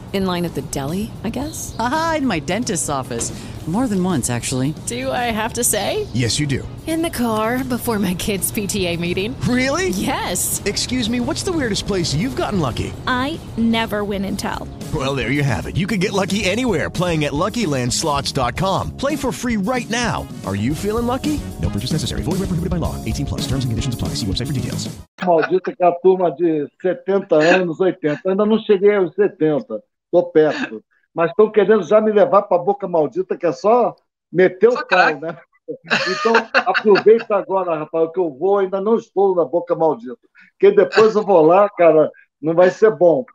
in 0.13 0.25
line 0.25 0.45
at 0.45 0.55
the 0.55 0.61
deli, 0.61 1.11
I 1.23 1.29
guess. 1.29 1.75
Aha, 1.77 2.15
in 2.19 2.27
my 2.27 2.39
dentist's 2.39 2.89
office. 2.89 3.31
More 3.67 3.87
than 3.87 4.03
once, 4.03 4.31
actually. 4.31 4.73
Do 4.87 5.11
I 5.11 5.29
have 5.29 5.53
to 5.53 5.63
say? 5.63 6.07
Yes, 6.13 6.39
you 6.39 6.47
do. 6.47 6.67
In 6.87 7.03
the 7.03 7.11
car 7.11 7.63
before 7.63 7.99
my 7.99 8.15
kids' 8.15 8.51
PTA 8.51 8.99
meeting. 8.99 9.39
Really? 9.41 9.89
Yes. 9.89 10.63
Excuse 10.65 11.07
me, 11.07 11.19
what's 11.19 11.43
the 11.43 11.51
weirdest 11.51 11.85
place 11.85 12.11
you've 12.13 12.35
gotten 12.35 12.59
lucky? 12.59 12.91
I 13.05 13.39
never 13.57 14.03
win 14.03 14.25
and 14.25 14.37
tell. 14.37 14.67
Well, 14.93 15.13
there 15.15 15.29
you 15.29 15.43
have 15.43 15.67
it. 15.67 15.77
You 15.77 15.85
can 15.85 15.99
get 15.99 16.11
lucky 16.11 16.43
anywhere 16.43 16.89
playing 16.89 17.23
at 17.25 17.33
LuckyLandSlots.com. 17.33 18.97
Play 18.97 19.15
for 19.15 19.31
free 19.31 19.57
right 19.57 19.89
now. 19.91 20.27
Are 20.45 20.55
you 20.55 20.73
feeling 20.73 21.05
lucky? 21.05 21.39
No 21.61 21.69
purchase 21.69 21.91
necessary. 21.93 22.23
Void 22.23 22.39
where 22.39 22.49
prohibited 22.49 22.71
by 22.71 22.77
law. 22.77 22.95
18 23.05 23.27
plus. 23.27 23.41
Terms 23.41 23.63
and 23.63 23.71
conditions 23.71 23.93
apply. 23.93 24.09
See 24.15 24.25
website 24.25 24.47
for 24.47 24.53
details. 24.53 24.89
Maldita 25.21 25.75
que 25.77 25.85
a 25.85 25.93
turma 26.03 26.31
de 26.35 26.67
70 26.81 27.35
anos, 27.35 27.79
80. 27.79 28.21
Ainda 28.27 28.45
não 28.45 28.59
cheguei 28.59 28.95
aos 28.95 29.13
70. 29.15 29.81
Tô 30.11 30.23
perto. 30.23 30.83
mas 31.13 31.29
estão 31.29 31.51
querendo 31.51 31.83
já 31.83 32.01
me 32.01 32.11
levar 32.11 32.43
para 32.43 32.57
a 32.57 32.63
boca 32.63 32.87
maldita, 32.87 33.37
que 33.37 33.45
é 33.45 33.51
só 33.51 33.95
meter 34.31 34.69
o 34.69 34.87
pau, 34.87 35.19
né? 35.19 35.37
Então, 35.69 36.33
aproveita 36.65 37.35
agora, 37.35 37.77
rapaz, 37.77 38.11
que 38.11 38.19
eu 38.19 38.29
vou, 38.29 38.57
ainda 38.57 38.81
não 38.81 38.95
estou 38.95 39.35
na 39.35 39.45
boca 39.45 39.75
maldita. 39.75 40.17
Porque 40.51 40.75
depois 40.75 41.15
eu 41.15 41.23
vou 41.23 41.41
lá, 41.41 41.69
cara, 41.69 42.11
não 42.41 42.53
vai 42.53 42.69
ser 42.69 42.91
bom. 42.91 43.25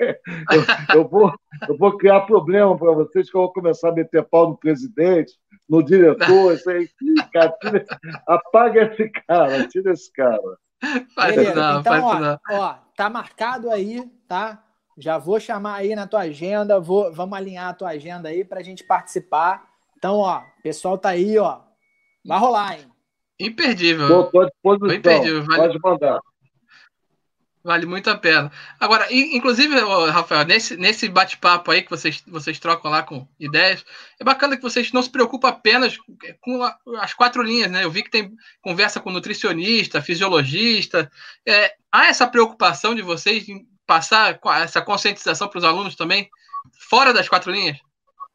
Eu, 0.00 0.96
eu 0.96 1.08
vou, 1.08 1.32
eu 1.68 1.78
vou 1.78 1.96
criar 1.96 2.22
problema 2.22 2.76
para 2.76 2.92
vocês, 2.92 3.30
que 3.30 3.36
eu 3.36 3.42
vou 3.42 3.52
começar 3.52 3.90
a 3.90 3.94
meter 3.94 4.24
pau 4.24 4.48
no 4.48 4.56
presidente, 4.56 5.32
no 5.68 5.82
diretor, 5.82 6.54
isso 6.54 6.68
aí. 6.68 6.88
Cara, 7.32 7.54
tira, 7.60 7.84
apaga 8.26 8.82
esse 8.92 9.08
cara, 9.08 9.68
tira 9.68 9.92
esse 9.92 10.12
cara. 10.12 10.40
Faz 11.14 11.36
Beleza, 11.36 11.54
não, 11.54 11.80
então, 11.80 11.92
faz 11.92 12.04
ó, 12.04 12.20
não. 12.20 12.38
ó, 12.50 12.74
tá 12.96 13.08
marcado 13.08 13.70
aí, 13.70 14.02
tá? 14.26 14.63
Já 14.96 15.18
vou 15.18 15.40
chamar 15.40 15.76
aí 15.76 15.94
na 15.94 16.06
tua 16.06 16.20
agenda, 16.20 16.78
vou, 16.80 17.12
vamos 17.12 17.36
alinhar 17.36 17.68
a 17.68 17.74
tua 17.74 17.90
agenda 17.90 18.28
aí 18.28 18.44
para 18.44 18.60
a 18.60 18.62
gente 18.62 18.84
participar. 18.84 19.64
Então, 19.96 20.16
ó, 20.16 20.40
o 20.40 20.62
pessoal 20.62 20.96
tá 20.96 21.10
aí, 21.10 21.38
ó. 21.38 21.60
Vai 22.24 22.38
rolar, 22.38 22.78
hein? 22.78 22.86
Imperdível. 23.38 24.24
Estou 24.24 24.42
à 24.42 24.46
disposição. 24.46 24.94
Imperdível. 24.94 25.44
Vale... 25.44 25.62
Pode 25.62 25.78
mandar. 25.82 26.20
Vale 27.64 27.86
muito 27.86 28.10
a 28.10 28.16
pena. 28.16 28.52
Agora, 28.78 29.06
inclusive, 29.10 29.74
Rafael, 30.10 30.44
nesse, 30.44 30.76
nesse 30.76 31.08
bate-papo 31.08 31.70
aí 31.70 31.80
que 31.80 31.88
vocês, 31.88 32.22
vocês 32.26 32.58
trocam 32.58 32.90
lá 32.90 33.02
com 33.02 33.26
ideias, 33.40 33.82
é 34.20 34.24
bacana 34.24 34.54
que 34.54 34.62
vocês 34.62 34.92
não 34.92 35.02
se 35.02 35.08
preocupam 35.08 35.48
apenas 35.48 35.96
com 36.42 36.62
as 37.00 37.14
quatro 37.14 37.42
linhas, 37.42 37.70
né? 37.70 37.82
Eu 37.82 37.90
vi 37.90 38.02
que 38.02 38.10
tem 38.10 38.30
conversa 38.60 39.00
com 39.00 39.10
nutricionista, 39.10 40.02
fisiologista. 40.02 41.10
É, 41.48 41.74
há 41.90 42.08
essa 42.08 42.26
preocupação 42.26 42.94
de 42.94 43.00
vocês 43.00 43.48
em 43.48 43.66
passar 43.86 44.38
essa 44.62 44.80
conscientização 44.80 45.48
para 45.48 45.58
os 45.58 45.64
alunos 45.64 45.94
também, 45.94 46.28
fora 46.88 47.12
das 47.12 47.28
quatro 47.28 47.52
linhas? 47.52 47.78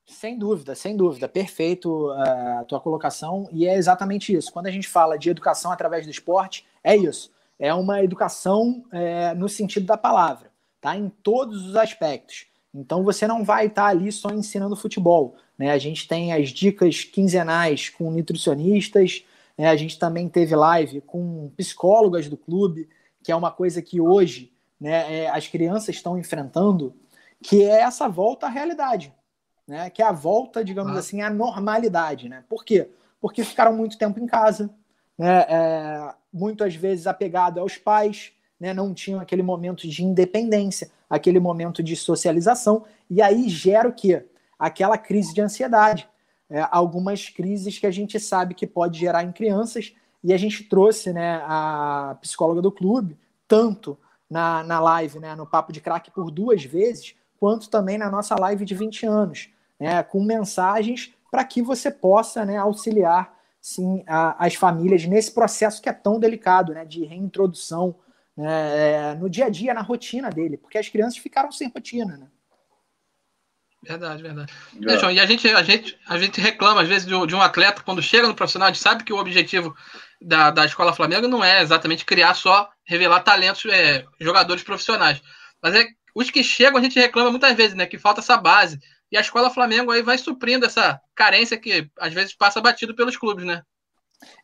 Sem 0.05 0.37
dúvida, 0.37 0.73
sem 0.75 0.97
dúvida. 0.97 1.29
Perfeito 1.29 2.11
eh, 2.13 2.57
a 2.59 2.65
tua 2.65 2.79
colocação. 2.79 3.47
E 3.51 3.67
é 3.67 3.75
exatamente 3.75 4.33
isso. 4.33 4.51
Quando 4.51 4.65
a 4.65 4.71
gente 4.71 4.87
fala 4.87 5.17
de 5.19 5.29
educação 5.29 5.71
através 5.71 6.05
do 6.05 6.11
esporte, 6.11 6.65
é 6.83 6.95
isso 6.95 7.31
é 7.59 7.73
uma 7.73 8.01
educação 8.01 8.85
é, 8.91 9.33
no 9.33 9.49
sentido 9.49 9.85
da 9.85 9.97
palavra, 9.97 10.49
tá? 10.79 10.95
Em 10.95 11.09
todos 11.09 11.67
os 11.67 11.75
aspectos. 11.75 12.47
Então 12.73 13.03
você 13.03 13.27
não 13.27 13.43
vai 13.43 13.65
estar 13.65 13.87
ali 13.87 14.09
só 14.11 14.29
ensinando 14.29 14.77
futebol. 14.77 15.35
Né? 15.57 15.71
A 15.71 15.77
gente 15.77 16.07
tem 16.07 16.31
as 16.31 16.49
dicas 16.49 17.03
quinzenais 17.03 17.89
com 17.89 18.09
nutricionistas, 18.09 19.25
né? 19.57 19.67
a 19.67 19.75
gente 19.75 19.99
também 19.99 20.29
teve 20.29 20.55
live 20.55 21.01
com 21.01 21.51
psicólogas 21.57 22.29
do 22.29 22.37
clube, 22.37 22.87
que 23.21 23.31
é 23.31 23.35
uma 23.35 23.51
coisa 23.51 23.81
que 23.81 23.99
hoje 23.99 24.53
né, 24.79 25.23
é, 25.23 25.29
as 25.29 25.47
crianças 25.47 25.95
estão 25.95 26.17
enfrentando, 26.17 26.95
que 27.41 27.63
é 27.63 27.81
essa 27.81 28.07
volta 28.07 28.47
à 28.47 28.49
realidade, 28.49 29.13
né? 29.67 29.89
que 29.89 30.01
é 30.01 30.05
a 30.05 30.11
volta, 30.11 30.63
digamos 30.63 30.95
ah. 30.95 30.99
assim, 30.99 31.21
à 31.21 31.29
normalidade. 31.29 32.29
Né? 32.29 32.43
Por 32.47 32.63
quê? 32.63 32.89
Porque 33.19 33.43
ficaram 33.43 33.75
muito 33.75 33.97
tempo 33.97 34.19
em 34.19 34.25
casa, 34.25 34.69
né? 35.17 35.45
É, 35.49 36.13
muitas 36.31 36.75
vezes 36.75 37.07
apegado 37.07 37.59
aos 37.59 37.77
pais, 37.77 38.31
né, 38.59 38.73
não 38.73 38.93
tinham 38.93 39.19
aquele 39.19 39.41
momento 39.41 39.87
de 39.87 40.03
independência, 40.03 40.89
aquele 41.09 41.39
momento 41.39 41.81
de 41.83 41.95
socialização, 41.95 42.85
e 43.09 43.21
aí 43.21 43.49
gera 43.49 43.89
o 43.89 43.93
quê? 43.93 44.25
Aquela 44.57 44.97
crise 44.97 45.33
de 45.33 45.41
ansiedade. 45.41 46.07
É, 46.49 46.65
algumas 46.71 47.29
crises 47.29 47.77
que 47.77 47.85
a 47.85 47.91
gente 47.91 48.19
sabe 48.19 48.53
que 48.53 48.65
pode 48.65 48.99
gerar 48.99 49.23
em 49.23 49.31
crianças, 49.31 49.93
e 50.23 50.33
a 50.33 50.37
gente 50.37 50.63
trouxe 50.63 51.13
né, 51.13 51.41
a 51.45 52.17
psicóloga 52.21 52.61
do 52.61 52.71
clube, 52.71 53.17
tanto 53.47 53.97
na, 54.29 54.63
na 54.63 54.79
live, 54.79 55.19
né, 55.19 55.35
no 55.35 55.45
Papo 55.45 55.73
de 55.73 55.81
Crack, 55.81 56.11
por 56.11 56.29
duas 56.29 56.63
vezes, 56.63 57.15
quanto 57.39 57.69
também 57.69 57.97
na 57.97 58.09
nossa 58.09 58.35
live 58.35 58.65
de 58.65 58.75
20 58.75 59.05
anos, 59.05 59.49
né, 59.79 60.03
com 60.03 60.23
mensagens 60.23 61.13
para 61.31 61.43
que 61.43 61.61
você 61.61 61.89
possa 61.89 62.45
né, 62.45 62.57
auxiliar 62.57 63.37
sim 63.61 64.03
a, 64.07 64.45
as 64.45 64.55
famílias 64.55 65.05
nesse 65.05 65.31
processo 65.33 65.81
que 65.81 65.89
é 65.89 65.93
tão 65.93 66.19
delicado, 66.19 66.73
né, 66.73 66.85
de 66.85 67.03
reintrodução 67.03 67.95
né, 68.35 69.11
é, 69.11 69.15
no 69.15 69.29
dia 69.29 69.45
a 69.45 69.49
dia, 69.49 69.73
na 69.73 69.81
rotina 69.81 70.29
dele, 70.29 70.57
porque 70.57 70.77
as 70.77 70.87
crianças 70.89 71.17
ficaram 71.17 71.51
sem 71.51 71.69
rotina, 71.69 72.17
né? 72.17 72.27
Verdade, 73.81 74.21
verdade. 74.21 74.53
É. 74.87 74.97
João, 74.97 75.11
e 75.11 75.19
a 75.19 75.25
gente, 75.25 75.47
a, 75.47 75.63
gente, 75.63 75.97
a 76.05 76.17
gente 76.17 76.41
reclama, 76.41 76.81
às 76.81 76.87
vezes, 76.87 77.07
de, 77.07 77.27
de, 77.27 77.35
um 77.35 77.41
atleta, 77.41 77.81
quando 77.81 78.01
chega 78.01 78.27
no 78.27 78.35
profissional, 78.35 78.67
a 78.67 78.71
gente 78.71 78.81
sabe 78.81 79.05
que 79.05 79.13
o 79.13 79.17
objetivo 79.17 79.73
da, 80.21 80.51
da 80.51 80.65
Escola 80.65 80.93
Flamengo 80.93 81.27
não 81.27 81.43
é 81.43 81.61
exatamente 81.61 82.05
criar 82.05 82.33
só, 82.33 82.69
revelar 82.85 83.21
talentos, 83.21 83.65
é, 83.65 84.05
jogadores 84.19 84.63
profissionais. 84.63 85.21
Mas 85.61 85.75
é 85.75 85.87
os 86.15 86.29
que 86.29 86.43
chegam, 86.43 86.79
a 86.79 86.81
gente 86.81 86.99
reclama 86.99 87.29
muitas 87.29 87.55
vezes, 87.55 87.75
né? 87.75 87.85
Que 87.85 87.97
falta 87.97 88.19
essa 88.19 88.35
base, 88.35 88.79
e 89.11 89.17
a 89.17 89.21
Escola 89.21 89.49
Flamengo 89.49 89.91
aí 89.91 90.01
vai 90.01 90.17
suprindo 90.17 90.65
essa 90.65 90.99
carência 91.15 91.57
que 91.57 91.89
às 91.99 92.13
vezes 92.13 92.35
passa 92.35 92.61
batido 92.61 92.95
pelos 92.95 93.17
clubes, 93.17 93.45
né? 93.45 93.63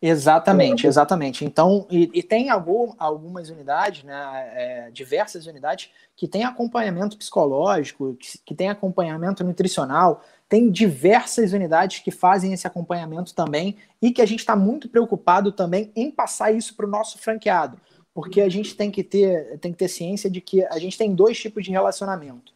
Exatamente, 0.01 0.87
exatamente. 0.87 1.43
Então, 1.43 1.85
e, 1.89 2.09
e 2.13 2.23
tem 2.23 2.49
algum, 2.49 2.93
algumas 2.97 3.49
unidades, 3.49 4.03
né, 4.03 4.15
é, 4.53 4.91
diversas 4.91 5.47
unidades, 5.47 5.89
que 6.15 6.27
tem 6.27 6.43
acompanhamento 6.43 7.17
psicológico, 7.17 8.15
que, 8.15 8.37
que 8.37 8.55
tem 8.55 8.69
acompanhamento 8.69 9.43
nutricional, 9.43 10.23
tem 10.47 10.69
diversas 10.69 11.53
unidades 11.53 11.99
que 11.99 12.11
fazem 12.11 12.53
esse 12.53 12.67
acompanhamento 12.67 13.33
também 13.33 13.77
e 14.01 14.11
que 14.11 14.21
a 14.21 14.25
gente 14.25 14.39
está 14.39 14.55
muito 14.55 14.87
preocupado 14.87 15.51
também 15.51 15.91
em 15.95 16.11
passar 16.11 16.51
isso 16.51 16.75
para 16.75 16.85
o 16.85 16.89
nosso 16.89 17.17
franqueado, 17.17 17.79
porque 18.13 18.41
a 18.41 18.49
gente 18.49 18.75
tem 18.75 18.91
que 18.91 19.03
ter 19.03 19.57
tem 19.59 19.71
que 19.71 19.77
ter 19.77 19.87
ciência 19.87 20.29
de 20.29 20.39
que 20.39 20.63
a 20.65 20.77
gente 20.77 20.97
tem 20.97 21.13
dois 21.13 21.37
tipos 21.37 21.63
de 21.63 21.71
relacionamento. 21.71 22.53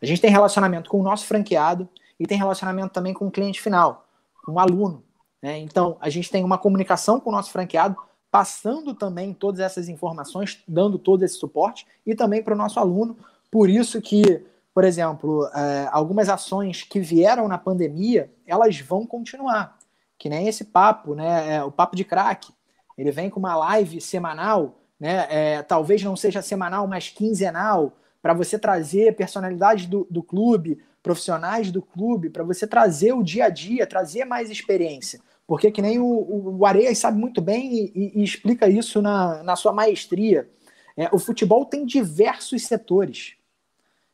A 0.00 0.06
gente 0.06 0.20
tem 0.20 0.30
relacionamento 0.30 0.88
com 0.88 1.00
o 1.00 1.02
nosso 1.02 1.26
franqueado 1.26 1.88
e 2.18 2.26
tem 2.26 2.38
relacionamento 2.38 2.92
também 2.92 3.12
com 3.12 3.26
o 3.26 3.30
cliente 3.30 3.60
final, 3.60 4.06
com 4.44 4.52
o 4.52 4.58
aluno. 4.58 5.04
Né? 5.42 5.58
Então, 5.58 5.96
a 6.00 6.08
gente 6.10 6.30
tem 6.30 6.44
uma 6.44 6.58
comunicação 6.58 7.20
com 7.20 7.30
o 7.30 7.32
nosso 7.32 7.50
franqueado, 7.50 7.96
passando 8.30 8.94
também 8.94 9.32
todas 9.32 9.60
essas 9.60 9.88
informações, 9.88 10.62
dando 10.66 10.98
todo 10.98 11.24
esse 11.24 11.38
suporte, 11.38 11.86
e 12.04 12.14
também 12.14 12.42
para 12.42 12.54
o 12.54 12.56
nosso 12.56 12.78
aluno. 12.78 13.16
Por 13.50 13.70
isso 13.70 14.00
que, 14.02 14.44
por 14.74 14.84
exemplo, 14.84 15.46
é, 15.54 15.88
algumas 15.90 16.28
ações 16.28 16.82
que 16.82 17.00
vieram 17.00 17.48
na 17.48 17.56
pandemia, 17.56 18.30
elas 18.46 18.78
vão 18.80 19.06
continuar. 19.06 19.78
Que 20.18 20.28
nem 20.28 20.48
esse 20.48 20.64
papo, 20.64 21.14
né? 21.14 21.56
É, 21.56 21.64
o 21.64 21.70
papo 21.70 21.96
de 21.96 22.04
crack. 22.04 22.52
Ele 22.96 23.12
vem 23.12 23.30
com 23.30 23.38
uma 23.38 23.54
live 23.56 24.00
semanal, 24.00 24.74
né? 24.98 25.26
É, 25.30 25.62
talvez 25.62 26.02
não 26.02 26.16
seja 26.16 26.42
semanal, 26.42 26.86
mas 26.86 27.08
quinzenal, 27.08 27.92
para 28.20 28.34
você 28.34 28.58
trazer 28.58 29.14
personalidades 29.14 29.86
do, 29.86 30.06
do 30.10 30.22
clube, 30.22 30.82
profissionais 31.02 31.70
do 31.70 31.80
clube, 31.80 32.30
para 32.30 32.44
você 32.44 32.66
trazer 32.66 33.12
o 33.12 33.22
dia 33.22 33.46
a 33.46 33.48
dia, 33.48 33.86
trazer 33.86 34.24
mais 34.24 34.50
experiência. 34.50 35.20
Porque 35.46 35.70
que 35.70 35.80
nem 35.80 35.98
o, 35.98 36.58
o 36.58 36.66
Areias 36.66 36.98
sabe 36.98 37.18
muito 37.18 37.40
bem 37.40 37.72
e, 37.72 37.92
e, 37.94 38.20
e 38.20 38.24
explica 38.24 38.68
isso 38.68 39.00
na, 39.00 39.42
na 39.42 39.56
sua 39.56 39.72
maestria. 39.72 40.48
É, 40.96 41.08
o 41.12 41.18
futebol 41.18 41.64
tem 41.64 41.86
diversos 41.86 42.66
setores, 42.66 43.36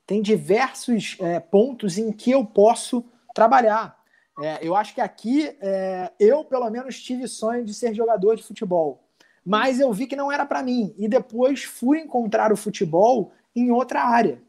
tem 0.06 0.20
diversos 0.20 1.16
é, 1.18 1.40
pontos 1.40 1.98
em 1.98 2.12
que 2.12 2.30
eu 2.30 2.44
posso 2.44 3.04
trabalhar. 3.34 3.98
É, 4.40 4.58
eu 4.60 4.76
acho 4.76 4.94
que 4.94 5.00
aqui 5.00 5.56
é, 5.60 6.12
eu, 6.20 6.44
pelo 6.44 6.68
menos, 6.70 7.02
tive 7.02 7.26
sonho 7.26 7.64
de 7.64 7.72
ser 7.72 7.94
jogador 7.94 8.36
de 8.36 8.42
futebol, 8.42 9.02
mas 9.44 9.80
eu 9.80 9.92
vi 9.92 10.06
que 10.06 10.16
não 10.16 10.30
era 10.30 10.44
para 10.44 10.62
mim. 10.62 10.94
E 10.98 11.08
depois 11.08 11.64
fui 11.64 12.00
encontrar 12.00 12.52
o 12.52 12.56
futebol 12.56 13.32
em 13.56 13.70
outra 13.70 14.02
área. 14.02 14.42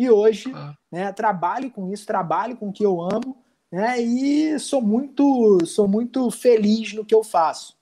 E 0.00 0.08
hoje, 0.08 0.50
ah. 0.54 0.74
né, 0.90 1.12
trabalho 1.12 1.70
com 1.70 1.92
isso, 1.92 2.06
trabalho 2.06 2.56
com 2.56 2.70
o 2.70 2.72
que 2.72 2.82
eu 2.82 3.02
amo, 3.02 3.36
né, 3.70 4.00
e 4.00 4.58
sou 4.58 4.80
muito, 4.80 5.58
sou 5.66 5.86
muito 5.86 6.30
feliz 6.30 6.94
no 6.94 7.04
que 7.04 7.14
eu 7.14 7.22
faço. 7.22 7.76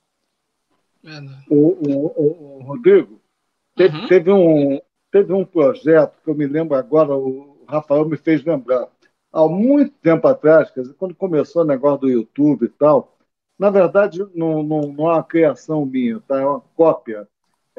O, 1.49 1.55
o, 1.55 2.57
o, 2.57 2.63
Rodrigo, 2.63 3.21
teve, 3.73 3.97
uhum. 3.97 4.07
teve, 4.09 4.31
um, 4.33 4.81
teve 5.09 5.31
um 5.31 5.45
projeto 5.45 6.21
que 6.21 6.29
eu 6.29 6.35
me 6.35 6.45
lembro 6.45 6.75
agora, 6.75 7.15
o 7.15 7.63
Rafael 7.65 8.03
me 8.03 8.17
fez 8.17 8.43
lembrar. 8.43 8.89
Há 9.31 9.47
muito 9.47 9.93
tempo 10.01 10.27
atrás, 10.27 10.69
quer 10.71 10.81
dizer, 10.81 10.95
quando 10.95 11.15
começou 11.15 11.61
o 11.61 11.65
negócio 11.65 12.01
do 12.01 12.09
YouTube 12.09 12.65
e 12.65 12.69
tal, 12.69 13.17
na 13.57 13.69
verdade, 13.69 14.19
não, 14.35 14.61
não, 14.61 14.81
não 14.91 15.09
é 15.09 15.13
uma 15.13 15.23
criação 15.23 15.85
minha, 15.85 16.19
tá? 16.27 16.41
é 16.41 16.45
uma 16.45 16.59
cópia 16.75 17.25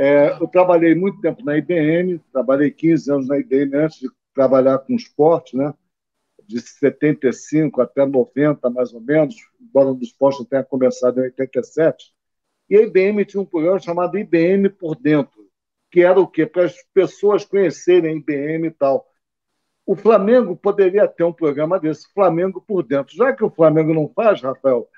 é, 0.03 0.33
eu 0.41 0.49
trabalhei 0.49 0.95
muito 0.95 1.21
tempo 1.21 1.45
na 1.45 1.59
IBM, 1.59 2.19
trabalhei 2.33 2.71
15 2.71 3.13
anos 3.13 3.29
na 3.29 3.37
IBM 3.37 3.77
antes 3.77 4.01
de 4.01 4.09
trabalhar 4.41 4.79
com 4.79 4.95
esporte, 4.95 5.55
né? 5.55 5.75
de 6.47 6.59
75 6.61 7.83
até 7.83 8.07
90, 8.07 8.71
mais 8.71 8.93
ou 8.95 9.01
menos, 9.01 9.37
embora 9.61 9.93
o 9.93 9.99
esporte 10.01 10.47
tenha 10.47 10.65
começado 10.65 11.19
em 11.19 11.25
87. 11.25 12.13
E 12.71 12.77
a 12.77 12.81
IBM 12.81 13.23
tinha 13.27 13.43
um 13.43 13.45
programa 13.45 13.79
chamado 13.79 14.17
IBM 14.17 14.71
por 14.71 14.97
Dentro, 14.97 15.47
que 15.91 16.01
era 16.01 16.19
o 16.19 16.27
quê? 16.27 16.47
Para 16.47 16.65
as 16.65 16.75
pessoas 16.95 17.45
conhecerem 17.45 18.13
a 18.13 18.17
IBM 18.17 18.69
e 18.69 18.71
tal. 18.71 19.07
O 19.85 19.95
Flamengo 19.95 20.57
poderia 20.57 21.07
ter 21.07 21.25
um 21.25 21.33
programa 21.33 21.79
desse, 21.79 22.11
Flamengo 22.15 22.65
por 22.67 22.83
Dentro. 22.83 23.15
Já 23.15 23.35
que 23.35 23.45
o 23.45 23.51
Flamengo 23.51 23.93
não 23.93 24.09
faz, 24.09 24.41
Rafael, 24.41 24.89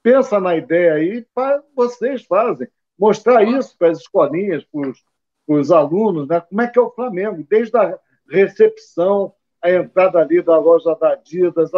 pensa 0.00 0.38
na 0.38 0.56
ideia 0.56 0.94
aí, 0.94 1.26
vocês 1.74 2.24
fazem 2.24 2.68
mostrar 2.96 3.42
isso 3.42 3.76
para 3.76 3.90
as 3.90 3.98
escolinhas, 3.98 4.64
para 4.64 4.92
os 5.48 5.72
alunos, 5.72 6.28
né? 6.28 6.40
como 6.40 6.60
é 6.62 6.68
que 6.68 6.78
é 6.78 6.82
o 6.82 6.90
Flamengo, 6.90 7.44
desde 7.48 7.76
a 7.76 7.98
recepção, 8.32 9.34
a 9.60 9.70
entrada 9.70 10.18
ali 10.18 10.42
da 10.42 10.58
loja 10.58 10.96
da 10.96 11.12
Adidas, 11.12 11.70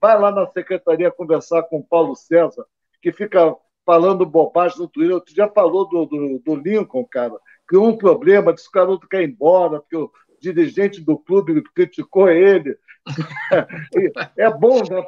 vai 0.00 0.20
lá 0.20 0.30
na 0.30 0.46
secretaria 0.48 1.10
conversar 1.10 1.62
com 1.64 1.78
o 1.78 1.84
Paulo 1.84 2.14
César, 2.14 2.66
que 3.00 3.10
fica 3.10 3.56
falando 3.86 4.26
bobagem 4.26 4.78
no 4.78 4.88
Twitter. 4.88 5.14
Outro 5.14 5.34
dia 5.34 5.48
falou 5.48 5.88
do, 5.88 6.04
do, 6.04 6.38
do 6.38 6.54
Lincoln, 6.54 7.04
cara, 7.10 7.34
que 7.68 7.76
um 7.76 7.96
problema, 7.96 8.52
disse 8.52 8.70
que 8.70 8.78
o 8.78 8.80
garoto 8.80 9.08
quer 9.08 9.22
ir 9.22 9.30
embora, 9.30 9.80
porque 9.80 9.96
o 9.96 10.10
dirigente 10.40 11.00
do 11.00 11.18
clube 11.18 11.62
criticou 11.74 12.28
ele. 12.28 12.76
é 14.36 14.50
bom 14.50 14.80
né, 14.82 15.02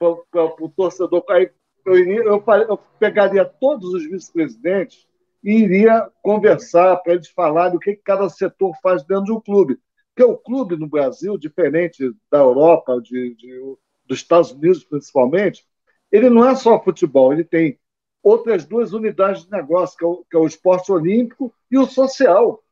para 0.00 0.44
o 0.60 0.72
torcedor. 0.74 1.22
Aí 1.28 1.50
eu, 1.84 1.98
iria, 1.98 2.22
eu, 2.22 2.42
eu 2.68 2.78
pegaria 2.98 3.44
todos 3.44 3.92
os 3.92 4.04
vice-presidentes 4.06 5.06
e 5.42 5.52
iria 5.52 6.10
conversar 6.22 6.96
para 6.96 7.12
eles 7.12 7.28
falarem 7.28 7.76
o 7.76 7.80
que 7.80 7.94
cada 7.94 8.28
setor 8.30 8.74
faz 8.82 9.04
dentro 9.04 9.34
do 9.34 9.40
clube. 9.42 9.78
Porque 10.14 10.30
o 10.30 10.36
clube 10.36 10.76
no 10.76 10.86
Brasil, 10.86 11.36
diferente 11.36 12.14
da 12.30 12.38
Europa, 12.38 13.00
de, 13.00 13.34
de, 13.34 13.58
dos 14.06 14.18
Estados 14.18 14.52
Unidos 14.52 14.84
principalmente, 14.84 15.64
ele 16.10 16.30
não 16.30 16.48
é 16.48 16.54
só 16.54 16.80
futebol, 16.82 17.32
ele 17.32 17.42
tem 17.42 17.78
outras 18.22 18.64
duas 18.64 18.92
unidades 18.92 19.44
de 19.44 19.50
negócio, 19.50 19.98
que 19.98 20.04
é 20.04 20.08
o, 20.08 20.24
que 20.30 20.36
é 20.36 20.38
o 20.38 20.46
esporte 20.46 20.92
olímpico 20.92 21.52
e 21.70 21.76
o 21.76 21.86
social. 21.86 22.62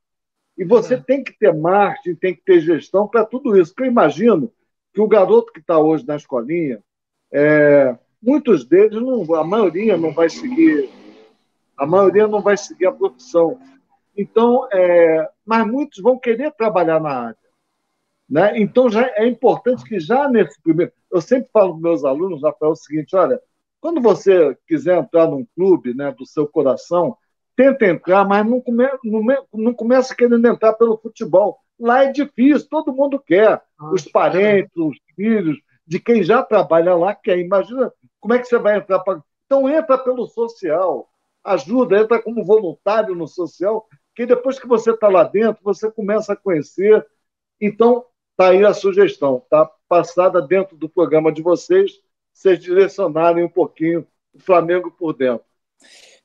E 0.56 0.64
você 0.64 0.94
é. 0.94 0.98
tem 1.00 1.24
que 1.24 1.36
ter 1.36 1.52
marketing, 1.52 2.14
tem 2.14 2.34
que 2.34 2.42
ter 2.42 2.60
gestão 2.60 3.08
para 3.08 3.24
tudo 3.24 3.58
isso. 3.58 3.72
Porque 3.74 3.88
eu 3.88 3.92
imagino 3.92 4.52
que 4.94 5.00
o 5.00 5.08
garoto 5.08 5.52
que 5.52 5.60
está 5.60 5.78
hoje 5.78 6.06
na 6.06 6.16
escolinha, 6.16 6.82
é, 7.32 7.96
muitos 8.22 8.64
deles, 8.64 9.00
não, 9.02 9.34
a 9.34 9.44
maioria 9.44 9.96
não 9.96 10.12
vai 10.12 10.30
seguir, 10.30 10.88
a 11.76 11.86
maioria 11.86 12.28
não 12.28 12.40
vai 12.40 12.56
seguir 12.56 12.86
a 12.86 12.92
profissão. 12.92 13.58
Então, 14.16 14.68
é, 14.72 15.28
mas 15.44 15.66
muitos 15.66 16.02
vão 16.02 16.18
querer 16.18 16.52
trabalhar 16.52 17.00
na 17.00 17.10
área. 17.10 17.36
Né? 18.28 18.60
Então, 18.60 18.90
já 18.90 19.06
é 19.16 19.26
importante 19.26 19.84
que 19.84 20.00
já 20.00 20.28
nesse 20.28 20.60
primeiro. 20.62 20.92
Eu 21.10 21.20
sempre 21.20 21.50
falo 21.52 21.72
para 21.72 21.82
meus 21.82 22.04
alunos, 22.04 22.42
Rafael, 22.42 22.72
o 22.72 22.76
seguinte: 22.76 23.14
olha, 23.14 23.40
quando 23.80 24.00
você 24.00 24.56
quiser 24.66 24.98
entrar 24.98 25.26
num 25.26 25.46
clube 25.54 25.94
né, 25.94 26.12
do 26.12 26.24
seu 26.24 26.46
coração, 26.46 27.16
tenta 27.56 27.86
entrar, 27.86 28.24
mas 28.26 28.46
não, 28.46 28.60
come, 28.60 28.88
não, 29.04 29.24
não 29.52 29.74
começa 29.74 30.14
querendo 30.14 30.46
entrar 30.46 30.72
pelo 30.74 30.96
futebol. 30.96 31.58
Lá 31.78 32.04
é 32.04 32.12
difícil, 32.12 32.68
todo 32.68 32.94
mundo 32.94 33.18
quer. 33.18 33.60
Os 33.92 34.06
parentes, 34.06 34.70
os 34.76 34.96
filhos, 35.16 35.58
de 35.86 35.98
quem 35.98 36.22
já 36.22 36.42
trabalha 36.42 36.94
lá 36.94 37.14
quer. 37.14 37.38
Imagina 37.38 37.92
como 38.20 38.34
é 38.34 38.38
que 38.38 38.46
você 38.46 38.58
vai 38.58 38.78
entrar 38.78 39.00
para. 39.00 39.22
Então, 39.46 39.68
entra 39.68 39.98
pelo 39.98 40.26
social, 40.26 41.08
ajuda, 41.44 41.98
entra 41.98 42.22
como 42.22 42.44
voluntário 42.44 43.14
no 43.14 43.26
social, 43.26 43.86
que 44.14 44.26
depois 44.26 44.58
que 44.58 44.66
você 44.66 44.90
está 44.90 45.08
lá 45.08 45.24
dentro, 45.24 45.62
você 45.62 45.90
começa 45.90 46.32
a 46.32 46.36
conhecer. 46.36 47.06
Então, 47.60 48.04
está 48.32 48.50
aí 48.50 48.64
a 48.64 48.74
sugestão, 48.74 49.42
tá? 49.48 49.70
Passada 49.88 50.40
dentro 50.40 50.76
do 50.76 50.88
programa 50.88 51.32
de 51.32 51.42
vocês, 51.42 52.00
vocês 52.32 52.58
direcionarem 52.58 53.44
um 53.44 53.48
pouquinho 53.48 54.06
o 54.34 54.40
Flamengo 54.40 54.90
por 54.90 55.12
dentro. 55.12 55.44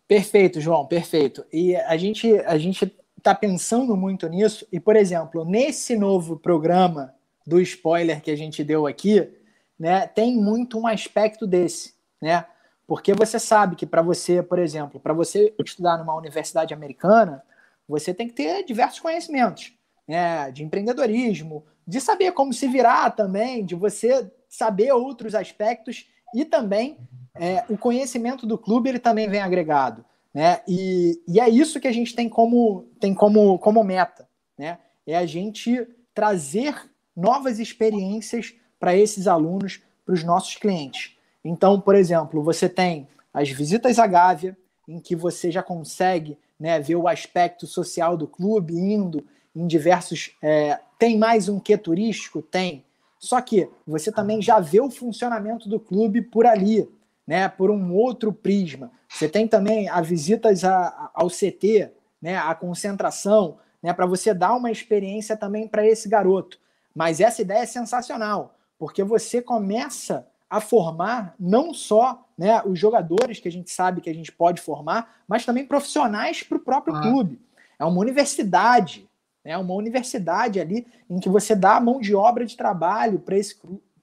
Perfeito, 0.07 0.61
João, 0.61 0.85
perfeito. 0.85 1.45
E 1.51 1.75
a 1.75 1.97
gente 1.97 2.33
a 2.39 2.57
gente 2.57 2.95
está 3.17 3.35
pensando 3.35 3.95
muito 3.97 4.27
nisso. 4.29 4.65
E, 4.71 4.79
por 4.79 4.95
exemplo, 4.95 5.43
nesse 5.43 5.97
novo 5.97 6.37
programa 6.37 7.13
do 7.45 7.59
spoiler 7.59 8.21
que 8.21 8.31
a 8.31 8.35
gente 8.35 8.63
deu 8.63 8.87
aqui, 8.87 9.29
né, 9.77 10.07
tem 10.07 10.35
muito 10.35 10.79
um 10.79 10.87
aspecto 10.87 11.45
desse, 11.45 11.93
né? 12.21 12.45
Porque 12.85 13.13
você 13.13 13.37
sabe 13.37 13.75
que 13.75 13.85
para 13.85 14.01
você, 14.01 14.41
por 14.41 14.59
exemplo, 14.59 14.99
para 14.99 15.13
você 15.13 15.53
estudar 15.59 15.97
numa 15.97 16.15
universidade 16.15 16.73
americana, 16.73 17.43
você 17.87 18.13
tem 18.13 18.27
que 18.27 18.33
ter 18.33 18.63
diversos 18.63 18.99
conhecimentos, 18.99 19.73
né, 20.07 20.51
de 20.51 20.63
empreendedorismo, 20.63 21.65
de 21.87 22.01
saber 22.01 22.31
como 22.33 22.53
se 22.53 22.67
virar 22.67 23.11
também, 23.11 23.65
de 23.65 23.75
você 23.75 24.29
saber 24.49 24.91
outros 24.91 25.33
aspectos 25.33 26.07
e 26.33 26.43
também 26.43 26.97
é, 27.35 27.63
o 27.69 27.77
conhecimento 27.77 28.45
do 28.45 28.57
clube 28.57 28.89
ele 28.89 28.99
também 28.99 29.29
vem 29.29 29.39
agregado, 29.39 30.03
né? 30.33 30.61
E, 30.67 31.21
e 31.27 31.39
é 31.39 31.49
isso 31.49 31.79
que 31.79 31.87
a 31.87 31.91
gente 31.91 32.15
tem 32.15 32.27
como 32.27 32.87
tem 32.99 33.13
como, 33.13 33.57
como 33.59 33.83
meta, 33.83 34.27
né? 34.57 34.79
É 35.05 35.15
a 35.15 35.25
gente 35.25 35.87
trazer 36.13 36.75
novas 37.15 37.59
experiências 37.59 38.53
para 38.79 38.95
esses 38.95 39.27
alunos, 39.27 39.81
para 40.05 40.13
os 40.13 40.23
nossos 40.23 40.55
clientes. 40.55 41.15
Então, 41.43 41.79
por 41.79 41.95
exemplo, 41.95 42.43
você 42.43 42.67
tem 42.67 43.07
as 43.33 43.49
visitas 43.49 43.99
à 43.99 44.07
Gávea, 44.07 44.57
em 44.87 44.99
que 44.99 45.15
você 45.15 45.51
já 45.51 45.63
consegue 45.63 46.37
né, 46.59 46.79
ver 46.79 46.95
o 46.95 47.07
aspecto 47.07 47.67
social 47.67 48.17
do 48.17 48.27
clube 48.27 48.73
indo 48.73 49.25
em 49.55 49.67
diversos. 49.67 50.35
É, 50.41 50.79
tem 50.97 51.17
mais 51.17 51.49
um 51.49 51.59
que 51.59 51.77
turístico? 51.77 52.41
Tem. 52.41 52.85
Só 53.19 53.41
que 53.41 53.69
você 53.85 54.11
também 54.11 54.41
já 54.41 54.59
vê 54.59 54.79
o 54.79 54.91
funcionamento 54.91 55.67
do 55.67 55.79
clube 55.79 56.21
por 56.21 56.45
ali, 56.45 56.87
né, 57.25 57.47
por 57.49 57.69
um 57.69 57.93
outro 57.93 58.31
prisma. 58.31 58.91
Você 59.09 59.27
tem 59.27 59.47
também 59.47 59.89
as 59.89 60.07
visitas 60.07 60.63
a, 60.63 61.11
ao 61.13 61.27
CT, 61.27 61.91
né, 62.21 62.37
a 62.37 62.53
concentração, 62.53 63.57
né, 63.81 63.93
para 63.93 64.05
você 64.05 64.33
dar 64.33 64.55
uma 64.55 64.71
experiência 64.71 65.35
também 65.35 65.67
para 65.67 65.85
esse 65.85 66.07
garoto. 66.07 66.59
Mas 66.93 67.19
essa 67.19 67.41
ideia 67.41 67.59
é 67.59 67.65
sensacional, 67.65 68.55
porque 68.77 69.03
você 69.03 69.41
começa 69.41 70.27
a 70.49 70.61
formar 70.61 71.35
não 71.39 71.73
só 71.73 72.26
né, 72.37 72.61
os 72.63 72.77
jogadores 72.77 73.39
que 73.39 73.47
a 73.47 73.51
gente 73.51 73.71
sabe 73.71 74.01
que 74.01 74.09
a 74.09 74.13
gente 74.13 74.31
pode 74.31 74.61
formar, 74.61 75.21
mas 75.27 75.45
também 75.45 75.65
profissionais 75.65 76.43
para 76.43 76.57
o 76.57 76.61
próprio 76.61 76.95
ah. 76.95 77.01
clube. 77.01 77.41
É 77.79 77.85
uma 77.85 77.99
universidade, 77.99 79.09
é 79.43 79.57
uma 79.57 79.73
universidade 79.73 80.59
ali 80.59 80.85
em 81.09 81.19
que 81.19 81.29
você 81.29 81.55
dá 81.55 81.77
a 81.77 81.81
mão 81.81 81.99
de 81.99 82.13
obra 82.13 82.45
de 82.45 82.55
trabalho 82.55 83.19
para 83.19 83.37
esse, 83.37 83.59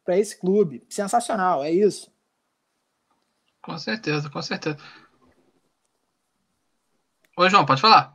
esse 0.09 0.39
clube. 0.39 0.85
Sensacional, 0.89 1.63
é 1.63 1.71
isso. 1.71 2.13
Com 3.63 3.79
certeza, 3.79 4.29
com 4.29 4.43
certeza. 4.43 4.79
Oi, 7.37 7.51
João, 7.51 7.65
pode 7.65 7.81
falar. 7.81 8.15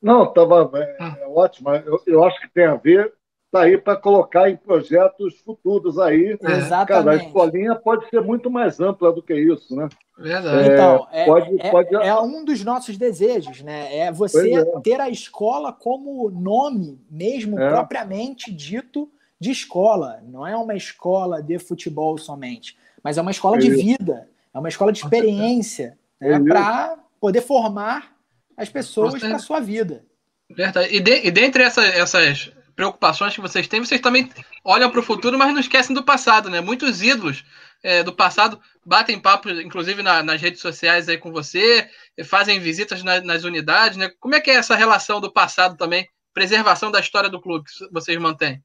Não, 0.00 0.24
estava 0.24 0.70
é, 0.78 1.22
é, 1.22 1.28
ótimo. 1.28 1.70
Eu, 1.70 2.02
eu 2.06 2.24
acho 2.24 2.40
que 2.40 2.48
tem 2.48 2.66
a 2.66 2.74
ver 2.74 3.14
está 3.54 3.62
aí 3.62 3.78
para 3.78 3.96
colocar 3.96 4.50
em 4.50 4.56
projetos 4.56 5.38
futuros 5.44 5.98
aí. 5.98 6.36
Exatamente. 6.42 6.86
Cara, 6.88 7.12
a 7.12 7.16
escolinha 7.16 7.74
pode 7.76 8.08
ser 8.08 8.20
muito 8.20 8.50
mais 8.50 8.80
ampla 8.80 9.12
do 9.12 9.22
que 9.22 9.34
isso, 9.34 9.76
né? 9.76 9.88
Verdade. 10.18 10.70
É, 10.70 10.74
então, 10.74 11.06
é, 11.12 11.24
pode, 11.24 11.60
é, 11.60 11.70
pode... 11.70 11.94
é, 11.94 12.20
um 12.20 12.44
dos 12.44 12.64
nossos 12.64 12.98
desejos, 12.98 13.62
né? 13.62 13.96
É 13.96 14.12
você 14.12 14.54
é. 14.54 14.64
ter 14.80 15.00
a 15.00 15.08
escola 15.08 15.72
como 15.72 16.28
nome 16.30 17.00
mesmo, 17.08 17.58
é. 17.58 17.70
propriamente 17.70 18.52
dito, 18.52 19.08
de 19.38 19.52
escola. 19.52 20.20
Não 20.24 20.44
é 20.44 20.56
uma 20.56 20.74
escola 20.74 21.40
de 21.40 21.58
futebol 21.58 22.18
somente, 22.18 22.76
mas 23.02 23.16
é 23.16 23.22
uma 23.22 23.30
escola 23.30 23.56
de 23.56 23.70
vida, 23.70 24.28
é 24.52 24.58
uma 24.58 24.68
escola 24.68 24.90
de 24.90 24.98
experiência, 24.98 25.96
né? 26.20 26.40
para 26.40 26.96
poder 27.20 27.40
formar 27.40 28.14
as 28.56 28.68
pessoas 28.68 29.18
para 29.18 29.36
a 29.36 29.38
sua 29.38 29.60
vida. 29.60 30.04
Verdade. 30.50 30.94
E, 30.94 31.00
de, 31.00 31.26
e 31.26 31.30
dentre 31.30 31.62
essa, 31.62 31.82
essas 31.82 32.52
preocupações 32.74 33.34
que 33.34 33.40
vocês 33.40 33.68
têm, 33.68 33.80
vocês 33.80 34.00
também 34.00 34.30
olham 34.64 34.90
para 34.90 35.00
o 35.00 35.02
futuro, 35.02 35.38
mas 35.38 35.52
não 35.52 35.60
esquecem 35.60 35.94
do 35.94 36.02
passado, 36.02 36.50
né? 36.50 36.60
Muitos 36.60 37.02
ídolos 37.02 37.44
é, 37.82 38.02
do 38.02 38.12
passado 38.12 38.60
batem 38.84 39.18
papo, 39.18 39.50
inclusive 39.50 40.02
na, 40.02 40.22
nas 40.22 40.40
redes 40.40 40.60
sociais 40.60 41.08
aí 41.08 41.18
com 41.18 41.30
você, 41.30 41.88
fazem 42.24 42.58
visitas 42.58 43.02
na, 43.02 43.20
nas 43.20 43.44
unidades, 43.44 43.96
né? 43.96 44.10
Como 44.20 44.34
é 44.34 44.40
que 44.40 44.50
é 44.50 44.54
essa 44.54 44.74
relação 44.74 45.20
do 45.20 45.32
passado 45.32 45.76
também, 45.76 46.08
preservação 46.32 46.90
da 46.90 47.00
história 47.00 47.30
do 47.30 47.40
clube 47.40 47.64
que 47.64 47.92
vocês 47.92 48.18
mantêm? 48.18 48.62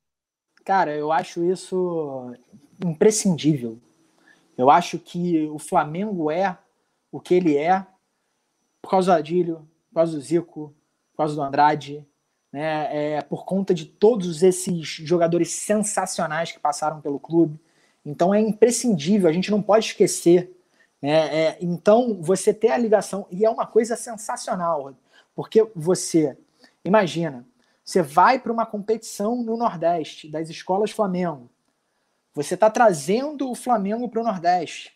Cara, 0.66 0.96
eu 0.96 1.12
acho 1.12 1.44
isso 1.44 2.34
imprescindível. 2.84 3.80
Eu 4.58 4.70
acho 4.70 5.00
que 5.00 5.48
o 5.48 5.60
Flamengo 5.60 6.30
é 6.30 6.58
o 7.12 7.20
que 7.20 7.34
ele 7.34 7.58
é 7.58 7.86
por 8.82 8.90
causa 8.92 9.14
do 9.14 9.18
Adílio, 9.18 9.68
por 9.90 9.96
causa 9.96 10.14
do 10.14 10.22
Zico, 10.22 10.76
por 11.12 11.18
causa 11.18 11.36
do 11.36 11.42
Andrade, 11.42 12.06
né, 12.52 13.16
é, 13.16 13.22
por 13.22 13.46
conta 13.46 13.74
de 13.74 13.86
todos 13.86 14.42
esses 14.42 14.88
jogadores 14.88 15.52
sensacionais 15.52 16.52
que 16.52 16.60
passaram 16.60 17.02
pelo 17.02 17.20
clube. 17.20 17.60
Então 18.06 18.34
é 18.34 18.40
imprescindível, 18.40 19.30
a 19.30 19.34
gente 19.34 19.52
não 19.52 19.62
pode 19.62 19.88
esquecer. 19.88 20.56
Né, 21.02 21.36
é, 21.36 21.58
então 21.62 22.22
você 22.22 22.54
ter 22.54 22.72
a 22.72 22.78
ligação, 22.78 23.28
e 23.32 23.46
é 23.46 23.50
uma 23.50 23.66
coisa 23.66 23.96
sensacional, 23.96 24.94
porque 25.36 25.70
você, 25.76 26.38
imagina, 26.84 27.46
você 27.84 28.02
vai 28.02 28.38
para 28.38 28.52
uma 28.52 28.66
competição 28.66 29.42
no 29.42 29.56
Nordeste, 29.56 30.30
das 30.30 30.50
escolas 30.50 30.92
Flamengo, 30.92 31.50
você 32.34 32.54
está 32.54 32.70
trazendo 32.70 33.50
o 33.50 33.56
Flamengo 33.56 34.08
para 34.10 34.22
o 34.22 34.24
Nordeste, 34.24 34.94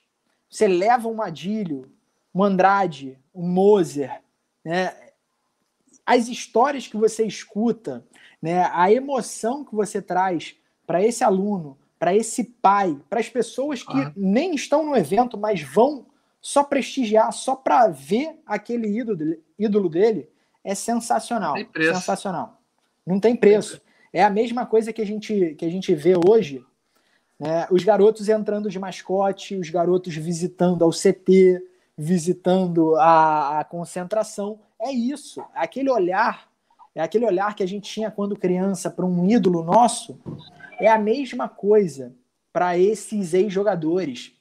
você 0.50 0.68
leva 0.68 1.08
um 1.08 1.22
Adílio, 1.22 1.92
um 2.34 2.44
Andrade, 2.44 3.18
um 3.34 3.48
Moser, 3.48 4.22
né? 4.64 4.96
As 6.06 6.28
histórias 6.28 6.88
que 6.88 6.98
você 6.98 7.26
escuta, 7.26 8.06
né, 8.42 8.70
a 8.74 8.92
emoção 8.92 9.64
que 9.64 9.74
você 9.74 10.02
traz 10.02 10.56
para 10.86 11.04
esse 11.04 11.24
aluno, 11.24 11.78
para 11.98 12.14
esse 12.16 12.44
pai, 12.44 13.00
para 13.10 13.20
as 13.20 13.30
pessoas 13.30 13.82
que 13.82 13.98
ah. 13.98 14.12
nem 14.16 14.54
estão 14.54 14.86
no 14.86 14.96
evento, 14.96 15.38
mas 15.38 15.62
vão 15.62 16.06
só 16.42 16.62
prestigiar, 16.64 17.32
só 17.32 17.56
para 17.56 17.88
ver 17.88 18.38
aquele 18.46 18.88
ídolo, 18.88 19.38
ídolo 19.58 19.88
dele, 19.88 20.28
é 20.64 20.76
sensacional. 20.76 21.56
Sensacional. 21.74 22.62
Não 23.06 23.20
tem 23.20 23.36
preço. 23.36 23.82
É 24.12 24.24
a 24.24 24.30
mesma 24.30 24.66
coisa 24.66 24.92
que 24.92 25.02
a 25.02 25.06
gente, 25.06 25.56
que 25.58 25.66
a 25.66 25.70
gente 25.70 25.96
vê 25.96 26.14
hoje, 26.16 26.64
né, 27.40 27.66
os 27.72 27.84
garotos 27.84 28.28
entrando 28.28 28.70
de 28.70 28.78
mascote, 28.78 29.56
os 29.56 29.70
garotos 29.70 30.14
visitando 30.16 30.84
ao 30.84 30.92
CT, 30.92 31.66
visitando 31.98 32.96
a, 32.98 33.60
a 33.60 33.64
concentração 33.64 34.60
é 34.84 34.92
isso. 34.92 35.44
Aquele 35.56 35.90
olhar, 35.90 36.50
é 36.94 37.02
aquele 37.02 37.26
olhar 37.26 37.56
que 37.56 37.64
a 37.64 37.68
gente 37.68 37.92
tinha 37.92 38.12
quando 38.12 38.38
criança 38.38 38.90
para 38.90 39.06
um 39.06 39.30
ídolo 39.30 39.64
nosso, 39.64 40.20
é 40.80 40.88
a 40.88 40.98
mesma 40.98 41.48
coisa 41.48 42.14
para 42.52 42.78
esses 42.78 43.34
ex-jogadores. 43.34 44.34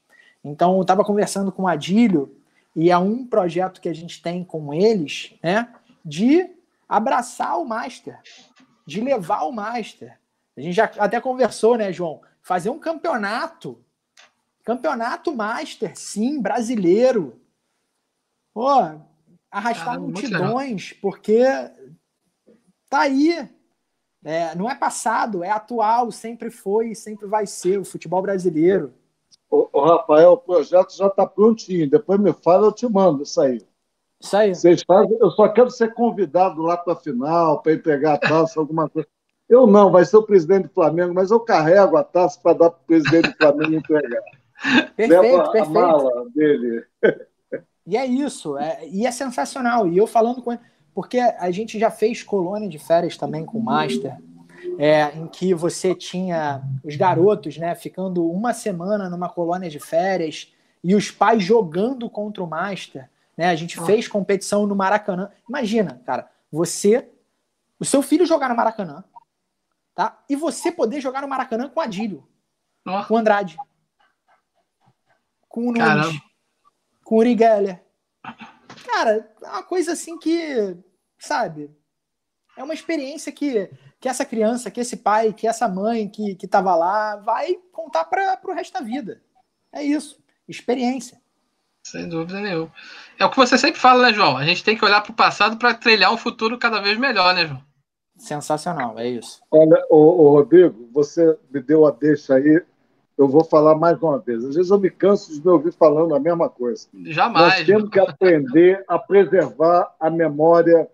Então, 0.45 0.76
eu 0.76 0.82
estava 0.82 1.05
conversando 1.05 1.53
com 1.53 1.62
o 1.62 1.68
Adílio 1.68 2.36
e 2.74 2.90
é 2.90 2.99
um 2.99 3.24
projeto 3.26 3.80
que 3.80 3.88
a 3.88 3.95
gente 3.95 4.20
tem 4.20 4.45
com 4.45 4.74
eles, 4.74 5.34
né, 5.43 5.72
de 6.05 6.51
abraçar 6.88 7.59
o 7.61 7.64
Master. 7.64 8.18
de 8.86 9.01
levar 9.01 9.43
o 9.45 9.53
Master. 9.53 10.18
A 10.57 10.61
gente 10.61 10.74
já 10.74 10.90
até 10.99 11.20
conversou, 11.20 11.76
né, 11.76 11.93
João? 11.93 12.20
Fazer 12.43 12.70
um 12.70 12.78
campeonato. 12.78 13.82
Campeonato 14.64 15.34
Master, 15.34 15.93
sim, 15.97 16.40
brasileiro. 16.40 17.40
Pô, 18.53 19.01
arrastar 19.53 20.00
multidões, 20.00 20.94
porque 20.94 21.44
tá 22.88 23.00
aí. 23.00 23.48
É, 24.24 24.55
não 24.55 24.70
é 24.70 24.74
passado, 24.74 25.42
é 25.42 25.50
atual, 25.50 26.11
sempre 26.12 26.50
foi 26.50 26.90
e 26.90 26.96
sempre 26.96 27.26
vai 27.26 27.44
ser 27.44 27.78
o 27.78 27.84
futebol 27.84 28.22
brasileiro. 28.22 28.94
Ô, 29.50 29.68
ô 29.72 29.84
Rafael, 29.84 30.32
o 30.32 30.38
projeto 30.38 30.96
já 30.96 31.09
está 31.09 31.26
prontinho. 31.26 31.90
Depois 31.90 32.20
me 32.20 32.32
fala, 32.32 32.66
eu 32.66 32.72
te 32.72 32.88
mando 32.88 33.24
isso 33.24 33.40
aí. 33.40 33.61
Isso 34.20 34.36
aí. 34.36 34.55
Vocês 34.55 34.82
fazem, 34.86 35.18
eu 35.20 35.30
só 35.32 35.48
quero 35.48 35.70
ser 35.70 35.92
convidado 35.92 36.62
lá 36.62 36.76
para 36.76 36.92
a 36.92 36.96
final, 36.96 37.61
para 37.61 37.72
ir 37.72 37.82
pegar 37.82 38.14
a 38.14 38.18
taça, 38.18 38.61
alguma 38.61 38.88
coisa. 38.88 39.09
Eu 39.48 39.66
não, 39.66 39.90
vai 39.90 40.05
ser 40.05 40.16
o 40.16 40.22
presidente 40.22 40.68
do 40.68 40.72
Flamengo, 40.74 41.12
mas 41.12 41.32
eu 41.32 41.40
carrego 41.40 41.96
a 41.96 42.05
taça 42.05 42.38
para 42.40 42.57
dar 42.57 42.70
para 42.70 42.80
o 42.80 42.86
presidente 42.86 43.30
do 43.30 43.36
Flamengo 43.36 43.74
entregar. 43.74 44.22
Perfeito, 44.96 45.22
Leva 45.22 45.50
perfeito. 45.50 45.78
a 45.78 45.82
mala 45.82 46.30
dele. 46.30 46.84
E 47.87 47.97
é 47.97 48.07
isso, 48.07 48.57
é, 48.57 48.87
e 48.89 49.07
é 49.07 49.11
sensacional. 49.11 49.89
E 49.89 49.97
eu 49.97 50.07
falando 50.07 50.43
com 50.43 50.53
ele, 50.53 50.61
porque 50.95 51.18
a 51.18 51.51
gente 51.51 51.78
já 51.78 51.91
fez 51.91 52.22
colônia 52.22 52.68
de 52.68 52.78
férias 52.78 53.16
também 53.16 53.45
com 53.45 53.59
o 53.59 53.62
Master, 53.62 54.16
é, 54.78 55.16
em 55.16 55.26
que 55.26 55.53
você 55.55 55.95
tinha 55.95 56.62
os 56.85 56.97
garotos 56.97 57.57
né, 57.57 57.74
ficando 57.74 58.28
uma 58.30 58.53
semana 58.53 59.09
numa 59.11 59.28
colônia 59.28 59.68
de 59.68 59.80
férias 59.80 60.53
e 60.85 60.95
os 60.95 61.11
pais 61.11 61.43
jogando 61.43 62.09
contra 62.09 62.43
o 62.43 62.47
Master. 62.47 63.09
Né? 63.37 63.47
A 63.47 63.55
gente 63.55 63.80
fez 63.80 64.07
competição 64.07 64.66
no 64.66 64.76
Maracanã. 64.76 65.30
Imagina, 65.49 66.01
cara, 66.05 66.30
você, 66.51 67.09
o 67.80 67.85
seu 67.85 68.03
filho 68.03 68.26
jogar 68.26 68.49
no 68.49 68.57
Maracanã, 68.57 69.03
tá? 69.95 70.22
E 70.28 70.37
você 70.37 70.70
poder 70.70 71.01
jogar 71.01 71.22
no 71.22 71.28
Maracanã 71.28 71.68
com 71.68 71.80
o 71.80 71.83
Adílio, 71.83 72.26
oh. 72.87 73.05
com 73.05 73.14
o 73.14 73.16
Andrade, 73.16 73.57
com 75.49 75.62
o 75.62 75.72
Nunes, 75.72 75.83
Caramba. 75.83 76.32
Com 77.12 77.16
o 77.16 77.18
Uri 77.18 77.36
Geller. 77.36 77.78
Cara, 78.86 79.30
é 79.42 79.48
uma 79.50 79.62
coisa 79.62 79.92
assim 79.92 80.18
que, 80.18 80.74
sabe, 81.18 81.70
é 82.56 82.64
uma 82.64 82.72
experiência 82.72 83.30
que, 83.30 83.68
que 84.00 84.08
essa 84.08 84.24
criança, 84.24 84.70
que 84.70 84.80
esse 84.80 84.96
pai, 84.96 85.34
que 85.34 85.46
essa 85.46 85.68
mãe 85.68 86.08
que, 86.08 86.34
que 86.36 86.48
tava 86.48 86.74
lá 86.74 87.16
vai 87.16 87.56
contar 87.70 88.06
para 88.06 88.40
o 88.42 88.54
resto 88.54 88.72
da 88.72 88.80
vida. 88.80 89.20
É 89.70 89.82
isso, 89.82 90.18
experiência. 90.48 91.20
Sem 91.84 92.08
dúvida 92.08 92.40
nenhuma. 92.40 92.72
É 93.18 93.26
o 93.26 93.30
que 93.30 93.36
você 93.36 93.58
sempre 93.58 93.78
fala, 93.78 94.04
né, 94.04 94.14
João? 94.14 94.38
A 94.38 94.46
gente 94.46 94.64
tem 94.64 94.74
que 94.74 94.84
olhar 94.84 95.02
para 95.02 95.12
o 95.12 95.16
passado 95.16 95.58
para 95.58 95.74
trilhar 95.74 96.14
um 96.14 96.16
futuro 96.16 96.56
cada 96.56 96.80
vez 96.80 96.96
melhor, 96.96 97.34
né, 97.34 97.46
João? 97.46 97.62
Sensacional, 98.16 98.98
é 98.98 99.06
isso. 99.06 99.42
Olha, 99.50 99.84
ô, 99.90 99.98
ô, 99.98 100.30
Rodrigo, 100.30 100.88
você 100.94 101.38
me 101.50 101.60
deu 101.60 101.84
a 101.86 101.90
deixa 101.90 102.36
aí. 102.36 102.64
Eu 103.16 103.28
vou 103.28 103.44
falar 103.44 103.74
mais 103.74 104.00
uma 104.02 104.18
vez. 104.18 104.44
Às 104.44 104.54
vezes 104.54 104.70
eu 104.70 104.78
me 104.78 104.90
canso 104.90 105.32
de 105.32 105.44
me 105.44 105.52
ouvir 105.52 105.72
falando 105.72 106.14
a 106.14 106.20
mesma 106.20 106.48
coisa. 106.48 106.88
Jamais. 107.04 107.58
Nós 107.58 107.66
temos 107.66 107.90
que 107.90 108.00
aprender 108.00 108.84
a 108.88 108.98
preservar 108.98 109.94
a 110.00 110.10
memória 110.10 110.88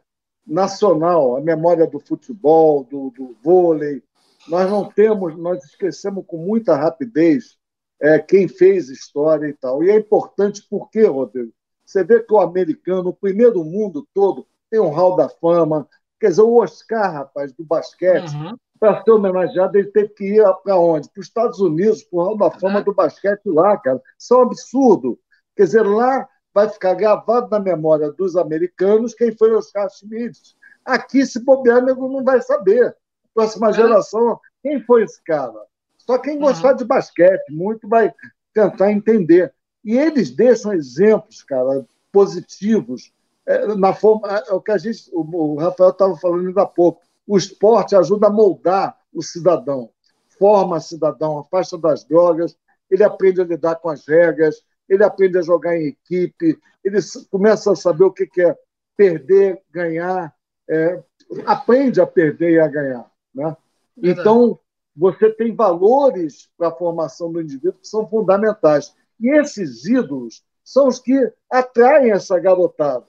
nacional, 0.47 1.37
a 1.37 1.41
memória 1.41 1.87
do 1.87 2.01
futebol, 2.01 2.85
do, 2.85 3.11
do 3.11 3.37
vôlei. 3.43 4.03
Nós 4.49 4.69
não 4.71 4.85
temos, 4.85 5.37
nós 5.37 5.63
esquecemos 5.65 6.25
com 6.27 6.39
muita 6.39 6.75
rapidez 6.75 7.57
é, 8.01 8.19
quem 8.19 8.49
fez 8.49 8.89
história 8.89 9.47
e 9.47 9.53
tal. 9.53 9.83
E 9.83 9.91
é 9.91 9.97
importante 9.97 10.67
porque, 10.69 11.03
Rodrigo, 11.05 11.53
você 11.85 12.05
vê 12.05 12.21
que 12.21 12.33
o 12.33 12.41
americano, 12.41 13.11
o 13.11 13.15
primeiro 13.15 13.65
mundo 13.65 14.07
todo, 14.15 14.47
tem 14.71 14.81
um 14.81 14.91
hall 14.91 15.17
da 15.17 15.29
fama. 15.29 15.89
Quer 16.21 16.29
dizer, 16.29 16.43
o 16.43 16.57
Oscar, 16.57 17.13
rapaz, 17.13 17.53
do 17.53 17.65
basquete, 17.65 18.35
uhum. 18.35 18.57
Para 18.79 19.03
ser 19.03 19.11
homenageado, 19.11 19.77
ele 19.77 19.91
teve 19.91 20.09
que 20.11 20.25
ir 20.25 20.45
para 20.63 20.79
onde? 20.79 21.09
Para 21.11 21.21
os 21.21 21.27
Estados 21.27 21.61
Unidos, 21.61 22.07
o 22.11 22.23
hall 22.23 22.37
da 22.37 22.51
fama 22.51 22.83
do 22.83 22.95
basquete 22.95 23.47
lá, 23.47 23.77
cara. 23.77 24.01
Isso 24.19 24.35
é 24.35 24.37
um 24.39 24.43
absurdo. 24.43 25.19
Quer 25.57 25.65
dizer, 25.65 25.83
lá 25.83 26.29
vai 26.55 26.69
ficar 26.69 26.95
gravado 26.95 27.49
na 27.51 27.61
memória 27.61 28.11
dos 28.13 28.37
americanos 28.37 29.15
quem 29.15 29.37
foi 29.37 29.55
Oscar 29.55 29.89
Schmidt. 29.91 30.57
Aqui, 30.85 31.25
se 31.27 31.45
bobear, 31.45 31.85
nego 31.85 32.09
não 32.09 32.25
vai 32.25 32.41
saber. 32.41 32.97
Próxima 33.35 33.73
geração, 33.73 34.41
quem 34.63 34.83
foi 34.83 35.05
esse 35.05 35.23
cara? 35.23 35.61
Só 35.99 36.19
quem 36.19 36.39
gostar 36.39 36.73
de 36.73 36.85
basquete 36.85 37.51
muito 37.51 37.89
vai 37.89 38.13
tentar 38.55 38.91
entender. 38.91 39.53
E 39.85 39.97
eles 39.97 40.31
deixam 40.31 40.73
exemplos, 40.73 41.43
cara, 41.43 41.87
positivos. 42.11 43.13
É, 43.47 43.75
na 43.77 43.93
forma, 43.93 44.29
é 44.29 44.53
o 44.53 44.61
que 44.61 44.73
a 44.73 44.79
gente, 44.79 45.11
o, 45.13 45.21
o 45.21 45.57
Rafael 45.57 45.91
estava 45.91 46.17
falando 46.17 46.49
ainda 46.49 46.63
há 46.63 46.67
pouco. 46.67 47.03
O 47.29 47.37
esporte 47.37 47.95
ajuda 47.95 48.29
a 48.29 48.31
moldar 48.31 48.99
o 49.13 49.23
cidadão, 49.23 49.91
forma 50.39 50.79
o 50.79 50.81
cidadão, 50.81 51.39
afasta 51.39 51.77
das 51.77 52.03
drogas, 52.03 52.57
ele 52.91 53.05
aprende 53.05 53.43
a 53.43 53.45
lidar 53.45 53.77
com 53.77 53.91
as 53.91 54.09
regras, 54.09 54.63
ele 54.89 55.05
aprende 55.05 55.37
a 55.37 55.43
jogar 55.43 55.77
em 55.77 55.89
equipe, 55.89 56.59
ele 56.83 56.99
começa 57.31 57.71
a 57.71 57.77
saber 57.77 58.05
o 58.05 58.11
que 58.11 58.27
é 58.41 58.57
perder, 58.97 59.61
ganhar, 59.71 60.35
é, 60.67 61.03
aprende 61.45 62.01
a 62.01 62.07
perder 62.07 62.53
e 62.53 62.61
a 62.61 62.67
ganhar. 62.67 63.11
Né? 63.35 63.55
Então, 64.03 64.59
você 64.97 65.31
tem 65.31 65.55
valores 65.55 66.49
para 66.57 66.69
a 66.69 66.75
formação 66.75 67.31
do 67.31 67.43
indivíduo 67.43 67.79
que 67.81 67.87
são 67.87 68.09
fundamentais. 68.09 68.95
E 69.21 69.29
esses 69.39 69.85
ídolos 69.85 70.43
são 70.65 70.89
os 70.89 70.99
que 70.99 71.31
atraem 71.51 72.11
essa 72.11 72.39
garotada. 72.39 73.07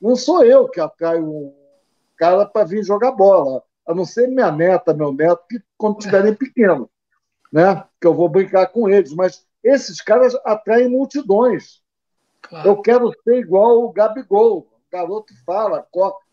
Não 0.00 0.16
sou 0.16 0.42
eu 0.42 0.66
que 0.66 0.80
atraio 0.80 1.28
um 1.28 1.63
cara 2.24 2.46
para 2.46 2.66
vir 2.66 2.82
jogar 2.82 3.12
bola, 3.12 3.62
a 3.86 3.94
não 3.94 4.04
ser 4.04 4.28
minha 4.28 4.50
neta, 4.50 4.94
meu 4.94 5.12
neto, 5.12 5.44
que 5.48 5.60
quando 5.76 5.98
estiverem 5.98 6.34
pequenos, 6.34 6.88
né? 7.52 7.84
que 8.00 8.06
eu 8.06 8.14
vou 8.14 8.28
brincar 8.28 8.66
com 8.68 8.88
eles. 8.88 9.12
Mas 9.12 9.46
esses 9.62 10.00
caras 10.00 10.34
atraem 10.44 10.88
multidões. 10.88 11.82
Claro. 12.40 12.68
Eu 12.68 12.76
quero 12.80 13.12
ser 13.22 13.38
igual 13.38 13.84
o 13.84 13.92
Gabigol. 13.92 14.58
O 14.58 14.90
garoto 14.90 15.34
fala, 15.44 15.86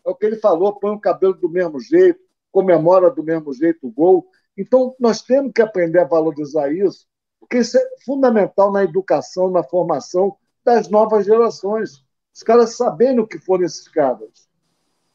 é 0.06 0.10
o 0.10 0.14
que 0.14 0.26
ele 0.26 0.36
falou, 0.36 0.78
põe 0.78 0.92
o 0.92 1.00
cabelo 1.00 1.34
do 1.34 1.48
mesmo 1.48 1.80
jeito, 1.80 2.20
comemora 2.50 3.10
do 3.10 3.22
mesmo 3.22 3.52
jeito 3.52 3.86
o 3.86 3.90
gol. 3.90 4.26
Então, 4.56 4.94
nós 4.98 5.20
temos 5.20 5.52
que 5.52 5.62
aprender 5.62 5.98
a 5.98 6.04
valorizar 6.04 6.72
isso, 6.72 7.06
porque 7.40 7.58
isso 7.58 7.76
é 7.76 7.86
fundamental 8.04 8.70
na 8.70 8.84
educação, 8.84 9.50
na 9.50 9.64
formação 9.64 10.36
das 10.64 10.88
novas 10.88 11.26
gerações. 11.26 12.04
Os 12.34 12.42
caras 12.42 12.76
sabendo 12.76 13.22
o 13.22 13.26
que 13.26 13.38
foram 13.38 13.64
esses 13.64 13.88
caras. 13.88 14.51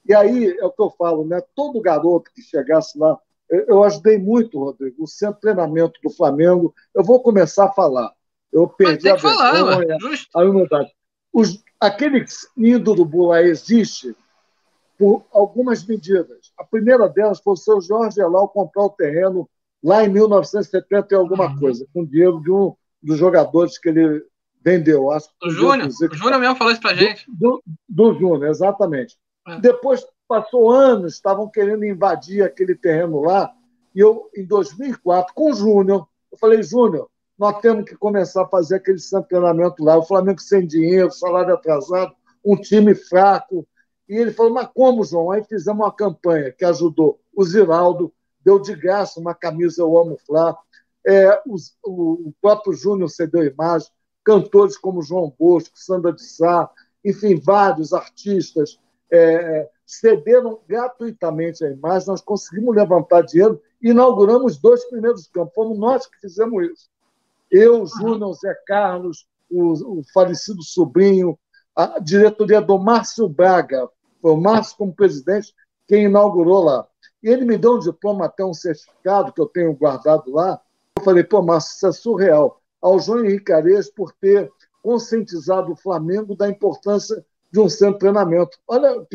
E 0.07 0.13
aí 0.13 0.57
é 0.57 0.65
o 0.65 0.71
que 0.71 0.81
eu 0.81 0.89
falo, 0.91 1.25
né? 1.25 1.41
Todo 1.55 1.81
garoto 1.81 2.31
que 2.33 2.41
chegasse 2.41 2.97
lá 2.97 3.19
eu 3.49 3.83
ajudei 3.83 4.17
muito, 4.17 4.59
Rodrigo, 4.59 5.03
o 5.03 5.07
centro 5.07 5.35
de 5.35 5.41
treinamento 5.41 5.99
do 6.03 6.09
Flamengo. 6.09 6.73
Eu 6.93 7.03
vou 7.03 7.21
começar 7.21 7.65
a 7.65 7.71
falar. 7.71 8.11
Eu 8.51 8.67
perdi 8.67 9.09
a 9.09 9.15
vergonha, 9.15 9.97
a 10.33 10.43
humildade. 10.43 10.91
Os, 11.31 11.63
aquele 11.79 12.25
do 12.79 13.05
Bula 13.05 13.41
existe 13.41 14.15
por 14.97 15.25
algumas 15.31 15.85
medidas. 15.85 16.51
A 16.57 16.63
primeira 16.63 17.07
delas 17.07 17.39
foi 17.39 17.53
o 17.53 17.57
seu 17.57 17.79
Jorge 17.79 18.19
Elal 18.19 18.49
comprar 18.49 18.83
o 18.83 18.89
terreno 18.89 19.49
lá 19.83 20.03
em 20.03 20.09
1970 20.09 21.07
e 21.11 21.15
alguma 21.15 21.51
uhum. 21.51 21.59
coisa, 21.59 21.87
com 21.93 22.05
dinheiro 22.05 22.41
de 22.41 22.51
um 22.51 22.75
dos 23.01 23.17
jogadores 23.17 23.77
que 23.77 23.89
ele 23.89 24.25
vendeu. 24.61 25.11
Acho 25.11 25.29
o 25.43 25.49
Júnior. 25.49 25.87
O 25.87 26.15
Júnior 26.15 26.39
mesmo 26.39 26.55
falou 26.55 26.73
isso 26.73 26.81
pra 26.81 26.95
gente. 26.95 27.25
Do, 27.27 27.61
do, 27.87 28.13
do 28.13 28.19
Júnior, 28.19 28.49
exatamente. 28.49 29.15
É. 29.47 29.59
Depois 29.59 30.05
passou 30.27 30.71
anos, 30.71 31.13
estavam 31.13 31.49
querendo 31.49 31.85
invadir 31.85 32.43
aquele 32.43 32.75
terreno 32.75 33.21
lá, 33.21 33.53
e 33.95 33.99
eu, 33.99 34.29
em 34.35 34.45
2004, 34.45 35.33
com 35.33 35.51
o 35.51 35.55
Júnior, 35.55 36.07
eu 36.31 36.37
falei, 36.37 36.61
Júnior, 36.61 37.09
nós 37.37 37.59
temos 37.61 37.85
que 37.85 37.95
começar 37.95 38.43
a 38.43 38.47
fazer 38.47 38.75
aquele 38.75 38.97
treinamento 39.27 39.83
lá. 39.83 39.97
O 39.97 40.03
Flamengo 40.03 40.41
sem 40.41 40.65
dinheiro, 40.65 41.11
salário 41.11 41.53
atrasado, 41.53 42.13
um 42.43 42.55
time 42.55 42.95
fraco. 42.95 43.67
E 44.09 44.15
ele 44.15 44.31
falou, 44.31 44.53
mas 44.53 44.69
como, 44.73 45.03
João? 45.03 45.31
Aí 45.31 45.43
fizemos 45.43 45.85
uma 45.85 45.91
campanha 45.91 46.51
que 46.51 46.65
ajudou 46.65 47.19
o 47.35 47.43
Ziraldo, 47.43 48.11
deu 48.43 48.59
de 48.59 48.75
graça 48.75 49.19
uma 49.19 49.35
camisa 49.35 49.81
Eu 49.81 49.97
Amo 49.97 50.17
Flá, 50.25 50.57
é, 51.05 51.41
o, 51.45 51.55
o, 51.85 52.33
próprio 52.41 52.73
Júnior 52.73 53.09
cedeu 53.09 53.43
imagem, 53.43 53.89
cantores 54.23 54.77
como 54.77 55.01
João 55.01 55.33
Bosco, 55.39 55.77
Sandra 55.77 56.11
de 56.11 56.23
Sá, 56.23 56.69
enfim, 57.03 57.39
vários 57.39 57.93
artistas, 57.93 58.79
é, 59.11 59.69
cederam 59.85 60.59
gratuitamente 60.67 61.63
a 61.63 61.71
imagem, 61.71 62.09
nós 62.09 62.21
conseguimos 62.21 62.75
levantar 62.75 63.21
dinheiro 63.21 63.61
e 63.81 63.89
inauguramos 63.89 64.57
dois 64.57 64.83
primeiros 64.85 65.27
campos. 65.27 65.53
Fomos 65.53 65.77
nós 65.77 66.05
que 66.05 66.19
fizemos 66.19 66.65
isso. 66.65 66.89
Eu, 67.49 67.85
Júnior, 67.85 68.33
Zé 68.33 68.53
Carlos, 68.65 69.25
o, 69.49 69.99
o 69.99 70.03
falecido 70.13 70.61
sobrinho, 70.61 71.39
a 71.75 71.99
diretoria 71.99 72.59
do 72.59 72.77
Márcio 72.77 73.29
Braga, 73.29 73.87
foi 74.21 74.31
o 74.31 74.37
Márcio 74.37 74.77
como 74.77 74.93
presidente 74.93 75.53
quem 75.87 76.05
inaugurou 76.05 76.63
lá. 76.63 76.85
E 77.23 77.29
ele 77.29 77.45
me 77.45 77.57
deu 77.57 77.75
um 77.75 77.79
diploma, 77.79 78.25
até 78.25 78.43
um 78.43 78.53
certificado 78.53 79.31
que 79.31 79.39
eu 79.39 79.45
tenho 79.45 79.73
guardado 79.73 80.29
lá. 80.31 80.59
Eu 80.97 81.03
falei, 81.03 81.23
pô, 81.23 81.41
Márcio, 81.41 81.75
isso 81.75 81.87
é 81.87 81.91
surreal. 81.93 82.61
Ao 82.81 82.99
João 82.99 83.23
Henrique 83.23 83.53
Ares 83.53 83.89
por 83.89 84.11
ter 84.13 84.51
conscientizado 84.83 85.71
o 85.71 85.75
Flamengo 85.75 86.35
da 86.35 86.49
importância 86.49 87.25
de 87.57 87.61
um 87.61 87.69
centro 87.69 87.93
de 87.93 87.99
treinamento. 87.99 88.59
Olha, 88.67 89.07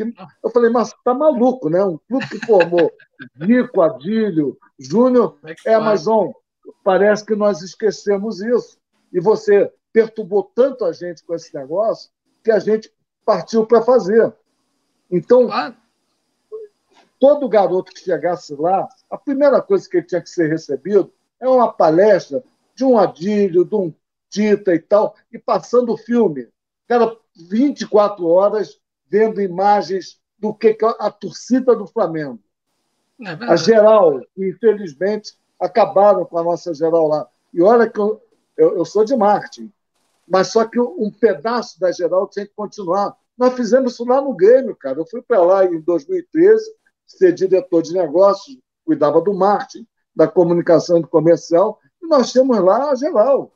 eu 0.43 0.49
falei, 0.49 0.69
mas 0.69 0.93
tá 1.05 1.13
maluco, 1.13 1.69
né? 1.69 1.81
Um 1.81 1.97
clube 1.97 2.27
que 2.27 2.45
formou 2.45 2.91
Nico, 3.39 3.81
Adílio, 3.81 4.57
Júnior, 4.77 5.37
é, 5.65 5.77
mas 5.77 6.07
on, 6.07 6.33
parece 6.83 7.25
que 7.25 7.35
nós 7.35 7.61
esquecemos 7.61 8.41
isso. 8.41 8.77
E 9.13 9.21
você 9.21 9.71
perturbou 9.93 10.51
tanto 10.53 10.83
a 10.83 10.91
gente 10.91 11.23
com 11.23 11.33
esse 11.33 11.55
negócio 11.55 12.11
que 12.43 12.51
a 12.51 12.59
gente 12.59 12.91
partiu 13.25 13.65
para 13.65 13.81
fazer. 13.81 14.33
Então, 15.09 15.47
todo 17.17 17.47
garoto 17.47 17.93
que 17.93 18.01
chegasse 18.01 18.53
lá, 18.55 18.89
a 19.09 19.17
primeira 19.17 19.61
coisa 19.61 19.87
que 19.87 19.97
ele 19.97 20.05
tinha 20.05 20.21
que 20.21 20.29
ser 20.29 20.49
recebido 20.49 21.13
é 21.39 21.47
uma 21.47 21.71
palestra 21.71 22.43
de 22.75 22.83
um 22.83 22.97
Adílio, 22.97 23.63
de 23.63 23.75
um 23.75 23.93
Tita 24.29 24.73
e 24.73 24.79
tal, 24.79 25.15
e 25.31 25.39
passando 25.39 25.93
o 25.93 25.97
filme. 25.97 26.49
Cara, 26.87 27.15
24 27.35 28.25
horas 28.27 28.79
vendo 29.09 29.41
imagens 29.41 30.19
do 30.37 30.53
que 30.53 30.77
a 30.99 31.11
torcida 31.11 31.75
do 31.75 31.87
Flamengo. 31.87 32.39
É 33.21 33.31
a 33.45 33.55
geral, 33.55 34.19
infelizmente, 34.37 35.33
acabaram 35.59 36.25
com 36.25 36.37
a 36.37 36.43
nossa 36.43 36.73
geral 36.73 37.07
lá. 37.07 37.27
E 37.53 37.61
olha 37.61 37.89
que 37.89 37.99
eu, 37.99 38.21
eu, 38.57 38.77
eu 38.77 38.85
sou 38.85 39.05
de 39.05 39.15
marketing, 39.15 39.71
mas 40.27 40.47
só 40.47 40.65
que 40.65 40.79
um 40.79 41.11
pedaço 41.11 41.79
da 41.79 41.91
geral 41.91 42.27
tinha 42.27 42.45
que 42.45 42.53
continuar. 42.55 43.15
Nós 43.37 43.53
fizemos 43.53 43.93
isso 43.93 44.05
lá 44.05 44.21
no 44.21 44.33
Grêmio, 44.33 44.75
cara. 44.75 44.99
Eu 44.99 45.05
fui 45.05 45.21
para 45.21 45.41
lá 45.41 45.65
em 45.65 45.79
2013, 45.79 46.63
ser 47.05 47.33
diretor 47.33 47.81
de 47.81 47.93
negócios, 47.93 48.57
cuidava 48.85 49.21
do 49.21 49.33
marketing, 49.33 49.87
da 50.15 50.27
comunicação 50.27 50.97
e 50.97 51.01
do 51.01 51.07
comercial, 51.07 51.79
e 52.01 52.07
nós 52.07 52.31
temos 52.31 52.59
lá 52.59 52.91
a 52.91 52.95
geral. 52.95 53.51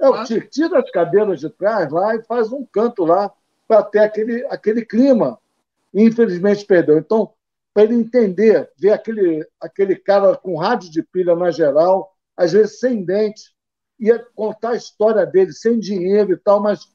É. 0.00 0.40
Tira 0.48 0.80
as 0.80 0.90
cadeiras 0.90 1.40
de 1.40 1.50
trás 1.50 1.90
lá 1.90 2.14
e 2.16 2.22
faz 2.24 2.52
um 2.52 2.64
canto 2.64 3.04
lá 3.04 3.30
para 3.68 3.82
ter 3.82 4.00
aquele, 4.00 4.44
aquele 4.46 4.84
clima. 4.84 5.38
E, 5.92 6.02
infelizmente 6.02 6.64
perdeu. 6.64 6.98
Então, 6.98 7.32
para 7.74 7.84
ele 7.84 7.94
entender, 7.94 8.70
ver 8.78 8.92
aquele, 8.92 9.46
aquele 9.60 9.96
cara 9.96 10.36
com 10.36 10.56
rádio 10.56 10.90
de 10.90 11.02
pilha 11.02 11.36
na 11.36 11.50
geral, 11.50 12.14
às 12.36 12.52
vezes 12.52 12.80
sem 12.80 13.04
dente, 13.04 13.54
ia 13.98 14.24
contar 14.34 14.70
a 14.70 14.76
história 14.76 15.26
dele, 15.26 15.52
sem 15.52 15.78
dinheiro 15.78 16.32
e 16.32 16.36
tal, 16.36 16.60
mas 16.60 16.88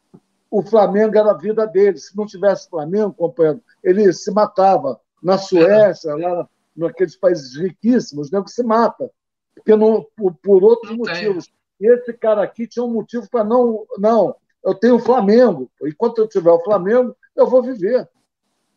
o 0.49 0.63
Flamengo 0.63 1.17
era 1.17 1.31
a 1.31 1.37
vida 1.37 1.67
dele. 1.67 1.97
Se 1.97 2.15
não 2.17 2.25
tivesse 2.25 2.69
Flamengo, 2.69 3.13
companheiro, 3.13 3.61
ele 3.83 4.11
se 4.11 4.31
matava. 4.31 4.99
Na 5.21 5.39
Suécia, 5.39 6.15
lá 6.15 6.47
naqueles 6.75 7.15
países 7.15 7.55
riquíssimos, 7.55 8.29
né, 8.29 8.41
que 8.43 8.51
se 8.51 8.61
mata. 8.61 9.09
Porque 9.55 9.75
não, 9.75 10.05
por, 10.15 10.35
por 10.35 10.63
outros 10.63 10.91
não 10.91 10.99
motivos. 10.99 11.45
E 11.45 11.49
esse 11.79 12.13
cara 12.13 12.43
aqui 12.43 12.67
tinha 12.67 12.83
um 12.83 12.91
motivo 12.91 13.29
para 13.29 13.43
não. 13.43 13.85
Não, 13.97 14.35
eu 14.63 14.73
tenho 14.73 14.95
o 14.95 14.99
Flamengo. 14.99 15.69
Enquanto 15.83 16.19
eu 16.19 16.27
tiver 16.27 16.51
o 16.51 16.63
Flamengo, 16.63 17.15
eu 17.35 17.47
vou 17.47 17.61
viver. 17.61 18.09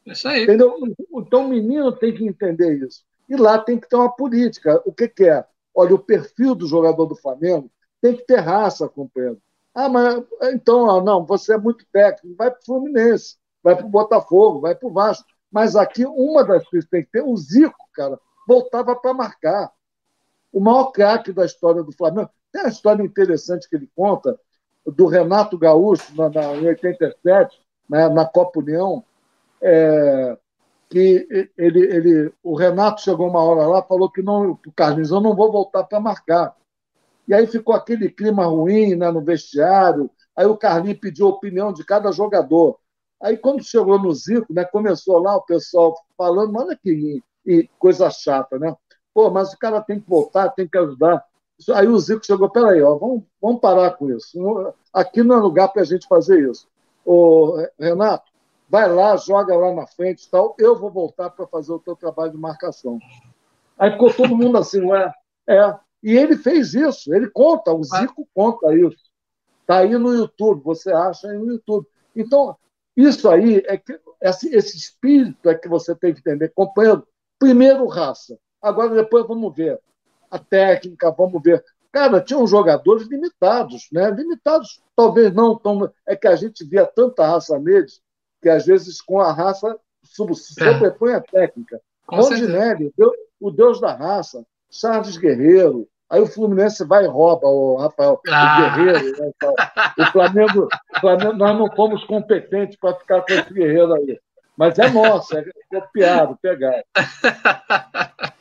Isso 0.05 0.26
aí. 0.28 0.44
Entendeu? 0.44 0.74
Então 1.16 1.46
o 1.46 1.49
menino 1.49 1.92
tem 1.92 2.14
que 2.14 2.26
entender 2.26 2.84
isso. 2.84 3.05
E 3.28 3.36
lá 3.36 3.59
tem 3.59 3.78
que 3.78 3.88
ter 3.88 3.96
uma 3.96 4.11
política. 4.11 4.82
O 4.84 4.92
que, 4.92 5.09
que 5.09 5.24
é? 5.24 5.44
Olha, 5.74 5.94
o 5.94 5.99
perfil 5.99 6.55
do 6.55 6.66
jogador 6.66 7.07
do 7.07 7.16
Flamengo 7.16 7.70
tem 8.01 8.16
que 8.16 8.24
ter 8.24 8.40
raça, 8.40 8.88
companheiro. 8.88 9.40
Ah, 9.74 9.88
mas 9.88 10.24
então, 10.55 11.03
não, 11.03 11.24
você 11.24 11.55
é 11.55 11.59
muito 11.59 11.84
técnico, 11.92 12.36
vai 12.36 12.51
para 12.51 12.61
o 12.61 12.64
Fluminense, 12.64 13.36
vai 13.62 13.76
para 13.76 13.86
o 13.86 13.90
Botafogo, 13.90 14.61
vai 14.61 14.74
para 14.74 14.88
o 14.88 14.92
Vasco. 14.92 15.28
Mas 15.51 15.76
aqui, 15.76 16.05
uma 16.05 16.44
das 16.44 16.66
coisas 16.68 16.84
que 16.84 16.90
tem 16.90 17.05
que 17.05 17.11
ter, 17.11 17.22
o 17.22 17.36
Zico, 17.36 17.88
cara, 17.92 18.18
voltava 18.46 18.96
para 18.96 19.14
marcar. 19.14 19.72
O 20.53 20.61
maior 20.61 20.90
craque 20.90 21.32
da 21.32 21.44
história 21.44 21.82
do 21.82 21.92
Flamengo. 21.92 22.30
Tem 22.53 22.62
uma 22.62 22.68
história 22.68 23.03
interessante 23.03 23.68
que 23.68 23.76
ele 23.76 23.90
conta 23.94 24.38
do 24.86 25.07
Renato 25.07 25.59
Gaúcho, 25.59 26.14
na, 26.16 26.30
na, 26.30 26.57
em 26.57 26.66
87, 26.66 27.61
né, 27.88 28.09
na 28.09 28.24
Copa 28.24 28.61
União, 28.61 29.05
é, 29.61 30.38
que 30.88 31.51
ele, 31.57 31.80
ele, 31.80 32.32
o 32.42 32.57
Renato 32.57 33.03
chegou 33.03 33.28
uma 33.28 33.42
hora 33.42 33.66
lá 33.66 33.82
falou 33.82 34.11
que 34.11 34.22
não, 34.22 34.53
o 34.53 34.72
Carlinhos, 34.74 35.11
eu 35.11 35.20
não 35.20 35.34
vou 35.34 35.53
voltar 35.53 35.84
para 35.84 36.01
marcar. 36.01 36.57
E 37.26 37.34
aí 37.34 37.46
ficou 37.46 37.74
aquele 37.74 38.09
clima 38.09 38.46
ruim 38.46 38.94
né, 38.94 39.11
no 39.11 39.20
vestiário. 39.20 40.11
Aí 40.34 40.46
o 40.46 40.57
Carlinhos 40.57 40.99
pediu 40.99 41.26
a 41.26 41.30
opinião 41.30 41.72
de 41.72 41.84
cada 41.84 42.11
jogador. 42.11 42.78
Aí 43.20 43.36
quando 43.36 43.62
chegou 43.62 43.99
no 43.99 44.14
Zico, 44.14 44.53
né, 44.55 44.64
começou 44.64 45.18
lá 45.18 45.36
o 45.36 45.42
pessoal 45.42 45.94
falando, 46.16 46.57
olha 46.57 46.78
que 46.80 47.22
coisa 47.78 48.11
chata, 48.11 48.59
né? 48.59 48.74
Pô, 49.12 49.30
mas 49.30 49.53
o 49.53 49.59
cara 49.59 49.80
tem 49.82 50.01
que 50.01 50.09
voltar, 50.09 50.51
tem 50.51 50.68
que 50.68 50.78
ajudar. 50.78 51.24
Aí 51.74 51.88
o 51.88 51.98
Zico 51.98 52.24
chegou, 52.24 52.48
peraí, 52.48 52.80
ó, 52.82 52.94
vamos, 52.94 53.24
vamos 53.42 53.61
parar 53.61 53.90
com 53.92 54.11
isso. 54.11 54.38
Aqui 54.92 55.22
não 55.22 55.36
é 55.36 55.38
lugar 55.40 55.68
para 55.68 55.82
a 55.82 55.84
gente 55.84 56.06
fazer 56.06 56.48
isso. 56.48 56.68
Ô, 57.04 57.56
Renato, 57.78 58.30
vai 58.68 58.88
lá, 58.88 59.16
joga 59.16 59.56
lá 59.56 59.72
na 59.72 59.86
frente 59.86 60.24
e 60.24 60.30
tal, 60.30 60.54
eu 60.59 60.78
vou 60.78 60.90
voltar 60.90 61.30
para 61.30 61.46
fazer 61.46 61.72
o 61.72 61.78
teu 61.78 61.96
trabalho 61.96 62.32
de 62.32 62.38
marcação. 62.38 62.98
Aí 63.76 63.90
ficou 63.92 64.12
todo 64.12 64.36
mundo 64.36 64.56
assim, 64.59 64.82
ué, 64.82 65.12
é. 65.48 65.74
E 66.02 66.16
ele 66.16 66.36
fez 66.36 66.74
isso, 66.74 67.12
ele 67.12 67.28
conta, 67.28 67.72
o 67.72 67.82
Zico 67.82 68.28
conta 68.32 68.74
isso. 68.74 69.11
Está 69.62 69.78
aí 69.78 69.98
no 69.98 70.14
YouTube, 70.14 70.62
você 70.62 70.92
acha 70.92 71.28
aí 71.28 71.38
no 71.38 71.52
YouTube. 71.52 71.86
Então, 72.14 72.56
isso 72.96 73.28
aí 73.28 73.62
é 73.66 73.76
que 73.76 73.98
esse, 74.20 74.54
esse 74.54 74.76
espírito 74.76 75.48
é 75.48 75.54
que 75.54 75.68
você 75.68 75.94
tem 75.94 76.14
que 76.14 76.20
entender, 76.20 76.50
companheiro. 76.50 77.06
Primeiro 77.38 77.86
raça, 77.86 78.38
agora 78.62 78.94
depois 78.94 79.26
vamos 79.26 79.54
ver 79.54 79.80
a 80.30 80.38
técnica, 80.38 81.10
vamos 81.10 81.42
ver. 81.42 81.64
Cara, 81.90 82.20
tinham 82.20 82.46
jogadores 82.46 83.08
limitados, 83.08 83.88
né? 83.92 84.10
Limitados, 84.10 84.80
talvez 84.94 85.32
não 85.32 85.56
tão. 85.56 85.90
É 86.06 86.14
que 86.14 86.28
a 86.28 86.36
gente 86.36 86.64
via 86.64 86.86
tanta 86.86 87.26
raça 87.26 87.58
neles 87.58 88.00
que 88.40 88.48
às 88.48 88.66
vezes 88.66 89.00
com 89.00 89.20
a 89.20 89.32
raça 89.32 89.76
se 90.02 90.22
é. 90.62 90.72
sobrepõe 90.72 91.14
a 91.14 91.20
técnica. 91.20 91.80
Rondinelli, 92.08 92.92
o 93.40 93.50
deus 93.50 93.80
da 93.80 93.94
raça, 93.94 94.44
Charles 94.70 95.16
Guerreiro, 95.16 95.86
aí 96.08 96.20
o 96.20 96.26
Fluminense 96.26 96.84
vai 96.84 97.04
e 97.04 97.08
rouba 97.08 97.46
o 97.48 97.76
Rafael 97.76 98.20
ah. 98.28 98.58
o 98.58 98.76
Guerreiro. 98.76 99.20
Né, 99.20 99.32
o, 99.98 100.06
Flamengo, 100.06 100.68
o 100.96 101.00
Flamengo, 101.00 101.32
nós 101.34 101.58
não 101.58 101.70
fomos 101.74 102.04
competentes 102.04 102.78
para 102.78 102.94
ficar 102.94 103.22
com 103.22 103.32
esse 103.32 103.52
Guerreiro 103.52 103.94
aí. 103.94 104.18
Mas 104.56 104.78
é 104.78 104.88
nosso, 104.90 105.36
é 105.36 105.44
copiado, 105.70 106.36
pegado. 106.40 106.82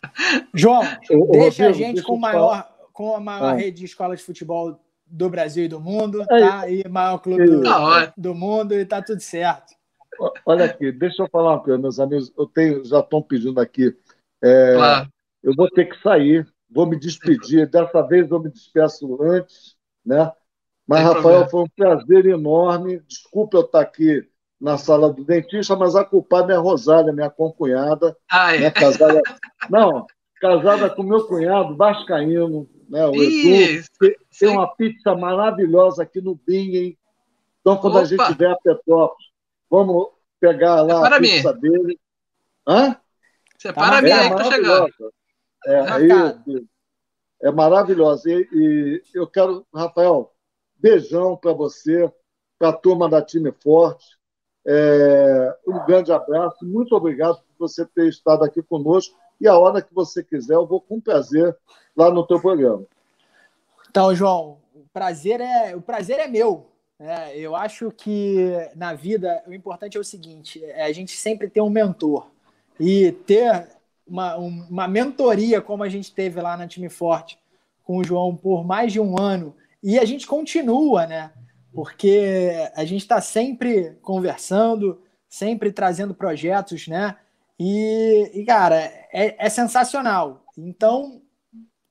João, 0.54 0.82
deixa 0.82 1.16
Rodrigo, 1.16 1.66
a 1.66 1.72
gente 1.72 2.02
com, 2.02 2.18
maior, 2.18 2.68
com 2.94 3.16
a 3.16 3.20
maior 3.20 3.54
ah. 3.54 3.56
rede 3.56 3.80
de 3.80 3.86
escolas 3.86 4.20
de 4.20 4.26
futebol 4.26 4.80
do 5.06 5.30
Brasil 5.30 5.66
e 5.66 5.68
do 5.68 5.80
mundo, 5.80 6.22
é 6.24 6.26
tá? 6.26 6.70
E 6.70 6.88
maior 6.88 7.20
clube 7.20 7.46
do, 7.46 7.64
do, 8.18 8.36
mundo 8.36 8.74
e 8.74 8.86
tá 8.86 9.02
tudo 9.02 9.22
certo. 9.22 9.76
Olha 10.46 10.66
aqui, 10.66 10.92
deixa 10.92 11.24
eu 11.24 11.30
falar 11.30 11.54
uma 11.54 11.64
coisa, 11.64 11.80
meus 11.80 12.00
amigos. 12.00 12.32
Eu 12.38 12.48
tenho, 12.48 12.84
já 12.84 13.00
estão 13.00 13.22
pedindo 13.22 13.60
aqui. 13.60 13.96
É, 14.42 14.74
claro. 14.76 15.10
Eu 15.44 15.54
vou 15.56 15.70
ter 15.70 15.86
que 15.86 16.02
sair, 16.02 16.46
vou 16.70 16.86
me 16.86 17.00
despedir. 17.00 17.70
Dessa 17.70 18.02
vez 18.02 18.30
eu 18.30 18.40
me 18.40 18.50
despeço 18.50 19.22
antes, 19.22 19.78
né? 20.06 20.32
Mas, 20.88 21.02
Rafael, 21.02 21.22
problema. 21.22 21.50
foi 21.50 21.62
um 21.62 21.70
prazer 21.76 22.26
enorme. 22.26 23.00
Desculpa 23.08 23.58
eu 23.58 23.62
estar 23.62 23.82
aqui 23.82 24.28
na 24.60 24.78
sala 24.78 25.12
do 25.14 25.24
dentista, 25.24 25.76
mas 25.76 25.96
a 25.96 26.04
culpada 26.04 26.54
é 26.54 26.56
a 26.56 26.60
Rosália, 26.60 27.14
minha 27.14 27.30
concunhada. 27.30 28.18
Ah, 28.30 28.56
é. 28.56 28.60
né? 28.60 28.72
casada, 28.72 29.22
não, 29.70 30.06
casada 30.42 30.90
com 30.90 31.04
meu 31.04 31.26
cunhado, 31.28 31.76
Vascaíno, 31.76 32.68
né? 32.90 33.06
o 33.06 33.16
Edu. 33.16 33.86
Tem 34.40 34.50
uma 34.50 34.68
pizza 34.76 35.16
maravilhosa 35.16 36.04
aqui 36.04 36.22
no 36.22 36.36
Bingen. 36.36 36.98
Então, 37.62 37.78
quando 37.78 37.96
Opa. 37.96 38.04
a 38.04 38.06
gente 38.06 38.38
vier 38.38 38.52
a 38.52 38.58
Petrópolis, 38.58 39.28
vamos 39.70 40.08
pegar 40.40 40.82
lá 40.82 40.96
Separa 40.96 41.18
a 41.18 41.20
pizza 41.20 41.54
mim. 41.54 41.60
dele. 41.60 42.00
Hã? 42.68 42.98
Separa 43.58 43.98
a 43.98 44.02
minha 44.02 44.16
é 44.16 44.20
aí 44.20 44.30
que 44.30 44.36
tá 44.36 44.44
chegando. 44.44 44.94
É, 45.66 45.80
aí, 45.92 46.10
é 47.42 47.52
maravilhosa. 47.52 48.30
E, 48.30 48.48
e 48.54 49.02
eu 49.14 49.28
quero, 49.28 49.66
Rafael, 49.74 50.34
beijão 50.78 51.36
para 51.36 51.54
você, 51.54 52.12
para 52.58 52.70
a 52.70 52.74
turma 52.74 53.10
da 53.10 53.22
Time 53.22 53.52
Forte. 53.52 54.17
É, 54.70 55.58
um 55.66 55.86
grande 55.86 56.12
abraço, 56.12 56.66
muito 56.66 56.94
obrigado 56.94 57.38
por 57.38 57.68
você 57.68 57.86
ter 57.86 58.10
estado 58.10 58.44
aqui 58.44 58.62
conosco. 58.62 59.18
E 59.40 59.48
a 59.48 59.58
hora 59.58 59.82
que 59.82 59.94
você 59.94 60.22
quiser, 60.22 60.56
eu 60.56 60.68
vou 60.68 60.82
com 60.82 61.00
prazer 61.00 61.56
lá 61.96 62.12
no 62.12 62.26
teu 62.28 62.40
programa. 62.40 62.84
Então, 63.90 64.14
João, 64.14 64.58
o 64.76 64.84
prazer 64.92 65.40
é, 65.40 65.76
o 65.76 65.82
prazer 65.82 66.20
é 66.20 66.28
meu. 66.28 66.68
É, 67.00 67.38
eu 67.38 67.56
acho 67.56 67.92
que 67.92 68.52
na 68.76 68.94
vida 68.94 69.42
o 69.48 69.54
importante 69.54 69.98
é 69.98 70.00
o 70.00 70.04
seguinte: 70.04 70.64
é 70.64 70.84
a 70.84 70.92
gente 70.92 71.16
sempre 71.16 71.50
ter 71.50 71.62
um 71.62 71.70
mentor 71.70 72.28
e 72.80 73.12
ter 73.12 73.70
uma, 74.06 74.36
uma 74.36 74.88
mentoria 74.88 75.62
como 75.62 75.84
a 75.84 75.90
gente 75.90 76.12
teve 76.14 76.42
lá 76.42 76.58
na 76.58 76.68
Time 76.68 76.90
Forte 76.90 77.40
com 77.84 77.98
o 77.98 78.04
João 78.04 78.36
por 78.36 78.66
mais 78.66 78.92
de 78.92 79.00
um 79.00 79.20
ano 79.20 79.56
e 79.82 79.98
a 80.00 80.06
gente 80.06 80.28
continua, 80.28 81.06
né? 81.06 81.32
Porque 81.74 82.52
a 82.76 82.86
gente 82.86 83.02
está 83.02 83.22
sempre 83.22 83.98
conversando, 84.02 85.02
sempre 85.30 85.72
trazendo 85.72 86.14
projetos, 86.14 86.88
né? 86.88 87.18
E, 87.60 88.32
e 88.34 88.46
cara, 88.46 88.76
é, 89.12 89.36
é, 89.46 89.50
sensacional. 89.50 90.46
Então, 90.58 91.22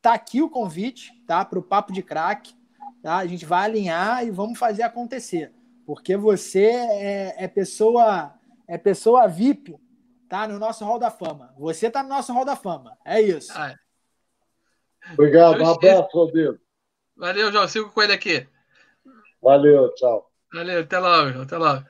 tá 0.01 0.15
aqui 0.15 0.41
o 0.41 0.51
convite, 0.51 1.13
tá? 1.27 1.45
Para 1.45 1.59
o 1.59 1.63
Papo 1.63 1.93
de 1.93 2.03
Crack. 2.03 2.55
Tá? 3.03 3.19
A 3.19 3.27
gente 3.27 3.45
vai 3.45 3.65
alinhar 3.65 4.25
e 4.27 4.31
vamos 4.31 4.59
fazer 4.59 4.83
acontecer. 4.83 5.53
porque 5.85 6.17
você 6.17 6.65
é, 6.65 7.45
é 7.45 7.49
pessoa 7.49 8.35
é 8.69 8.77
pessoa 8.77 9.29
VIP, 9.29 9.79
tá 10.29 10.49
no 10.49 10.59
nosso 10.59 10.85
Hall 10.85 10.99
da 10.99 11.11
Fama. 11.11 11.55
Você 11.57 11.89
tá 11.89 12.03
no 12.03 12.09
nosso 12.09 12.33
Hall 12.33 12.45
da 12.45 12.57
Fama. 12.57 12.99
É 13.05 13.21
isso. 13.21 13.53
Ah, 13.55 13.71
é. 13.71 13.77
Obrigado, 15.13 15.63
um 15.63 15.71
abraço, 15.71 16.09
Rodrigo. 16.13 16.59
Valeu, 17.17 17.53
João. 17.53 17.69
Sigo 17.69 17.91
com 17.91 18.03
ele 18.03 18.13
aqui. 18.13 18.49
Valeu, 19.43 19.93
tchau. 19.95 20.31
Valeu, 20.53 20.81
até 20.81 20.99
logo. 20.99 21.43
Até 21.43 21.57
logo. 21.57 21.85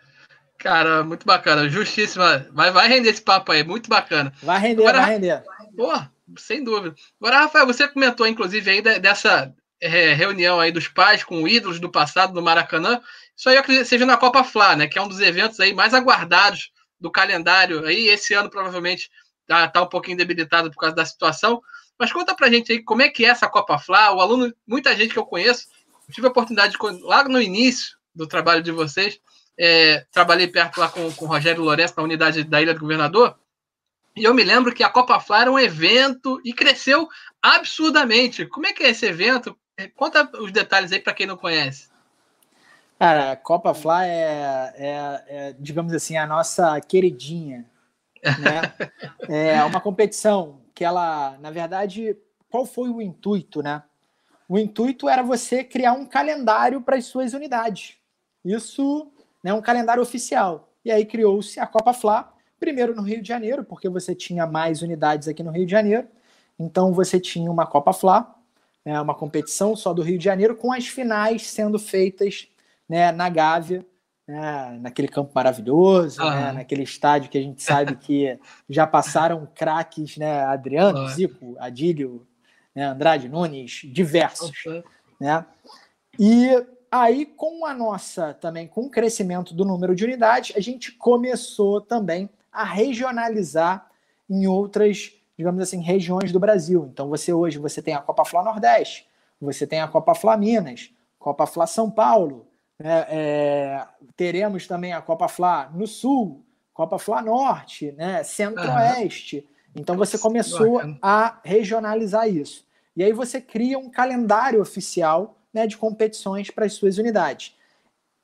Cara, 0.59 1.05
muito 1.05 1.27
bacana. 1.27 1.69
Justíssima. 1.69 2.47
Vai, 2.53 2.71
vai 2.71 2.89
render 2.89 3.11
esse 3.11 3.23
papo 3.23 3.53
aí, 3.53 3.63
muito 3.63 3.89
bacana. 3.89 4.33
Vai 4.43 4.59
render, 4.59 4.83
Agora, 4.83 5.01
vai 5.01 5.11
render. 5.13 5.45
Pô, 5.77 5.93
sem 6.39 6.65
dúvida. 6.65 6.95
Agora, 7.21 7.41
Rafael, 7.41 7.67
você 7.67 7.87
comentou, 7.89 8.27
inclusive, 8.27 8.71
aí 8.71 8.83
dessa 9.01 9.55
é, 9.81 10.13
reunião 10.13 10.59
aí 10.59 10.73
dos 10.73 10.89
pais 10.89 11.23
com 11.23 11.47
ídolos 11.47 11.79
do 11.79 11.91
passado 11.91 12.35
no 12.35 12.43
Maracanã. 12.43 13.01
Isso 13.37 13.49
aí 13.49 13.57
eu 13.57 13.61
acredito 13.61 13.87
seja 13.87 14.07
na 14.07 14.17
Copa 14.17 14.43
Fla, 14.43 14.77
né? 14.77 14.87
Que 14.87 14.99
é 14.99 15.03
um 15.03 15.09
dos 15.09 15.21
eventos 15.21 15.61
aí 15.61 15.75
mais 15.75 15.95
aguardados 15.95 16.71
do 16.99 17.11
calendário. 17.11 17.85
Aí 17.85 18.09
esse 18.09 18.35
ano 18.35 18.51
provavelmente 18.51 19.11
tá, 19.47 19.69
tá 19.69 19.83
um 19.83 19.89
pouquinho 19.89 20.17
debilitado 20.17 20.71
por 20.71 20.81
causa 20.81 20.97
da 20.97 21.05
situação. 21.05 21.61
Mas 21.99 22.13
conta 22.13 22.35
pra 22.35 22.51
gente 22.51 22.73
aí 22.73 22.83
como 22.83 23.03
é 23.03 23.09
que 23.09 23.25
é 23.25 23.29
essa 23.29 23.49
Copa 23.49 23.79
Fla. 23.79 24.13
O 24.13 24.21
aluno, 24.21 24.53
muita 24.67 24.97
gente 24.97 25.13
que 25.13 25.19
eu 25.19 25.27
conheço, 25.27 25.67
tive 26.13 26.27
a 26.27 26.31
oportunidade 26.31 26.73
de, 26.73 27.03
lá 27.03 27.25
no 27.25 27.41
início 27.41 27.97
do 28.15 28.27
trabalho 28.27 28.63
de 28.63 28.73
vocês, 28.73 29.21
é, 29.59 30.07
trabalhei 30.13 30.47
perto 30.47 30.79
lá 30.79 30.89
com, 30.89 31.11
com 31.13 31.25
o 31.25 31.29
Rogério 31.29 31.63
Lourenço 31.63 31.95
na 31.97 32.03
unidade 32.03 32.45
da 32.45 32.61
Ilha 32.61 32.75
do 32.75 32.81
Governador. 32.81 33.39
E 34.15 34.25
eu 34.25 34.33
me 34.33 34.43
lembro 34.43 34.75
que 34.75 34.83
a 34.83 34.89
Copa 34.89 35.21
Fla 35.21 35.43
era 35.43 35.53
um 35.53 35.59
evento 35.59 36.41
e 36.45 36.53
cresceu 36.53 37.09
absurdamente. 37.43 38.47
Como 38.47 38.67
é 38.67 38.73
que 38.73 38.83
é 38.83 38.91
esse 38.91 39.05
evento? 39.05 39.57
É, 39.77 39.89
conta 39.89 40.29
os 40.41 40.51
detalhes 40.51 40.91
aí 40.91 41.01
para 41.01 41.13
quem 41.13 41.27
não 41.27 41.37
conhece. 41.37 41.89
Cara, 42.99 43.33
a 43.33 43.37
Copa 43.37 43.75
Fla 43.75 44.07
é, 44.07 44.73
é, 44.75 45.25
é, 45.29 45.57
digamos 45.59 45.93
assim, 45.93 46.17
a 46.17 46.27
nossa 46.27 46.81
queridinha. 46.81 47.67
Né? 48.23 48.73
é 49.29 49.63
uma 49.65 49.83
competição 49.83 50.63
que 50.75 50.83
ela, 50.83 51.37
na 51.39 51.51
verdade, 51.51 52.17
qual 52.51 52.65
foi 52.65 52.89
o 52.89 53.03
intuito, 53.03 53.63
né? 53.63 53.83
O 54.49 54.59
intuito 54.59 55.09
era 55.09 55.23
você 55.23 55.65
criar 55.65 55.93
um 55.93 56.07
calendário 56.07 56.81
para 56.81 56.97
as 56.97 57.07
suas 57.07 57.33
unidades. 57.33 57.97
Isso 58.45 59.11
né, 59.43 59.53
um 59.53 59.63
calendário 59.63 60.03
oficial. 60.03 60.73
E 60.85 60.91
aí 60.91 61.05
criou-se 61.05 61.61
a 61.61 61.67
Copa 61.67 61.93
Fla, 61.93 62.33
primeiro 62.59 62.95
no 62.95 63.03
Rio 63.03 63.23
de 63.23 63.29
Janeiro, 63.29 63.65
porque 63.65 63.89
você 63.89 64.15
tinha 64.15 64.47
mais 64.47 64.83
unidades 64.83 65.29
aqui 65.29 65.43
no 65.43 65.51
Rio 65.53 65.65
de 65.65 65.71
Janeiro. 65.71 66.09
Então 66.59 66.93
você 66.93 67.21
tinha 67.21 67.51
uma 67.51 67.67
Copa 67.67 67.93
Fla, 67.93 68.35
né, 68.85 69.01
uma 69.01 69.15
competição 69.15 69.77
só 69.77 69.93
do 69.93 70.03
Rio 70.03 70.19
de 70.19 70.25
Janeiro, 70.25 70.57
com 70.57 70.73
as 70.73 70.87
finais 70.89 71.47
sendo 71.47 71.79
feitas 71.79 72.49
né, 72.89 73.13
na 73.13 73.29
Gávea, 73.29 73.85
né, 74.27 74.79
naquele 74.81 75.07
campo 75.09 75.31
maravilhoso, 75.35 76.21
uhum. 76.21 76.31
né, 76.31 76.53
naquele 76.53 76.83
estádio 76.83 77.31
que 77.31 77.39
a 77.39 77.43
gente 77.43 77.63
sabe 77.63 77.95
que 77.97 78.39
já 78.69 78.87
passaram 78.87 79.47
craques, 79.55 80.17
né, 80.17 80.45
Adriano, 80.45 81.01
uhum. 81.01 81.09
Zico, 81.09 81.57
Adílio, 81.59 82.27
né, 82.77 82.85
Andrade 82.85 83.29
Nunes, 83.29 83.81
diversos. 83.85 84.53
Uhum. 84.65 84.83
Né? 85.21 85.45
E 86.19 86.49
aí, 86.91 87.27
com 87.27 87.67
a 87.67 87.75
nossa 87.75 88.35
também, 88.35 88.69
com 88.69 88.83
o 88.83 88.91
crescimento 88.91 89.53
do 89.53 89.65
número 89.65 89.97
de 89.97 90.05
unidades, 90.05 90.55
a 90.55 90.61
gente 90.61 90.93
começou 90.93 91.81
também 91.81 92.31
a 92.53 92.63
regionalizar 92.63 93.91
em 94.31 94.47
outras 94.47 95.17
digamos 95.37 95.61
assim, 95.61 95.81
regiões 95.81 96.33
do 96.33 96.41
Brasil. 96.41 96.89
Então 96.91 97.09
você 97.09 97.33
hoje 97.33 97.59
você 97.59 97.83
tem 97.83 97.95
a 97.95 98.01
Copa 98.01 98.25
Fla 98.25 98.43
Nordeste, 98.43 99.07
você 99.41 99.67
tem 99.67 99.81
a 99.81 99.89
Copa 99.89 100.15
Fla 100.15 100.37
Minas, 100.37 100.91
Copa 101.19 101.47
Fla 101.47 101.67
São 101.67 101.91
Paulo, 101.91 102.47
né? 102.79 103.07
é, 103.09 103.87
teremos 104.17 104.67
também 104.67 104.93
a 104.93 105.03
Copa 105.03 105.29
Fla 105.29 105.71
no 105.75 105.87
Sul, 105.87 106.45
Copa 106.73 106.99
Fla 106.99 107.21
Norte, 107.21 107.93
né? 107.93 108.23
Centro-Oeste. 108.23 109.39
Uhum. 109.39 109.83
Então 109.83 109.97
você 109.97 110.19
começou 110.19 110.81
a 111.03 111.39
regionalizar 111.45 112.29
isso. 112.29 112.66
E 112.97 113.05
aí 113.05 113.13
você 113.13 113.41
cria 113.41 113.79
um 113.79 113.91
calendário 113.91 114.61
oficial 114.61 115.39
né, 115.53 115.67
de 115.67 115.77
competições 115.77 116.51
para 116.51 116.65
as 116.65 116.73
suas 116.73 116.97
unidades. 116.97 117.55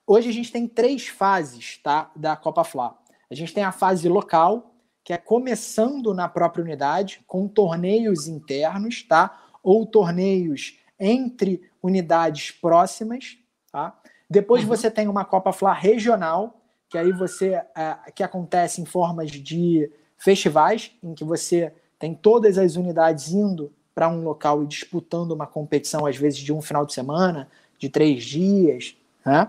Hoje 0.06 0.30
a 0.30 0.32
gente 0.32 0.50
tem 0.50 0.66
três 0.66 1.06
fases 1.06 1.78
tá, 1.82 2.10
da 2.16 2.34
Copa 2.36 2.64
Fla. 2.64 2.96
A 3.30 3.34
gente 3.34 3.52
tem 3.52 3.64
a 3.64 3.72
fase 3.72 4.08
local, 4.08 4.74
que 5.04 5.12
é 5.12 5.18
começando 5.18 6.14
na 6.14 6.28
própria 6.28 6.64
unidade, 6.64 7.22
com 7.26 7.46
torneios 7.46 8.26
internos, 8.26 9.02
tá? 9.02 9.42
Ou 9.62 9.86
torneios 9.86 10.78
entre 10.98 11.62
unidades 11.82 12.50
próximas, 12.50 13.38
tá? 13.70 13.98
Depois 14.28 14.62
uhum. 14.62 14.68
você 14.68 14.90
tem 14.90 15.08
uma 15.08 15.24
Copa 15.24 15.52
Fla 15.52 15.72
regional, 15.72 16.62
que 16.88 16.96
aí 16.96 17.12
você 17.12 17.54
é, 17.76 18.10
que 18.14 18.22
acontece 18.22 18.80
em 18.80 18.84
formas 18.86 19.30
de 19.30 19.90
festivais, 20.16 20.92
em 21.02 21.14
que 21.14 21.24
você 21.24 21.74
tem 21.98 22.14
todas 22.14 22.58
as 22.58 22.76
unidades 22.76 23.32
indo 23.32 23.72
para 23.94 24.08
um 24.08 24.22
local 24.22 24.62
e 24.62 24.66
disputando 24.66 25.32
uma 25.32 25.46
competição, 25.46 26.06
às 26.06 26.16
vezes 26.16 26.38
de 26.38 26.52
um 26.52 26.62
final 26.62 26.86
de 26.86 26.94
semana, 26.94 27.48
de 27.78 27.88
três 27.88 28.24
dias. 28.24 28.96
Né? 29.24 29.48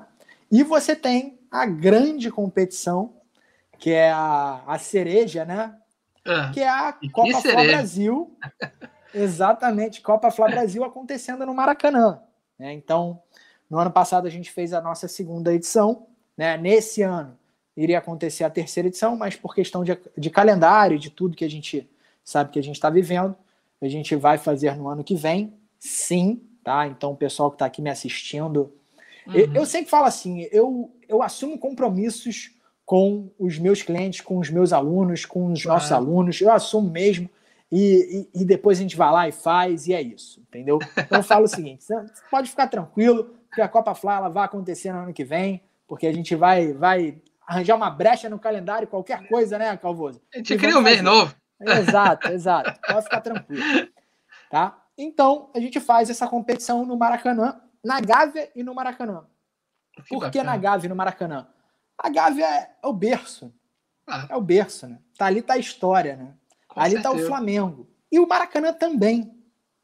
E 0.52 0.64
você 0.64 0.96
tem 0.96 1.40
a 1.50 1.66
grande 1.66 2.30
competição, 2.32 3.14
que 3.78 3.92
é 3.92 4.12
a, 4.12 4.64
a 4.66 4.80
cereja, 4.80 5.46
né? 5.46 5.76
Ah, 6.26 6.52
que 6.54 6.62
é 6.62 6.70
a 6.70 6.98
Copa 7.12 7.42
Fla 7.42 7.64
Brasil. 7.64 8.36
Exatamente, 9.14 10.02
Copa 10.02 10.32
Fla 10.32 10.48
Brasil 10.48 10.84
acontecendo 10.84 11.46
no 11.46 11.54
Maracanã. 11.54 12.20
Né? 12.58 12.74
Então, 12.74 13.22
no 13.70 13.78
ano 13.78 13.92
passado 13.92 14.26
a 14.26 14.30
gente 14.30 14.52
fez 14.52 14.74
a 14.74 14.82
nossa 14.82 15.08
segunda 15.08 15.54
edição. 15.54 16.08
Né? 16.36 16.58
Nesse 16.58 17.02
ano 17.02 17.38
iria 17.76 17.98
acontecer 17.98 18.44
a 18.44 18.50
terceira 18.50 18.88
edição, 18.88 19.16
mas 19.16 19.36
por 19.36 19.54
questão 19.54 19.84
de, 19.84 19.98
de 20.18 20.30
calendário, 20.30 20.98
de 20.98 21.10
tudo 21.10 21.36
que 21.36 21.46
a 21.46 21.50
gente 21.50 21.90
sabe 22.24 22.52
que 22.52 22.60
a 22.60 22.64
gente 22.64 22.76
está 22.76 22.90
vivendo, 22.90 23.36
a 23.86 23.90
gente 23.90 24.16
vai 24.16 24.38
fazer 24.38 24.76
no 24.76 24.88
ano 24.88 25.04
que 25.04 25.16
vem, 25.16 25.54
sim, 25.80 26.42
tá? 26.64 26.88
Então, 26.88 27.12
o 27.12 27.18
pessoal 27.18 27.50
que 27.50 27.56
está 27.56 27.66
aqui 27.66 27.82
me 27.82 27.90
assistindo, 27.90 28.74
uhum. 29.28 29.34
eu, 29.34 29.54
eu 29.54 29.66
sempre 29.66 29.90
falo 29.90 30.06
assim, 30.06 30.48
eu, 30.52 30.92
eu 31.08 31.22
assumo 31.22 31.58
compromissos 31.58 32.52
com 32.86 33.32
os 33.40 33.58
meus 33.58 33.82
clientes, 33.82 34.22
com 34.22 34.38
os 34.38 34.50
meus 34.50 34.74
alunos, 34.74 35.26
com 35.26 35.52
os 35.52 35.66
nossos 35.66 35.92
alunos. 35.92 36.40
Eu 36.42 36.52
assumo 36.52 36.90
mesmo 36.90 37.30
e, 37.72 38.28
e, 38.36 38.42
e, 38.42 38.46
depois 38.46 38.78
a 38.78 38.82
gente 38.82 38.96
vai 38.96 39.12
lá 39.12 39.28
e 39.28 39.32
faz 39.32 39.88
e 39.88 39.94
é 39.94 40.02
isso, 40.02 40.40
entendeu? 40.42 40.78
Então 40.96 41.18
eu 41.18 41.24
falo 41.24 41.46
o 41.46 41.48
seguinte: 41.48 41.84
pode 42.30 42.50
ficar 42.50 42.68
tranquilo, 42.68 43.34
que 43.54 43.62
a 43.62 43.68
Copa 43.68 43.96
Fla 43.96 44.18
ela 44.18 44.30
vai 44.30 44.46
acontecer 44.46 44.92
no 44.92 45.00
ano 45.00 45.14
que 45.14 45.24
vem, 45.24 45.62
porque 45.88 46.06
a 46.06 46.14
gente 46.14 46.36
vai, 46.36 46.74
vai 46.74 47.18
arranjar 47.48 47.76
uma 47.76 47.90
brecha 47.90 48.30
no 48.30 48.38
calendário, 48.38 48.88
qualquer 48.88 49.28
coisa, 49.28 49.58
né, 49.58 49.76
Calvoso? 49.78 50.22
A 50.34 50.38
gente 50.38 50.56
cria 50.58 50.78
um 50.78 50.82
mês 50.82 51.02
novo. 51.02 51.34
Exato, 51.66 52.28
exato. 52.30 52.80
Pode 52.88 53.04
ficar 53.04 53.22
tranquilo. 53.22 53.64
Tá? 54.50 54.84
Então, 54.98 55.50
a 55.54 55.60
gente 55.60 55.80
faz 55.80 56.10
essa 56.10 56.28
competição 56.28 56.86
no 56.86 56.98
Maracanã, 56.98 57.60
na 57.84 58.00
Gávea 58.00 58.52
e 58.56 58.64
no 58.64 58.76
Maracanã. 58.76 59.26
Por 60.08 60.30
que 60.30 60.42
na 60.44 60.58
Gávea 60.58 60.88
e 60.88 60.90
no 60.90 60.96
Maracanã? 60.96 61.48
A 61.98 62.10
Gávea 62.10 62.46
é, 62.46 62.72
é 62.84 62.88
o 62.88 62.94
berço. 62.94 63.54
Ah. 64.08 64.28
É 64.30 64.36
o 64.36 64.42
berço, 64.42 64.88
né? 64.88 65.00
Tá 65.18 65.26
ali 65.26 65.42
tá 65.42 65.54
a 65.54 65.58
história, 65.58 66.16
né? 66.16 66.34
Com 66.68 66.80
ali 66.80 66.94
certeza. 66.96 67.16
tá 67.16 67.22
o 67.22 67.26
Flamengo. 67.26 67.88
E 68.12 68.20
o 68.20 68.28
Maracanã 68.28 68.74
também, 68.74 69.36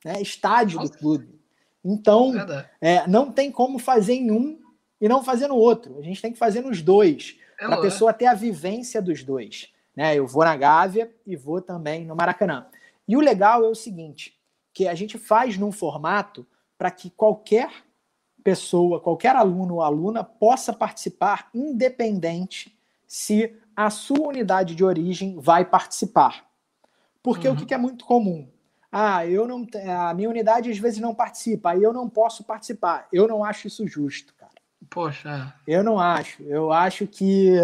né? 0.04 0.22
Estádio 0.22 0.80
Nossa. 0.80 0.92
do 0.92 0.98
clube. 0.98 1.40
Então, 1.84 2.34
é, 2.82 3.08
não 3.08 3.32
tem 3.32 3.52
como 3.52 3.80
fazer 3.80 4.14
em 4.14 4.32
um 4.32 4.60
e 5.00 5.08
não 5.08 5.24
fazer 5.24 5.48
no 5.48 5.56
outro. 5.56 5.98
A 5.98 6.02
gente 6.02 6.22
tem 6.22 6.32
que 6.32 6.38
fazer 6.38 6.62
nos 6.62 6.82
dois, 6.82 7.38
é 7.60 7.66
para 7.66 7.76
a 7.76 7.82
pessoa 7.82 8.14
ter 8.14 8.26
a 8.26 8.34
vivência 8.34 9.02
dos 9.02 9.24
dois. 9.24 9.72
Né? 10.00 10.16
Eu 10.16 10.26
vou 10.26 10.46
na 10.46 10.56
Gávea 10.56 11.12
e 11.28 11.36
vou 11.36 11.62
também 11.62 12.06
no 12.06 12.16
Maracanã. 12.16 12.68
E 13.06 13.18
o 13.18 13.20
legal 13.20 13.66
é 13.66 13.68
o 13.68 13.76
seguinte, 13.76 14.40
que 14.74 14.88
a 14.88 14.96
gente 14.96 15.18
faz 15.18 15.58
num 15.58 15.74
formato 15.74 16.48
para 16.78 16.90
que 16.90 17.10
qualquer 17.10 17.70
pessoa, 18.42 19.02
qualquer 19.02 19.36
aluno 19.36 19.76
ou 19.76 19.82
aluna 19.82 20.24
possa 20.24 20.72
participar, 20.72 21.50
independente 21.54 22.80
se 23.06 23.54
a 23.76 23.90
sua 23.90 24.30
unidade 24.30 24.74
de 24.74 24.86
origem 24.86 25.38
vai 25.38 25.66
participar. 25.66 26.46
Porque 27.22 27.50
uhum. 27.50 27.56
o 27.56 27.66
que 27.66 27.74
é 27.74 27.78
muito 27.78 28.06
comum? 28.06 28.48
Ah, 28.90 29.28
eu 29.28 29.46
não 29.46 29.68
a 29.86 30.14
minha 30.14 30.30
unidade 30.30 30.72
às 30.72 30.78
vezes 30.78 31.02
não 31.02 31.14
participa, 31.14 31.72
aí 31.72 31.84
eu 31.84 31.92
não 31.92 32.08
posso 32.08 32.46
participar. 32.46 33.06
Eu 33.12 33.28
não 33.28 33.44
acho 33.44 33.68
isso 33.68 33.86
justo, 33.86 34.34
cara. 34.36 34.54
Poxa. 34.90 35.54
Eu 35.68 35.84
não 35.84 36.00
acho. 36.00 36.42
Eu 36.44 36.72
acho 36.72 37.06
que 37.06 37.58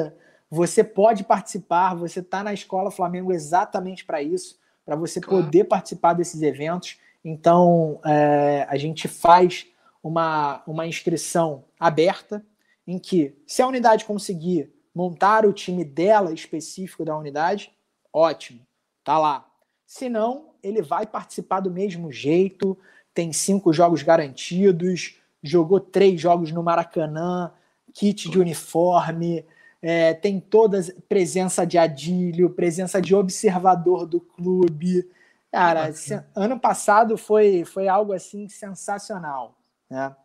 você 0.55 0.85
pode 0.85 1.25
participar, 1.25 1.93
você 1.95 2.21
está 2.21 2.41
na 2.41 2.53
escola 2.53 2.89
Flamengo 2.89 3.33
exatamente 3.33 4.05
para 4.05 4.21
isso, 4.21 4.57
para 4.85 4.95
você 4.95 5.19
claro. 5.19 5.43
poder 5.43 5.65
participar 5.65 6.13
desses 6.13 6.41
eventos. 6.41 6.97
Então, 7.23 7.99
é, 8.05 8.65
a 8.69 8.77
gente 8.77 9.07
faz 9.09 9.67
uma, 10.01 10.63
uma 10.65 10.87
inscrição 10.87 11.65
aberta, 11.77 12.45
em 12.87 12.97
que, 12.97 13.35
se 13.45 13.61
a 13.61 13.67
unidade 13.67 14.05
conseguir 14.05 14.71
montar 14.93 15.45
o 15.45 15.51
time 15.51 15.83
dela 15.83 16.31
específico 16.31 17.03
da 17.03 17.17
unidade, 17.17 17.71
ótimo, 18.13 18.61
tá 19.03 19.17
lá. 19.17 19.45
Se 19.85 20.07
não, 20.07 20.51
ele 20.63 20.81
vai 20.81 21.05
participar 21.05 21.59
do 21.59 21.71
mesmo 21.71 22.11
jeito, 22.11 22.77
tem 23.13 23.33
cinco 23.33 23.73
jogos 23.73 24.03
garantidos, 24.03 25.19
jogou 25.43 25.81
três 25.81 26.21
jogos 26.21 26.51
no 26.51 26.63
Maracanã, 26.63 27.51
kit 27.93 28.29
de 28.29 28.39
uniforme, 28.39 29.45
é, 29.87 30.15
tem 30.15 30.39
toda 30.39 30.81
presença 31.07 31.63
de 31.63 31.77
adílio, 31.77 32.49
presença 32.49 32.99
de 32.99 33.13
observador 33.13 34.07
do 34.07 34.19
clube. 34.19 35.07
Cara, 35.51 35.93
ano 36.33 36.59
passado 36.59 37.15
foi, 37.15 37.63
foi 37.63 37.87
algo 37.87 38.11
assim 38.11 38.49
sensacional, 38.49 39.55
né? 39.87 40.15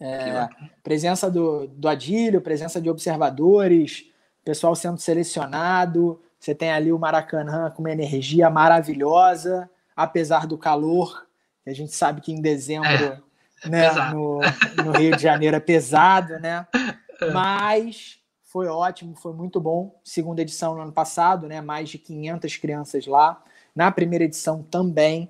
É, 0.00 0.48
presença 0.82 1.30
do, 1.30 1.68
do 1.68 1.88
Adílio, 1.88 2.40
presença 2.40 2.80
de 2.80 2.90
observadores, 2.90 4.06
pessoal 4.44 4.74
sendo 4.74 4.98
selecionado. 4.98 6.20
Você 6.40 6.52
tem 6.52 6.72
ali 6.72 6.92
o 6.92 6.98
Maracanã 6.98 7.70
com 7.70 7.80
uma 7.80 7.92
energia 7.92 8.50
maravilhosa, 8.50 9.70
apesar 9.94 10.48
do 10.48 10.58
calor. 10.58 11.28
A 11.64 11.72
gente 11.72 11.94
sabe 11.94 12.20
que 12.20 12.32
em 12.32 12.42
dezembro, 12.42 13.22
é, 13.64 13.68
né, 13.68 13.92
no, 14.10 14.40
no, 14.84 14.98
Rio 14.98 15.16
de 15.16 15.22
Janeiro 15.22 15.56
é 15.56 15.60
pesado, 15.60 16.40
né? 16.40 16.66
É. 17.22 17.30
Mas 17.30 18.18
foi 18.54 18.68
ótimo, 18.68 19.16
foi 19.16 19.32
muito 19.32 19.60
bom. 19.60 19.98
Segunda 20.04 20.40
edição 20.40 20.76
no 20.76 20.82
ano 20.82 20.92
passado, 20.92 21.48
né? 21.48 21.60
Mais 21.60 21.88
de 21.88 21.98
500 21.98 22.56
crianças 22.58 23.04
lá. 23.04 23.42
Na 23.74 23.90
primeira 23.90 24.22
edição 24.22 24.62
também. 24.62 25.28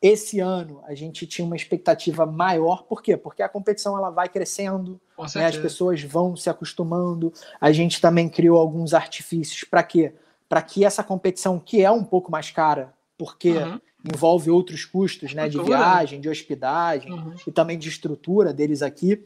Esse 0.00 0.40
ano 0.40 0.80
a 0.86 0.94
gente 0.94 1.26
tinha 1.26 1.44
uma 1.44 1.56
expectativa 1.56 2.24
maior, 2.24 2.84
por 2.84 3.02
quê? 3.02 3.18
Porque 3.18 3.42
a 3.42 3.50
competição 3.50 3.98
ela 3.98 4.08
vai 4.08 4.30
crescendo, 4.30 4.98
né? 5.34 5.46
as 5.46 5.58
pessoas 5.58 6.02
vão 6.02 6.34
se 6.36 6.48
acostumando. 6.48 7.34
A 7.60 7.70
gente 7.70 8.00
também 8.00 8.30
criou 8.30 8.58
alguns 8.58 8.94
artifícios 8.94 9.64
para 9.64 9.82
quê? 9.82 10.14
Para 10.48 10.62
que 10.62 10.86
essa 10.86 11.04
competição, 11.04 11.58
que 11.58 11.82
é 11.82 11.90
um 11.90 12.04
pouco 12.04 12.32
mais 12.32 12.50
cara, 12.50 12.94
porque 13.18 13.50
uhum. 13.50 13.78
envolve 14.14 14.50
outros 14.50 14.86
custos, 14.86 15.34
né, 15.34 15.50
de 15.50 15.62
viagem, 15.62 16.18
de 16.18 16.30
hospedagem 16.30 17.12
uhum. 17.12 17.34
e 17.46 17.52
também 17.52 17.78
de 17.78 17.90
estrutura 17.90 18.54
deles 18.54 18.80
aqui. 18.80 19.22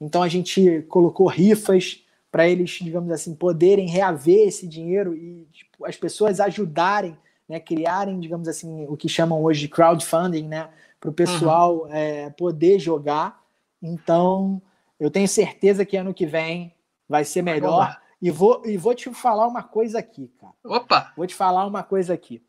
Então 0.00 0.22
a 0.22 0.28
gente 0.28 0.82
colocou 0.88 1.26
rifas 1.26 2.05
para 2.36 2.46
eles, 2.46 2.68
digamos 2.82 3.10
assim, 3.10 3.34
poderem 3.34 3.88
reaver 3.88 4.46
esse 4.46 4.68
dinheiro 4.68 5.16
e 5.16 5.48
tipo, 5.50 5.86
as 5.86 5.96
pessoas 5.96 6.38
ajudarem 6.38 7.16
né, 7.48 7.58
criarem, 7.58 8.20
digamos 8.20 8.46
assim, 8.46 8.84
o 8.90 8.94
que 8.94 9.08
chamam 9.08 9.42
hoje 9.42 9.60
de 9.60 9.68
crowdfunding, 9.68 10.46
né, 10.46 10.68
para 11.00 11.08
o 11.08 11.14
pessoal 11.14 11.84
uhum. 11.84 11.94
é, 11.94 12.28
poder 12.28 12.78
jogar. 12.78 13.42
Então, 13.82 14.60
eu 15.00 15.10
tenho 15.10 15.26
certeza 15.26 15.86
que 15.86 15.96
ano 15.96 16.12
que 16.12 16.26
vem 16.26 16.74
vai 17.08 17.24
ser 17.24 17.40
melhor. 17.40 17.98
E 18.20 18.30
vou, 18.30 18.60
e 18.66 18.76
vou 18.76 18.94
te 18.94 19.10
falar 19.14 19.46
uma 19.46 19.62
coisa 19.62 19.98
aqui, 19.98 20.30
cara. 20.38 20.52
Opa! 20.62 21.14
Vou 21.16 21.26
te 21.26 21.34
falar 21.34 21.64
uma 21.64 21.82
coisa 21.82 22.12
aqui. 22.12 22.42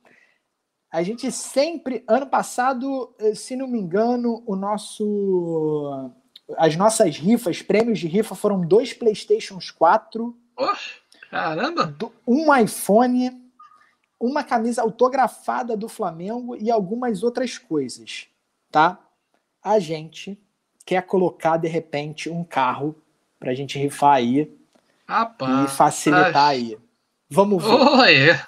A 0.91 1.01
gente 1.01 1.31
sempre, 1.31 2.03
ano 2.09 2.27
passado, 2.27 3.15
eh, 3.19 3.35
se 3.35 3.55
não 3.55 3.67
me 3.67 3.79
engano, 3.79 4.43
o 4.45 4.55
nosso. 4.55 6.11
As 6.55 6.75
nossas 6.75 7.17
rifas, 7.17 7.61
prêmios 7.61 7.99
de 7.99 8.07
rifa 8.07 8.35
foram 8.35 8.61
dois 8.61 8.93
PlayStations 8.93 9.69
4. 9.71 10.35
Oxe, 10.55 10.95
caramba! 11.29 11.95
Um 12.25 12.55
iPhone 12.55 13.47
uma 14.19 14.43
camisa 14.43 14.81
autografada 14.81 15.77
do 15.77 15.87
Flamengo 15.87 16.55
e 16.55 16.71
algumas 16.71 17.23
outras 17.23 17.57
coisas, 17.57 18.27
tá? 18.71 18.99
A 19.63 19.79
gente 19.79 20.39
quer 20.85 21.03
colocar 21.03 21.57
de 21.57 21.67
repente 21.67 22.29
um 22.29 22.43
carro 22.43 22.95
pra 23.39 23.53
gente 23.53 23.77
rifar 23.77 24.15
aí 24.15 24.51
Rapaz, 25.07 25.71
e 25.71 25.75
facilitar 25.75 26.47
aí. 26.47 26.77
Vamos 27.29 27.63
ver. 27.63 27.69
Oi. 27.69 28.39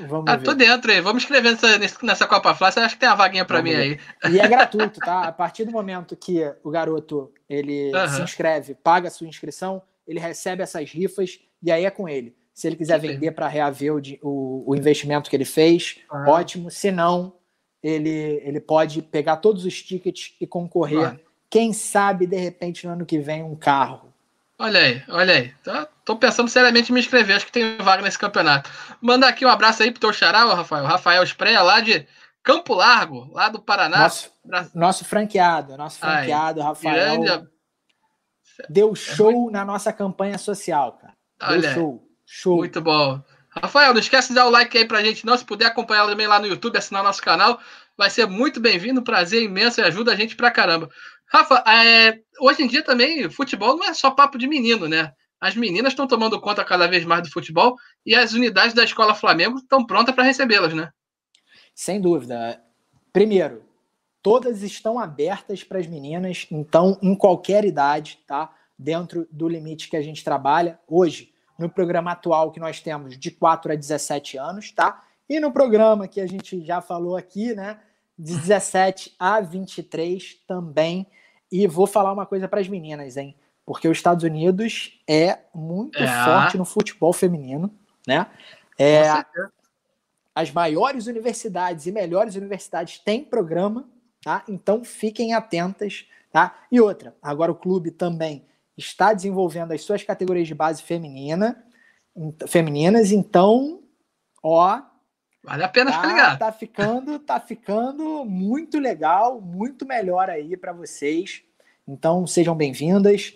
Vamos 0.00 0.24
ah, 0.28 0.36
ver. 0.36 0.44
tô 0.44 0.54
dentro 0.54 0.90
aí. 0.90 1.00
Vamos 1.00 1.22
escrever 1.22 1.52
nessa, 1.52 2.02
nessa 2.02 2.26
Copa 2.26 2.54
Flá. 2.54 2.70
Você 2.70 2.80
acha 2.80 2.94
que 2.94 3.00
tem 3.00 3.08
uma 3.08 3.14
vaguinha 3.14 3.44
para 3.44 3.62
mim 3.62 3.70
ver. 3.70 4.00
aí? 4.24 4.32
E 4.32 4.40
é 4.40 4.48
gratuito, 4.48 4.98
tá? 4.98 5.22
A 5.22 5.32
partir 5.32 5.64
do 5.64 5.70
momento 5.70 6.16
que 6.16 6.42
o 6.64 6.70
garoto 6.70 7.32
ele 7.48 7.92
uhum. 7.94 8.08
se 8.08 8.22
inscreve, 8.22 8.74
paga 8.74 9.08
a 9.08 9.10
sua 9.10 9.26
inscrição, 9.26 9.82
ele 10.06 10.20
recebe 10.20 10.62
essas 10.62 10.90
rifas 10.90 11.38
e 11.62 11.70
aí 11.70 11.84
é 11.84 11.90
com 11.90 12.08
ele. 12.08 12.34
Se 12.54 12.66
ele 12.66 12.76
quiser 12.76 12.98
vender 12.98 13.32
para 13.32 13.48
reaver 13.48 13.94
o, 13.94 14.00
o, 14.22 14.70
o, 14.70 14.74
investimento 14.74 15.28
que 15.28 15.36
ele 15.36 15.44
fez, 15.44 15.98
ah. 16.10 16.24
ótimo. 16.26 16.70
Se 16.70 16.90
não, 16.90 17.34
ele, 17.82 18.40
ele 18.42 18.60
pode 18.60 19.02
pegar 19.02 19.36
todos 19.36 19.66
os 19.66 19.82
tickets 19.82 20.34
e 20.40 20.46
concorrer. 20.46 21.06
Ah. 21.06 21.16
Quem 21.50 21.72
sabe, 21.72 22.26
de 22.26 22.36
repente, 22.36 22.86
no 22.86 22.94
ano 22.94 23.04
que 23.04 23.18
vem, 23.18 23.42
um 23.42 23.54
carro. 23.54 24.12
Olha 24.58 24.80
aí, 24.80 25.02
olha 25.08 25.34
aí. 25.34 25.52
Tá, 25.62 25.86
tô 26.02 26.16
pensando 26.16 26.48
seriamente 26.48 26.90
em 26.90 26.94
me 26.94 27.00
inscrever. 27.00 27.36
Acho 27.36 27.44
que 27.44 27.52
tem 27.52 27.76
vaga 27.76 28.02
nesse 28.02 28.18
campeonato. 28.18 28.70
Mandar 29.02 29.28
aqui 29.28 29.44
um 29.44 29.50
abraço 29.50 29.82
aí 29.82 29.90
pro 29.90 30.00
teu 30.00 30.12
xará, 30.12 30.46
o 30.46 30.54
Rafael. 30.54 30.86
Rafael 30.86 31.22
Espreia, 31.22 31.60
lá 31.60 31.80
de 31.80 32.06
Campo 32.46 32.74
Largo, 32.74 33.28
lá 33.32 33.48
do 33.48 33.60
Paraná. 33.60 33.98
Nosso, 33.98 34.30
nosso 34.72 35.04
franqueado, 35.04 35.76
nosso 35.76 35.98
franqueado, 35.98 36.60
Ai, 36.60 36.66
Rafael. 36.68 37.20
Grande... 37.20 37.48
Deu 38.70 38.92
é 38.92 38.94
show 38.94 39.48
é 39.48 39.52
na 39.52 39.64
nossa 39.64 39.92
campanha 39.92 40.38
social, 40.38 40.92
cara. 40.92 41.12
Deu 41.40 41.48
olha 41.48 41.74
show. 41.74 42.08
Show. 42.24 42.56
Muito 42.58 42.80
bom. 42.80 43.20
Rafael, 43.50 43.92
não 43.92 43.98
esquece 43.98 44.28
de 44.28 44.36
dar 44.36 44.46
o 44.46 44.50
like 44.50 44.78
aí 44.78 44.86
pra 44.86 45.02
gente, 45.02 45.26
não. 45.26 45.36
Se 45.36 45.44
puder 45.44 45.66
acompanhar 45.66 46.06
também 46.06 46.28
lá 46.28 46.38
no 46.38 46.46
YouTube, 46.46 46.78
assinar 46.78 47.02
nosso 47.02 47.20
canal, 47.20 47.58
vai 47.98 48.10
ser 48.10 48.28
muito 48.28 48.60
bem-vindo. 48.60 49.02
Prazer 49.02 49.42
imenso 49.42 49.80
e 49.80 49.84
ajuda 49.84 50.12
a 50.12 50.16
gente 50.16 50.36
pra 50.36 50.48
caramba. 50.48 50.88
Rafa, 51.26 51.64
é, 51.66 52.20
hoje 52.40 52.62
em 52.62 52.68
dia 52.68 52.84
também, 52.84 53.28
futebol 53.28 53.76
não 53.76 53.86
é 53.86 53.92
só 53.92 54.12
papo 54.12 54.38
de 54.38 54.46
menino, 54.46 54.86
né? 54.86 55.10
As 55.40 55.56
meninas 55.56 55.94
estão 55.94 56.06
tomando 56.06 56.40
conta 56.40 56.64
cada 56.64 56.86
vez 56.86 57.04
mais 57.04 57.24
do 57.24 57.32
futebol 57.32 57.74
e 58.06 58.14
as 58.14 58.34
unidades 58.34 58.72
da 58.72 58.84
Escola 58.84 59.16
Flamengo 59.16 59.58
estão 59.58 59.84
prontas 59.84 60.14
para 60.14 60.22
recebê-las, 60.22 60.72
né? 60.72 60.92
Sem 61.76 62.00
dúvida. 62.00 62.58
Primeiro, 63.12 63.62
todas 64.22 64.62
estão 64.62 64.98
abertas 64.98 65.62
para 65.62 65.78
as 65.78 65.86
meninas, 65.86 66.46
então, 66.50 66.98
em 67.02 67.14
qualquer 67.14 67.66
idade, 67.66 68.18
tá? 68.26 68.50
Dentro 68.78 69.28
do 69.30 69.46
limite 69.46 69.90
que 69.90 69.96
a 69.96 70.00
gente 70.00 70.24
trabalha. 70.24 70.80
Hoje, 70.88 71.34
no 71.58 71.68
programa 71.68 72.12
atual 72.12 72.50
que 72.50 72.58
nós 72.58 72.80
temos 72.80 73.18
de 73.18 73.30
4 73.30 73.72
a 73.72 73.74
17 73.76 74.38
anos, 74.38 74.72
tá? 74.72 75.02
E 75.28 75.38
no 75.38 75.52
programa 75.52 76.08
que 76.08 76.18
a 76.18 76.26
gente 76.26 76.64
já 76.64 76.80
falou 76.80 77.14
aqui, 77.14 77.54
né, 77.54 77.78
de 78.18 78.34
17 78.34 79.14
a 79.18 79.38
23 79.42 80.34
também. 80.48 81.06
E 81.52 81.66
vou 81.66 81.86
falar 81.86 82.10
uma 82.10 82.24
coisa 82.24 82.48
para 82.48 82.60
as 82.60 82.68
meninas, 82.68 83.18
hein? 83.18 83.36
Porque 83.66 83.86
os 83.86 83.98
Estados 83.98 84.24
Unidos 84.24 84.98
é 85.06 85.40
muito 85.54 86.02
é. 86.02 86.24
forte 86.24 86.56
no 86.56 86.64
futebol 86.64 87.12
feminino, 87.12 87.70
né? 88.06 88.26
É, 88.78 89.10
as 90.36 90.50
maiores 90.50 91.06
universidades 91.06 91.86
e 91.86 91.90
melhores 91.90 92.34
universidades 92.34 92.98
têm 92.98 93.24
programa, 93.24 93.88
tá? 94.22 94.44
Então 94.46 94.84
fiquem 94.84 95.32
atentas, 95.32 96.06
tá? 96.30 96.54
E 96.70 96.78
outra, 96.78 97.16
agora 97.22 97.50
o 97.50 97.54
clube 97.54 97.90
também 97.90 98.44
está 98.76 99.14
desenvolvendo 99.14 99.72
as 99.72 99.80
suas 99.80 100.02
categorias 100.02 100.46
de 100.46 100.54
base 100.54 100.82
feminina, 100.82 101.64
femininas, 102.46 103.12
então, 103.12 103.82
ó, 104.42 104.82
vale 105.42 105.64
a 105.64 105.68
pena 105.68 105.90
tá, 105.90 105.96
ficar 105.96 106.08
ligado. 106.08 106.38
Tá 106.38 106.52
ficando, 106.52 107.18
tá 107.18 107.40
ficando 107.40 108.24
muito 108.26 108.78
legal, 108.78 109.40
muito 109.40 109.86
melhor 109.86 110.28
aí 110.28 110.54
para 110.54 110.74
vocês. 110.74 111.42
Então, 111.88 112.26
sejam 112.26 112.54
bem-vindas. 112.54 113.32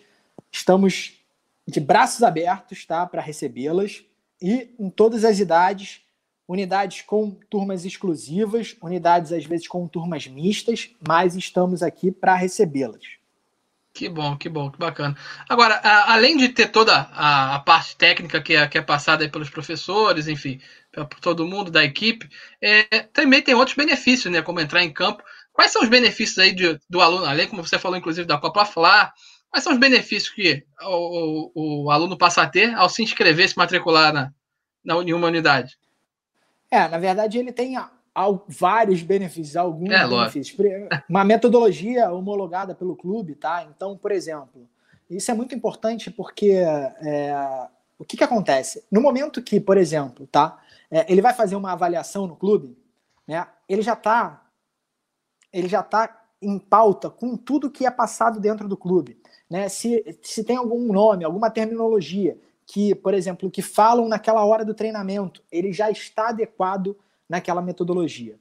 Estamos 0.53 1.19
de 1.67 1.81
braços 1.81 2.23
abertos, 2.23 2.85
tá, 2.85 3.07
para 3.07 3.23
recebê-las 3.23 4.05
e 4.43 4.75
em 4.79 4.91
todas 4.91 5.25
as 5.25 5.39
idades, 5.39 6.05
unidades 6.51 7.03
com 7.03 7.31
turmas 7.49 7.85
exclusivas, 7.85 8.77
unidades 8.83 9.31
às 9.31 9.45
vezes 9.45 9.69
com 9.69 9.87
turmas 9.87 10.27
mistas, 10.27 10.91
mas 11.07 11.37
estamos 11.37 11.81
aqui 11.81 12.11
para 12.11 12.35
recebê-las. 12.35 13.05
Que 13.95 14.09
bom, 14.09 14.37
que 14.37 14.49
bom, 14.49 14.69
que 14.69 14.77
bacana. 14.77 15.17
Agora, 15.49 15.77
a, 15.77 16.13
além 16.13 16.37
de 16.37 16.49
ter 16.49 16.67
toda 16.67 17.09
a, 17.13 17.55
a, 17.55 17.59
parte 17.61 17.97
técnica 17.97 18.41
que 18.43 18.55
é, 18.55 18.67
que 18.67 18.79
é 18.79 18.83
passada 18.83 19.29
pelos 19.29 19.49
professores, 19.49 20.27
enfim, 20.27 20.61
por 20.93 21.21
todo 21.21 21.47
mundo 21.47 21.71
da 21.71 21.85
equipe, 21.85 22.29
é, 22.61 22.83
também 23.13 23.41
tem 23.41 23.55
outros 23.55 23.77
benefícios, 23.77 24.33
né? 24.33 24.43
Como 24.43 24.61
entrar 24.61 24.83
em 24.83 24.93
campo. 24.93 25.23
Quais 25.53 25.71
são 25.71 25.83
os 25.83 25.89
benefícios 25.89 26.39
aí 26.39 26.53
de, 26.53 26.81
do 26.89 27.01
aluno, 27.01 27.27
além, 27.27 27.47
como 27.47 27.65
você 27.65 27.79
falou, 27.79 27.97
inclusive, 27.97 28.27
da 28.27 28.39
Copa 28.39 28.65
Fla? 28.65 29.13
Quais 29.51 29.63
são 29.63 29.73
os 29.73 29.79
benefícios 29.79 30.35
que 30.35 30.65
o, 30.83 31.53
o, 31.55 31.85
o 31.85 31.91
aluno 31.93 32.19
passa 32.19 32.43
a 32.43 32.49
ter 32.49 32.75
ao 32.75 32.89
se 32.89 33.05
inscrever, 33.05 33.49
se 33.49 33.57
matricular 33.57 34.13
na, 34.13 34.33
na, 34.85 34.95
em 34.97 35.13
uma 35.13 35.29
unidade? 35.29 35.77
É, 36.71 36.87
na 36.87 36.99
verdade, 36.99 37.39
ele 37.39 37.53
tem 37.53 37.77
vários 38.47 39.03
benefícios, 39.03 39.57
alguns 39.57 39.91
é, 39.91 40.07
benefícios. 40.07 40.57
Uma 41.09 41.25
metodologia 41.25 42.11
homologada 42.13 42.75
pelo 42.75 42.95
clube, 42.95 43.35
tá? 43.35 43.67
Então, 43.69 43.97
por 43.97 44.13
exemplo, 44.13 44.69
isso 45.09 45.31
é 45.31 45.35
muito 45.35 45.55
importante 45.55 46.11
porque 46.11 46.51
é, 46.51 47.69
o 47.99 48.05
que, 48.05 48.17
que 48.17 48.25
acontece? 48.25 48.85
No 48.91 49.01
momento 49.01 49.43
que, 49.43 49.59
por 49.61 49.77
exemplo, 49.77 50.27
tá? 50.27 50.59
É, 50.91 51.11
ele 51.11 51.21
vai 51.21 51.35
fazer 51.35 51.57
uma 51.57 51.73
avaliação 51.73 52.27
no 52.27 52.37
clube, 52.37 52.77
né? 53.27 53.47
Ele 53.69 53.83
já 53.83 53.95
está 53.95 54.47
ele 55.53 55.69
já 55.69 55.83
tá 55.83 56.25
em 56.41 56.59
pauta 56.59 57.11
com 57.11 57.37
tudo 57.37 57.71
que 57.71 57.85
é 57.85 57.91
passado 57.91 58.39
dentro 58.39 58.69
do 58.69 58.77
clube, 58.77 59.21
né? 59.51 59.69
Se, 59.69 60.19
se 60.23 60.45
tem 60.45 60.57
algum 60.57 60.93
nome, 60.93 61.25
alguma 61.25 61.51
terminologia 61.51 62.39
que, 62.73 62.95
por 62.95 63.15
exemplo, 63.15 63.51
que 63.51 63.63
falam 63.63 64.09
naquela 64.09 64.45
hora 64.45 64.65
do 64.65 64.73
treinamento, 64.73 65.43
ele 65.51 65.73
já 65.73 65.91
está 65.91 66.29
adequado 66.29 66.97
naquela 67.29 67.61
metodologia. 67.61 68.39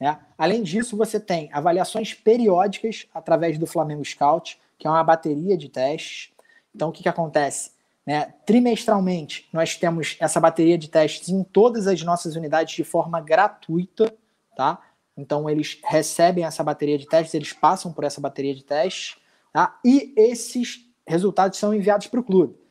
Né? 0.00 0.16
Além 0.38 0.62
disso, 0.62 0.96
você 0.96 1.18
tem 1.18 1.50
avaliações 1.52 2.14
periódicas 2.14 3.06
através 3.12 3.58
do 3.58 3.66
Flamengo 3.66 4.04
Scout, 4.04 4.60
que 4.78 4.86
é 4.86 4.90
uma 4.90 5.02
bateria 5.02 5.56
de 5.56 5.68
testes, 5.68 6.32
Então, 6.72 6.88
o 6.88 6.92
que, 6.92 7.02
que 7.02 7.08
acontece? 7.08 7.72
Né? 8.06 8.32
Trimestralmente, 8.46 9.48
nós 9.52 9.76
temos 9.76 10.16
essa 10.20 10.38
bateria 10.38 10.78
de 10.78 10.88
testes 10.88 11.28
em 11.28 11.42
todas 11.42 11.88
as 11.88 12.00
nossas 12.02 12.36
unidades 12.36 12.76
de 12.76 12.84
forma 12.84 13.20
gratuita, 13.20 14.14
tá? 14.56 14.80
Então, 15.16 15.48
eles 15.48 15.80
recebem 15.84 16.44
essa 16.44 16.62
bateria 16.62 16.98
de 16.98 17.06
testes, 17.06 17.34
eles 17.34 17.52
passam 17.52 17.92
por 17.92 18.04
essa 18.04 18.20
bateria 18.20 18.54
de 18.54 18.64
testes, 18.64 19.16
tá? 19.52 19.78
E 19.84 20.12
esses 20.16 20.84
resultados 21.06 21.58
são 21.58 21.72
enviados 21.72 22.08
para 22.08 22.20
o 22.20 22.24
clube. 22.24 22.63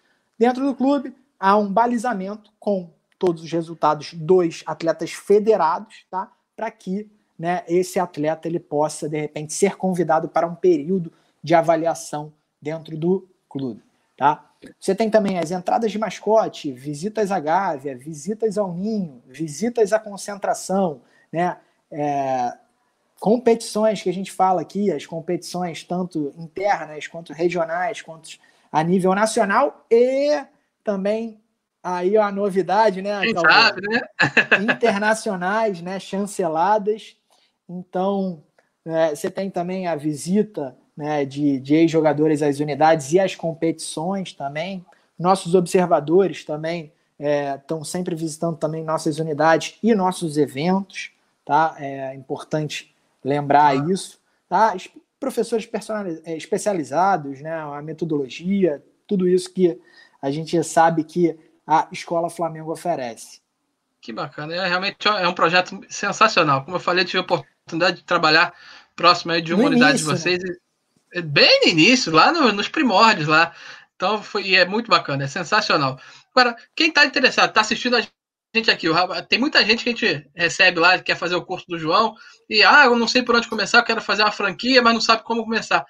Dentro 0.43 0.65
do 0.65 0.75
clube, 0.75 1.15
há 1.39 1.55
um 1.55 1.71
balizamento 1.71 2.51
com 2.59 2.89
todos 3.17 3.41
os 3.41 3.49
resultados 3.49 4.13
dos 4.13 4.61
atletas 4.65 5.13
federados, 5.13 6.05
tá? 6.11 6.29
Para 6.53 6.69
que 6.69 7.09
né, 7.39 7.63
esse 7.65 7.97
atleta 7.97 8.45
ele 8.45 8.59
possa, 8.59 9.07
de 9.07 9.17
repente, 9.17 9.53
ser 9.53 9.77
convidado 9.77 10.27
para 10.27 10.45
um 10.45 10.53
período 10.53 11.13
de 11.41 11.55
avaliação 11.55 12.33
dentro 12.61 12.97
do 12.97 13.25
clube. 13.47 13.81
Tá? 14.17 14.51
Você 14.77 14.93
tem 14.93 15.09
também 15.09 15.39
as 15.39 15.49
entradas 15.49 15.89
de 15.93 15.97
mascote, 15.97 16.73
visitas 16.73 17.31
à 17.31 17.39
Gávea, 17.39 17.97
visitas 17.97 18.57
ao 18.57 18.73
Ninho, 18.73 19.23
visitas 19.25 19.93
à 19.93 19.99
concentração, 19.99 20.99
né? 21.31 21.57
É, 21.89 22.51
competições 23.17 24.01
que 24.01 24.09
a 24.09 24.13
gente 24.13 24.29
fala 24.29 24.59
aqui, 24.59 24.91
as 24.91 25.05
competições 25.05 25.85
tanto 25.85 26.33
internas 26.37 27.07
quanto 27.07 27.31
regionais, 27.31 28.01
quanto 28.01 28.37
a 28.73 28.83
nível 28.83 29.13
nacional 29.13 29.85
e 29.91 30.43
também 30.83 31.39
aí 31.83 32.17
a 32.17 32.31
novidade, 32.31 33.03
né? 33.03 33.21
Quem 33.21 33.35
sabe, 33.35 33.81
né? 33.87 34.01
internacionais, 34.73 35.79
né? 35.79 35.99
Chanceladas. 35.99 37.15
Então, 37.69 38.43
é, 38.83 39.15
você 39.15 39.29
tem 39.29 39.51
também 39.51 39.85
a 39.85 39.95
visita 39.95 40.75
né, 40.97 41.23
de, 41.23 41.59
de 41.59 41.75
ex-jogadores 41.75 42.41
às 42.41 42.59
unidades 42.59 43.13
e 43.13 43.19
às 43.19 43.35
competições 43.35 44.33
também. 44.33 44.83
Nossos 45.19 45.53
observadores 45.53 46.43
também 46.43 46.91
estão 47.55 47.81
é, 47.81 47.85
sempre 47.85 48.15
visitando 48.15 48.57
também 48.57 48.83
nossas 48.83 49.19
unidades 49.19 49.77
e 49.83 49.93
nossos 49.93 50.35
eventos, 50.35 51.11
tá? 51.45 51.75
É 51.77 52.15
importante 52.15 52.93
lembrar 53.23 53.67
ah. 53.67 53.91
isso, 53.91 54.19
tá? 54.49 54.75
Professores 55.23 55.69
é, 56.25 56.35
especializados, 56.35 57.39
né? 57.39 57.53
A 57.53 57.81
metodologia, 57.81 58.83
tudo 59.07 59.25
isso 59.25 59.53
que 59.53 59.79
a 60.21 60.29
gente 60.29 60.61
sabe 60.65 61.05
que 61.05 61.33
a 61.65 61.87
Escola 61.93 62.29
Flamengo 62.29 62.73
oferece. 62.73 63.39
Que 64.01 64.11
bacana, 64.11 64.53
é 64.53 64.67
realmente 64.67 65.07
é 65.07 65.25
um 65.25 65.33
projeto 65.33 65.79
sensacional. 65.89 66.65
Como 66.65 66.75
eu 66.75 66.81
falei, 66.81 67.05
tive 67.05 67.19
a 67.19 67.21
oportunidade 67.21 67.97
de 67.99 68.03
trabalhar 68.03 68.53
próximo 68.97 69.31
aí 69.31 69.41
de 69.41 69.53
uma 69.53 69.63
no 69.63 69.69
unidade 69.69 69.91
início, 69.91 70.13
de 70.13 70.19
vocês. 70.19 70.43
Né? 70.43 71.21
bem 71.21 71.61
no 71.61 71.71
início, 71.71 72.11
lá 72.11 72.33
no, 72.33 72.51
nos 72.51 72.67
primórdios 72.67 73.29
lá. 73.29 73.53
Então 73.95 74.21
foi 74.21 74.55
é 74.55 74.65
muito 74.65 74.89
bacana, 74.89 75.23
é 75.23 75.27
sensacional. 75.27 75.97
Agora, 76.35 76.57
quem 76.75 76.89
está 76.89 77.05
interessado, 77.05 77.47
está 77.47 77.61
assistindo 77.61 77.95
a 77.95 78.01
gente 78.53 78.69
aqui, 78.69 78.87
tem 79.27 79.39
muita 79.39 79.65
gente 79.65 79.83
que 79.83 79.89
a 79.89 79.93
gente 79.93 80.31
recebe 80.35 80.79
lá, 80.79 80.97
que 80.97 81.05
quer 81.05 81.17
fazer 81.17 81.35
o 81.35 81.45
curso 81.45 81.65
do 81.67 81.77
João, 81.77 82.15
e 82.49 82.63
ah, 82.63 82.85
eu 82.85 82.95
não 82.95 83.07
sei 83.07 83.23
por 83.23 83.35
onde 83.35 83.47
começar, 83.47 83.79
eu 83.79 83.83
quero 83.83 84.01
fazer 84.01 84.21
uma 84.21 84.31
franquia, 84.31 84.81
mas 84.81 84.93
não 84.93 85.01
sabe 85.01 85.23
como 85.23 85.43
começar. 85.43 85.85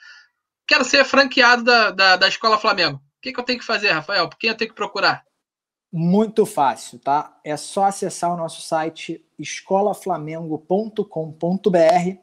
Quero 0.65 0.85
ser 0.85 1.03
franqueado 1.03 1.64
da, 1.64 1.91
da, 1.91 2.15
da 2.15 2.27
Escola 2.27 2.57
Flamengo. 2.57 2.98
O 2.98 3.22
que, 3.22 3.34
que 3.34 3.40
eu 3.40 3.44
tenho 3.44 3.60
que 3.60 3.65
fazer, 3.65 3.91
Rafael? 3.91 4.30
Por 4.30 4.38
quem 4.38 4.49
eu 4.49 4.56
tenho 4.56 4.69
que 4.69 4.76
procurar? 4.76 5.26
Muito 5.91 6.45
fácil, 6.45 6.99
tá? 6.99 7.38
É 7.44 7.56
só 7.57 7.85
acessar 7.85 8.34
o 8.34 8.38
nosso 8.38 8.61
site 8.61 9.23
escolaflamengo.com.br. 9.38 12.18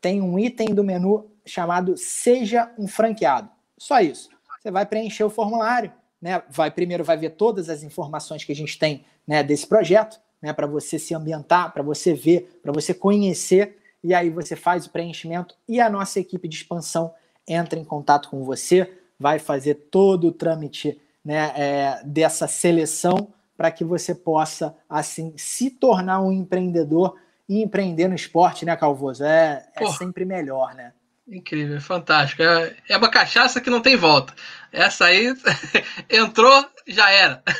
Tem 0.00 0.20
um 0.20 0.38
item 0.38 0.74
do 0.74 0.82
menu 0.82 1.30
chamado 1.46 1.96
Seja 1.96 2.72
um 2.78 2.88
Franqueado. 2.88 3.50
Só 3.78 4.00
isso. 4.00 4.30
Você 4.60 4.70
vai 4.70 4.86
preencher 4.86 5.24
o 5.24 5.30
formulário, 5.30 5.92
né? 6.24 6.42
Vai 6.48 6.70
primeiro 6.70 7.04
vai 7.04 7.18
ver 7.18 7.32
todas 7.32 7.68
as 7.68 7.82
informações 7.82 8.42
que 8.42 8.50
a 8.50 8.56
gente 8.56 8.78
tem, 8.78 9.04
né, 9.28 9.42
desse 9.42 9.66
projeto, 9.66 10.18
né, 10.40 10.54
para 10.54 10.66
você 10.66 10.98
se 10.98 11.14
ambientar, 11.14 11.70
para 11.70 11.82
você 11.82 12.14
ver, 12.14 12.60
para 12.62 12.72
você 12.72 12.94
conhecer, 12.94 13.76
e 14.02 14.14
aí 14.14 14.30
você 14.30 14.56
faz 14.56 14.86
o 14.86 14.90
preenchimento 14.90 15.54
e 15.68 15.82
a 15.82 15.90
nossa 15.90 16.18
equipe 16.18 16.48
de 16.48 16.56
expansão 16.56 17.12
entra 17.46 17.78
em 17.78 17.84
contato 17.84 18.30
com 18.30 18.42
você, 18.42 18.90
vai 19.20 19.38
fazer 19.38 19.74
todo 19.90 20.28
o 20.28 20.32
trâmite, 20.32 20.98
né, 21.22 21.52
é, 21.56 22.02
dessa 22.06 22.48
seleção 22.48 23.28
para 23.54 23.70
que 23.70 23.84
você 23.84 24.14
possa 24.14 24.74
assim 24.88 25.34
se 25.36 25.70
tornar 25.70 26.22
um 26.22 26.32
empreendedor 26.32 27.16
e 27.46 27.62
empreender 27.62 28.08
no 28.08 28.14
esporte, 28.14 28.64
né, 28.64 28.74
Calvoso? 28.74 29.22
É, 29.24 29.66
é 29.76 29.86
sempre 29.88 30.24
melhor, 30.24 30.74
né? 30.74 30.94
Incrível, 31.26 31.80
fantástico. 31.80 32.42
É, 32.42 32.74
é 32.88 32.96
uma 32.96 33.10
cachaça 33.10 33.60
que 33.60 33.70
não 33.70 33.80
tem 33.80 33.96
volta. 33.96 34.34
Essa 34.74 35.06
aí 35.06 35.32
entrou, 36.10 36.66
já 36.86 37.10
era. 37.10 37.42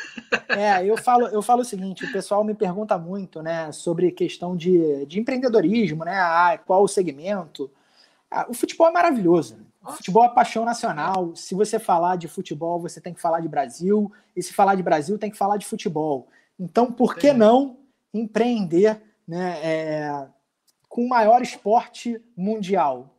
É, 0.49 0.85
eu 0.85 0.97
falo, 0.97 1.29
eu 1.29 1.41
falo 1.41 1.63
o 1.63 1.65
seguinte: 1.65 2.05
o 2.05 2.13
pessoal 2.13 2.43
me 2.43 2.55
pergunta 2.55 2.99
muito, 2.99 3.41
né, 3.41 3.71
sobre 3.71 4.11
questão 4.11 4.57
de, 4.57 5.07
de 5.07 5.21
empreendedorismo, 5.21 6.05
né? 6.05 6.17
Ah, 6.17 6.59
qual 6.67 6.83
o 6.83 6.89
segmento? 6.89 7.71
Ah, 8.29 8.45
o 8.49 8.55
futebol 8.55 8.89
é 8.89 8.91
maravilhoso. 8.91 9.57
O 9.81 9.93
futebol 9.93 10.25
é 10.25 10.29
paixão 10.29 10.65
nacional. 10.65 11.37
Se 11.37 11.55
você 11.55 11.79
falar 11.79 12.17
de 12.17 12.27
futebol, 12.27 12.81
você 12.81 13.01
tem 13.01 13.15
que 13.15 13.21
falar 13.21 13.41
de 13.41 13.49
Brasil. 13.49 14.11
E 14.35 14.43
se 14.43 14.53
falar 14.53 14.75
de 14.75 14.83
Brasil, 14.83 15.19
tem 15.19 15.31
que 15.31 15.37
falar 15.37 15.57
de 15.57 15.67
futebol. 15.67 16.29
Então, 16.59 16.91
por 16.91 17.15
que 17.15 17.33
não 17.33 17.77
empreender 18.13 19.01
né, 19.27 19.59
é, 19.63 20.27
com 20.89 21.05
o 21.05 21.09
maior 21.09 21.43
esporte 21.43 22.21
mundial? 22.37 23.14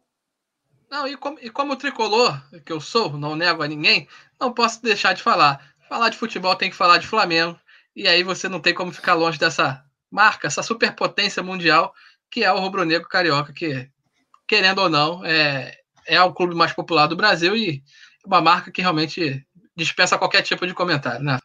Não, 0.95 1.05
e 1.05 1.17
como, 1.17 1.37
e 1.41 1.49
como 1.49 1.75
tricolor 1.75 2.41
que 2.63 2.71
eu 2.71 2.79
sou, 2.79 3.17
não 3.17 3.35
nego 3.35 3.61
a 3.61 3.67
ninguém, 3.67 4.07
não 4.39 4.53
posso 4.53 4.81
deixar 4.81 5.11
de 5.11 5.21
falar. 5.21 5.75
Falar 5.89 6.07
de 6.07 6.17
futebol 6.17 6.55
tem 6.55 6.69
que 6.69 6.75
falar 6.75 6.99
de 6.99 7.05
Flamengo. 7.05 7.59
E 7.93 8.07
aí 8.07 8.23
você 8.23 8.47
não 8.47 8.61
tem 8.61 8.73
como 8.73 8.93
ficar 8.93 9.13
longe 9.13 9.37
dessa 9.37 9.83
marca, 10.09 10.47
essa 10.47 10.63
superpotência 10.63 11.43
mundial 11.43 11.93
que 12.31 12.45
é 12.45 12.51
o 12.51 12.59
rubro-negro 12.61 13.09
carioca, 13.09 13.51
que, 13.51 13.89
querendo 14.47 14.83
ou 14.83 14.89
não, 14.89 15.23
é, 15.25 15.77
é 16.07 16.21
o 16.21 16.33
clube 16.33 16.55
mais 16.55 16.71
popular 16.71 17.07
do 17.07 17.15
Brasil 17.17 17.57
e 17.57 17.83
uma 18.25 18.39
marca 18.39 18.71
que 18.71 18.81
realmente 18.81 19.45
dispensa 19.75 20.17
qualquer 20.17 20.43
tipo 20.43 20.65
de 20.65 20.73
comentário, 20.73 21.23
né? 21.25 21.39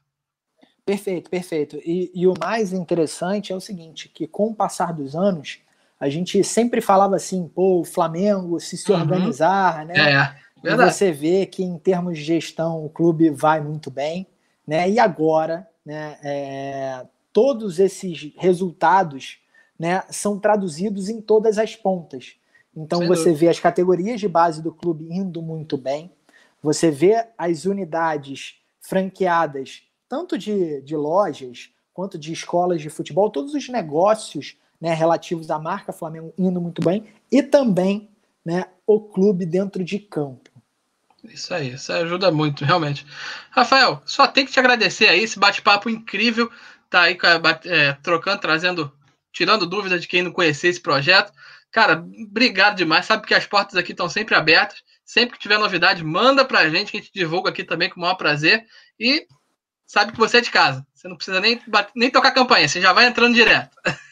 Perfeito, 0.87 1.29
perfeito. 1.29 1.77
E, 1.85 2.13
e 2.15 2.25
o 2.29 2.35
mais 2.39 2.73
interessante 2.73 3.53
é 3.53 3.57
o 3.57 3.61
seguinte, 3.61 4.09
que 4.09 4.29
com 4.29 4.47
o 4.47 4.55
passar 4.55 4.93
dos 4.93 5.17
anos, 5.17 5.59
a 6.01 6.09
gente 6.09 6.43
sempre 6.43 6.81
falava 6.81 7.15
assim, 7.15 7.47
pô, 7.47 7.81
o 7.81 7.85
Flamengo 7.85 8.59
se 8.59 8.77
se 8.79 8.91
uhum. 8.91 8.99
organizar, 8.99 9.85
né? 9.85 9.95
É. 10.15 10.41
E 10.65 10.75
você 10.75 11.13
vê 11.13 11.45
que 11.45 11.63
em 11.63 11.79
termos 11.79 12.19
de 12.19 12.25
gestão 12.25 12.85
o 12.85 12.89
clube 12.89 13.29
vai 13.31 13.61
muito 13.61 13.91
bem, 13.91 14.27
né? 14.67 14.89
E 14.89 14.99
agora, 14.99 15.69
né? 15.85 16.19
É, 16.25 17.07
todos 17.33 17.79
esses 17.79 18.33
resultados, 18.37 19.39
né? 19.79 20.03
São 20.09 20.39
traduzidos 20.39 21.11
em 21.11 21.21
todas 21.21 21.59
as 21.59 21.77
pontas. 21.77 22.35
Então 22.75 23.01
Sem 23.01 23.09
você 23.09 23.25
dúvida. 23.25 23.39
vê 23.39 23.49
as 23.49 23.61
categorias 23.61 24.19
de 24.19 24.29
base 24.29 24.63
do 24.63 24.73
clube 24.73 25.07
indo 25.11 25.43
muito 25.43 25.77
bem, 25.77 26.11
você 26.63 26.91
vê 26.91 27.27
as 27.37 27.67
unidades 27.67 28.55
franqueadas, 28.81 29.83
tanto 30.09 30.39
de, 30.39 30.81
de 30.83 30.97
lojas 30.97 31.71
quanto 31.93 32.19
de 32.19 32.33
escolas 32.33 32.81
de 32.81 32.89
futebol, 32.89 33.29
todos 33.29 33.53
os 33.55 33.69
negócios 33.69 34.57
né, 34.81 34.95
relativos 34.95 35.51
à 35.51 35.59
marca 35.59 35.93
Flamengo 35.93 36.33
indo 36.39 36.61
muito 36.61 36.83
bem 36.83 37.05
e 37.31 37.43
também 37.43 38.09
né, 38.45 38.65
o 38.87 39.01
clube 39.01 39.45
dentro 39.45 39.85
de 39.85 39.99
campo. 39.99 40.51
Isso 41.25 41.53
aí, 41.53 41.75
isso 41.75 41.93
ajuda 41.93 42.31
muito, 42.31 42.65
realmente. 42.65 43.07
Rafael, 43.51 44.01
só 44.07 44.27
tem 44.27 44.47
que 44.47 44.53
te 44.53 44.59
agradecer 44.59 45.07
aí, 45.07 45.23
esse 45.23 45.39
bate-papo 45.39 45.91
incrível, 45.91 46.51
tá 46.89 47.03
aí 47.03 47.19
é, 47.67 47.93
trocando, 48.03 48.41
trazendo, 48.41 48.93
tirando 49.31 49.67
dúvidas 49.67 50.01
de 50.01 50.09
quem 50.09 50.23
não 50.23 50.33
conhecia 50.33 50.71
esse 50.71 50.81
projeto. 50.81 51.33
Cara, 51.71 52.05
obrigado 52.27 52.77
demais. 52.77 53.07
Sabe 53.07 53.27
que 53.27 53.35
as 53.35 53.47
portas 53.47 53.77
aqui 53.77 53.93
estão 53.93 54.09
sempre 54.09 54.35
abertas. 54.35 54.83
Sempre 55.05 55.37
que 55.37 55.43
tiver 55.43 55.59
novidade, 55.59 56.05
manda 56.05 56.45
pra 56.45 56.69
gente, 56.69 56.93
que 56.93 56.99
a 56.99 57.01
gente 57.01 57.13
divulga 57.13 57.51
aqui 57.51 57.65
também 57.65 57.91
com 57.91 57.97
o 57.97 58.01
maior 58.01 58.15
prazer. 58.15 58.65
E 58.99 59.27
sabe 59.85 60.13
que 60.13 60.19
você 60.19 60.39
é 60.39 60.41
de 60.41 60.51
casa. 60.51 60.87
Você 60.95 61.09
não 61.09 61.17
precisa 61.17 61.41
nem, 61.41 61.61
nem 61.97 62.11
tocar 62.11 62.31
campanha, 62.31 62.69
você 62.69 62.81
já 62.81 62.93
vai 62.93 63.07
entrando 63.07 63.35
direto. 63.35 63.77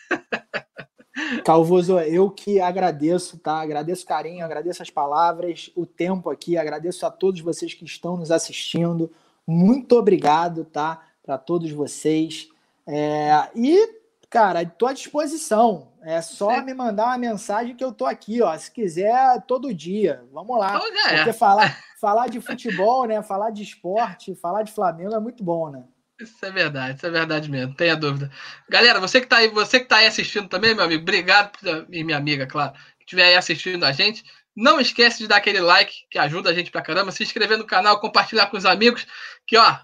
Calvoso, 1.45 1.99
eu 2.01 2.31
que 2.31 2.61
agradeço, 2.61 3.39
tá? 3.39 3.61
Agradeço 3.61 4.05
o 4.05 4.09
carinho, 4.09 4.45
agradeço 4.45 4.83
as 4.83 4.91
palavras, 4.91 5.71
o 5.75 5.85
tempo 5.85 6.31
aqui, 6.31 6.57
agradeço 6.57 7.05
a 7.05 7.11
todos 7.11 7.41
vocês 7.41 7.75
que 7.75 7.85
estão 7.85 8.17
nos 8.17 8.31
assistindo. 8.31 9.11
Muito 9.47 9.97
obrigado, 9.97 10.65
tá? 10.65 11.03
Para 11.23 11.37
todos 11.37 11.71
vocês. 11.71 12.49
É, 12.87 13.49
e, 13.55 14.01
cara, 14.31 14.63
estou 14.63 14.89
à 14.89 14.93
disposição. 14.93 15.89
É 16.03 16.23
só 16.23 16.55
Sim. 16.55 16.63
me 16.63 16.75
mandar 16.75 17.07
uma 17.07 17.19
mensagem 17.19 17.75
que 17.75 17.85
eu 17.85 17.93
tô 17.93 18.07
aqui, 18.07 18.41
ó. 18.41 18.57
Se 18.57 18.71
quiser, 18.71 19.43
todo 19.47 19.75
dia. 19.75 20.25
Vamos 20.33 20.59
lá. 20.59 20.79
é. 21.09 21.17
Porque 21.17 21.33
falar, 21.33 21.79
falar 22.01 22.29
de 22.29 22.41
futebol, 22.41 23.05
né? 23.05 23.23
Falar 23.23 23.51
de 23.51 23.63
esporte, 23.63 24.35
falar 24.35 24.63
de 24.63 24.73
Flamengo 24.73 25.15
é 25.15 25.21
muito 25.21 25.43
bom, 25.43 25.69
né? 25.69 25.85
Isso 26.21 26.45
é 26.45 26.51
verdade, 26.51 26.97
isso 26.97 27.07
é 27.07 27.11
verdade 27.11 27.49
mesmo, 27.49 27.75
tenha 27.75 27.95
dúvida. 27.95 28.31
Galera, 28.69 28.99
você 28.99 29.21
que 29.21 29.27
está 29.27 29.37
aí, 29.37 29.49
você 29.49 29.79
que 29.79 29.87
tá 29.87 29.99
aí 29.99 30.07
assistindo 30.07 30.49
também, 30.49 30.75
meu 30.75 30.85
amigo, 30.85 31.03
obrigado, 31.03 31.53
e 31.91 32.03
minha 32.03 32.19
amiga, 32.19 32.45
claro, 32.45 32.73
que 32.73 33.05
estiver 33.05 33.25
aí 33.25 33.37
assistindo 33.37 33.85
a 33.85 33.93
gente. 33.93 34.25
Não 34.57 34.81
esquece 34.81 35.19
de 35.19 35.29
dar 35.29 35.37
aquele 35.37 35.61
like, 35.61 35.95
que 36.11 36.19
ajuda 36.19 36.51
a 36.51 36.53
gente 36.53 36.73
pra 36.73 36.83
caramba. 36.83 37.13
Se 37.13 37.23
inscrever 37.23 37.57
no 37.57 37.65
canal, 37.65 38.01
compartilhar 38.01 38.47
com 38.47 38.57
os 38.57 38.67
amigos, 38.67 39.07
que 39.47 39.57
ó, 39.57 39.77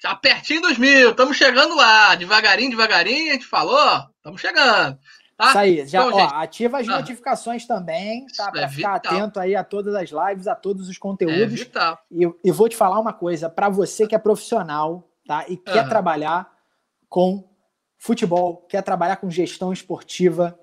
já 0.00 0.14
pertinho 0.14 0.62
dos 0.62 0.78
mil, 0.78 1.10
estamos 1.10 1.36
chegando 1.36 1.74
lá. 1.74 2.14
Devagarinho, 2.14 2.70
devagarinho, 2.70 3.30
a 3.30 3.34
gente 3.34 3.46
falou, 3.46 4.04
estamos 4.18 4.40
chegando. 4.40 4.96
Tá? 5.36 5.48
Isso 5.48 5.58
aí, 5.58 5.86
já 5.88 6.06
ó, 6.06 6.20
ativa 6.40 6.78
as 6.78 6.88
ah. 6.88 6.98
notificações 6.98 7.66
também, 7.66 8.24
tá? 8.36 8.52
Para 8.52 8.62
é 8.62 8.68
ficar 8.68 8.94
vital. 8.94 9.16
atento 9.16 9.40
aí 9.40 9.56
a 9.56 9.64
todas 9.64 9.92
as 9.96 10.10
lives, 10.10 10.46
a 10.46 10.54
todos 10.54 10.88
os 10.88 10.96
conteúdos. 10.96 11.60
É. 11.62 11.98
E, 12.12 12.32
e 12.44 12.52
vou 12.52 12.68
te 12.68 12.76
falar 12.76 13.00
uma 13.00 13.12
coisa, 13.12 13.50
para 13.50 13.68
você 13.68 14.06
que 14.06 14.14
é 14.14 14.18
profissional, 14.18 15.10
tá? 15.26 15.44
E 15.48 15.56
quer 15.56 15.84
uhum. 15.84 15.88
trabalhar 15.88 16.52
com 17.08 17.48
futebol, 17.96 18.66
quer 18.68 18.82
trabalhar 18.82 19.16
com 19.16 19.30
gestão 19.30 19.72
esportiva, 19.72 20.58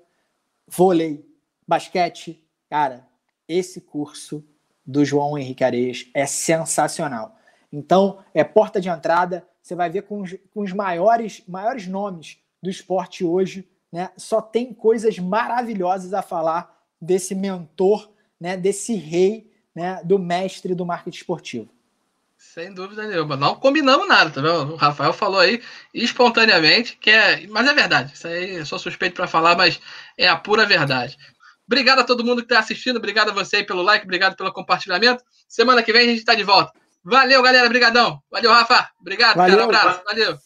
vôlei, 0.66 1.26
basquete, 1.66 2.44
cara, 2.68 3.06
esse 3.48 3.80
curso 3.80 4.44
do 4.84 5.04
João 5.04 5.38
Henrique 5.38 5.64
Areias 5.64 6.06
é 6.14 6.26
sensacional. 6.26 7.36
Então, 7.72 8.22
é 8.34 8.44
porta 8.44 8.80
de 8.80 8.88
entrada, 8.88 9.46
você 9.62 9.74
vai 9.74 9.88
ver 9.88 10.02
com 10.02 10.20
os, 10.20 10.36
com 10.52 10.60
os 10.60 10.72
maiores, 10.72 11.42
maiores 11.46 11.86
nomes 11.86 12.38
do 12.62 12.68
esporte 12.68 13.24
hoje, 13.24 13.68
né? 13.90 14.10
Só 14.16 14.40
tem 14.40 14.72
coisas 14.72 15.18
maravilhosas 15.18 16.14
a 16.14 16.22
falar 16.22 16.78
desse 17.00 17.34
mentor, 17.34 18.10
né? 18.40 18.56
Desse 18.56 18.94
rei, 18.94 19.52
né? 19.74 20.02
Do 20.04 20.18
mestre 20.18 20.74
do 20.74 20.86
marketing 20.86 21.16
esportivo. 21.16 21.68
Sem 22.42 22.74
dúvida 22.74 23.06
nenhuma. 23.06 23.36
Não 23.36 23.54
combinamos 23.54 24.06
nada, 24.06 24.28
tá 24.28 24.42
vendo? 24.42 24.74
O 24.74 24.76
Rafael 24.76 25.12
falou 25.12 25.40
aí 25.40 25.62
espontaneamente, 25.94 26.98
que 26.98 27.08
é. 27.08 27.46
Mas 27.46 27.66
é 27.66 27.72
verdade. 27.72 28.12
Isso 28.12 28.26
aí 28.26 28.56
eu 28.56 28.66
sou 28.66 28.78
suspeito 28.78 29.14
para 29.14 29.26
falar, 29.26 29.56
mas 29.56 29.80
é 30.18 30.28
a 30.28 30.36
pura 30.36 30.66
verdade. 30.66 31.16
Obrigado 31.66 32.00
a 32.00 32.04
todo 32.04 32.24
mundo 32.24 32.42
que 32.42 32.46
está 32.46 32.58
assistindo. 32.58 32.96
Obrigado 32.96 33.30
a 33.30 33.32
você 33.32 33.62
pelo 33.62 33.80
like, 33.80 34.04
obrigado 34.04 34.36
pelo 34.36 34.52
compartilhamento. 34.52 35.24
Semana 35.48 35.82
que 35.82 35.92
vem 35.92 36.02
a 36.02 36.06
gente 36.06 36.18
está 36.18 36.34
de 36.34 36.42
volta. 36.42 36.72
Valeu, 37.02 37.40
galera. 37.42 37.64
Obrigadão. 37.64 38.20
Valeu, 38.30 38.50
Rafa. 38.50 38.90
Obrigado, 39.00 39.36
Valeu. 39.36 39.58
Um 39.58 39.62
abraço. 39.62 40.02
Valeu. 40.04 40.38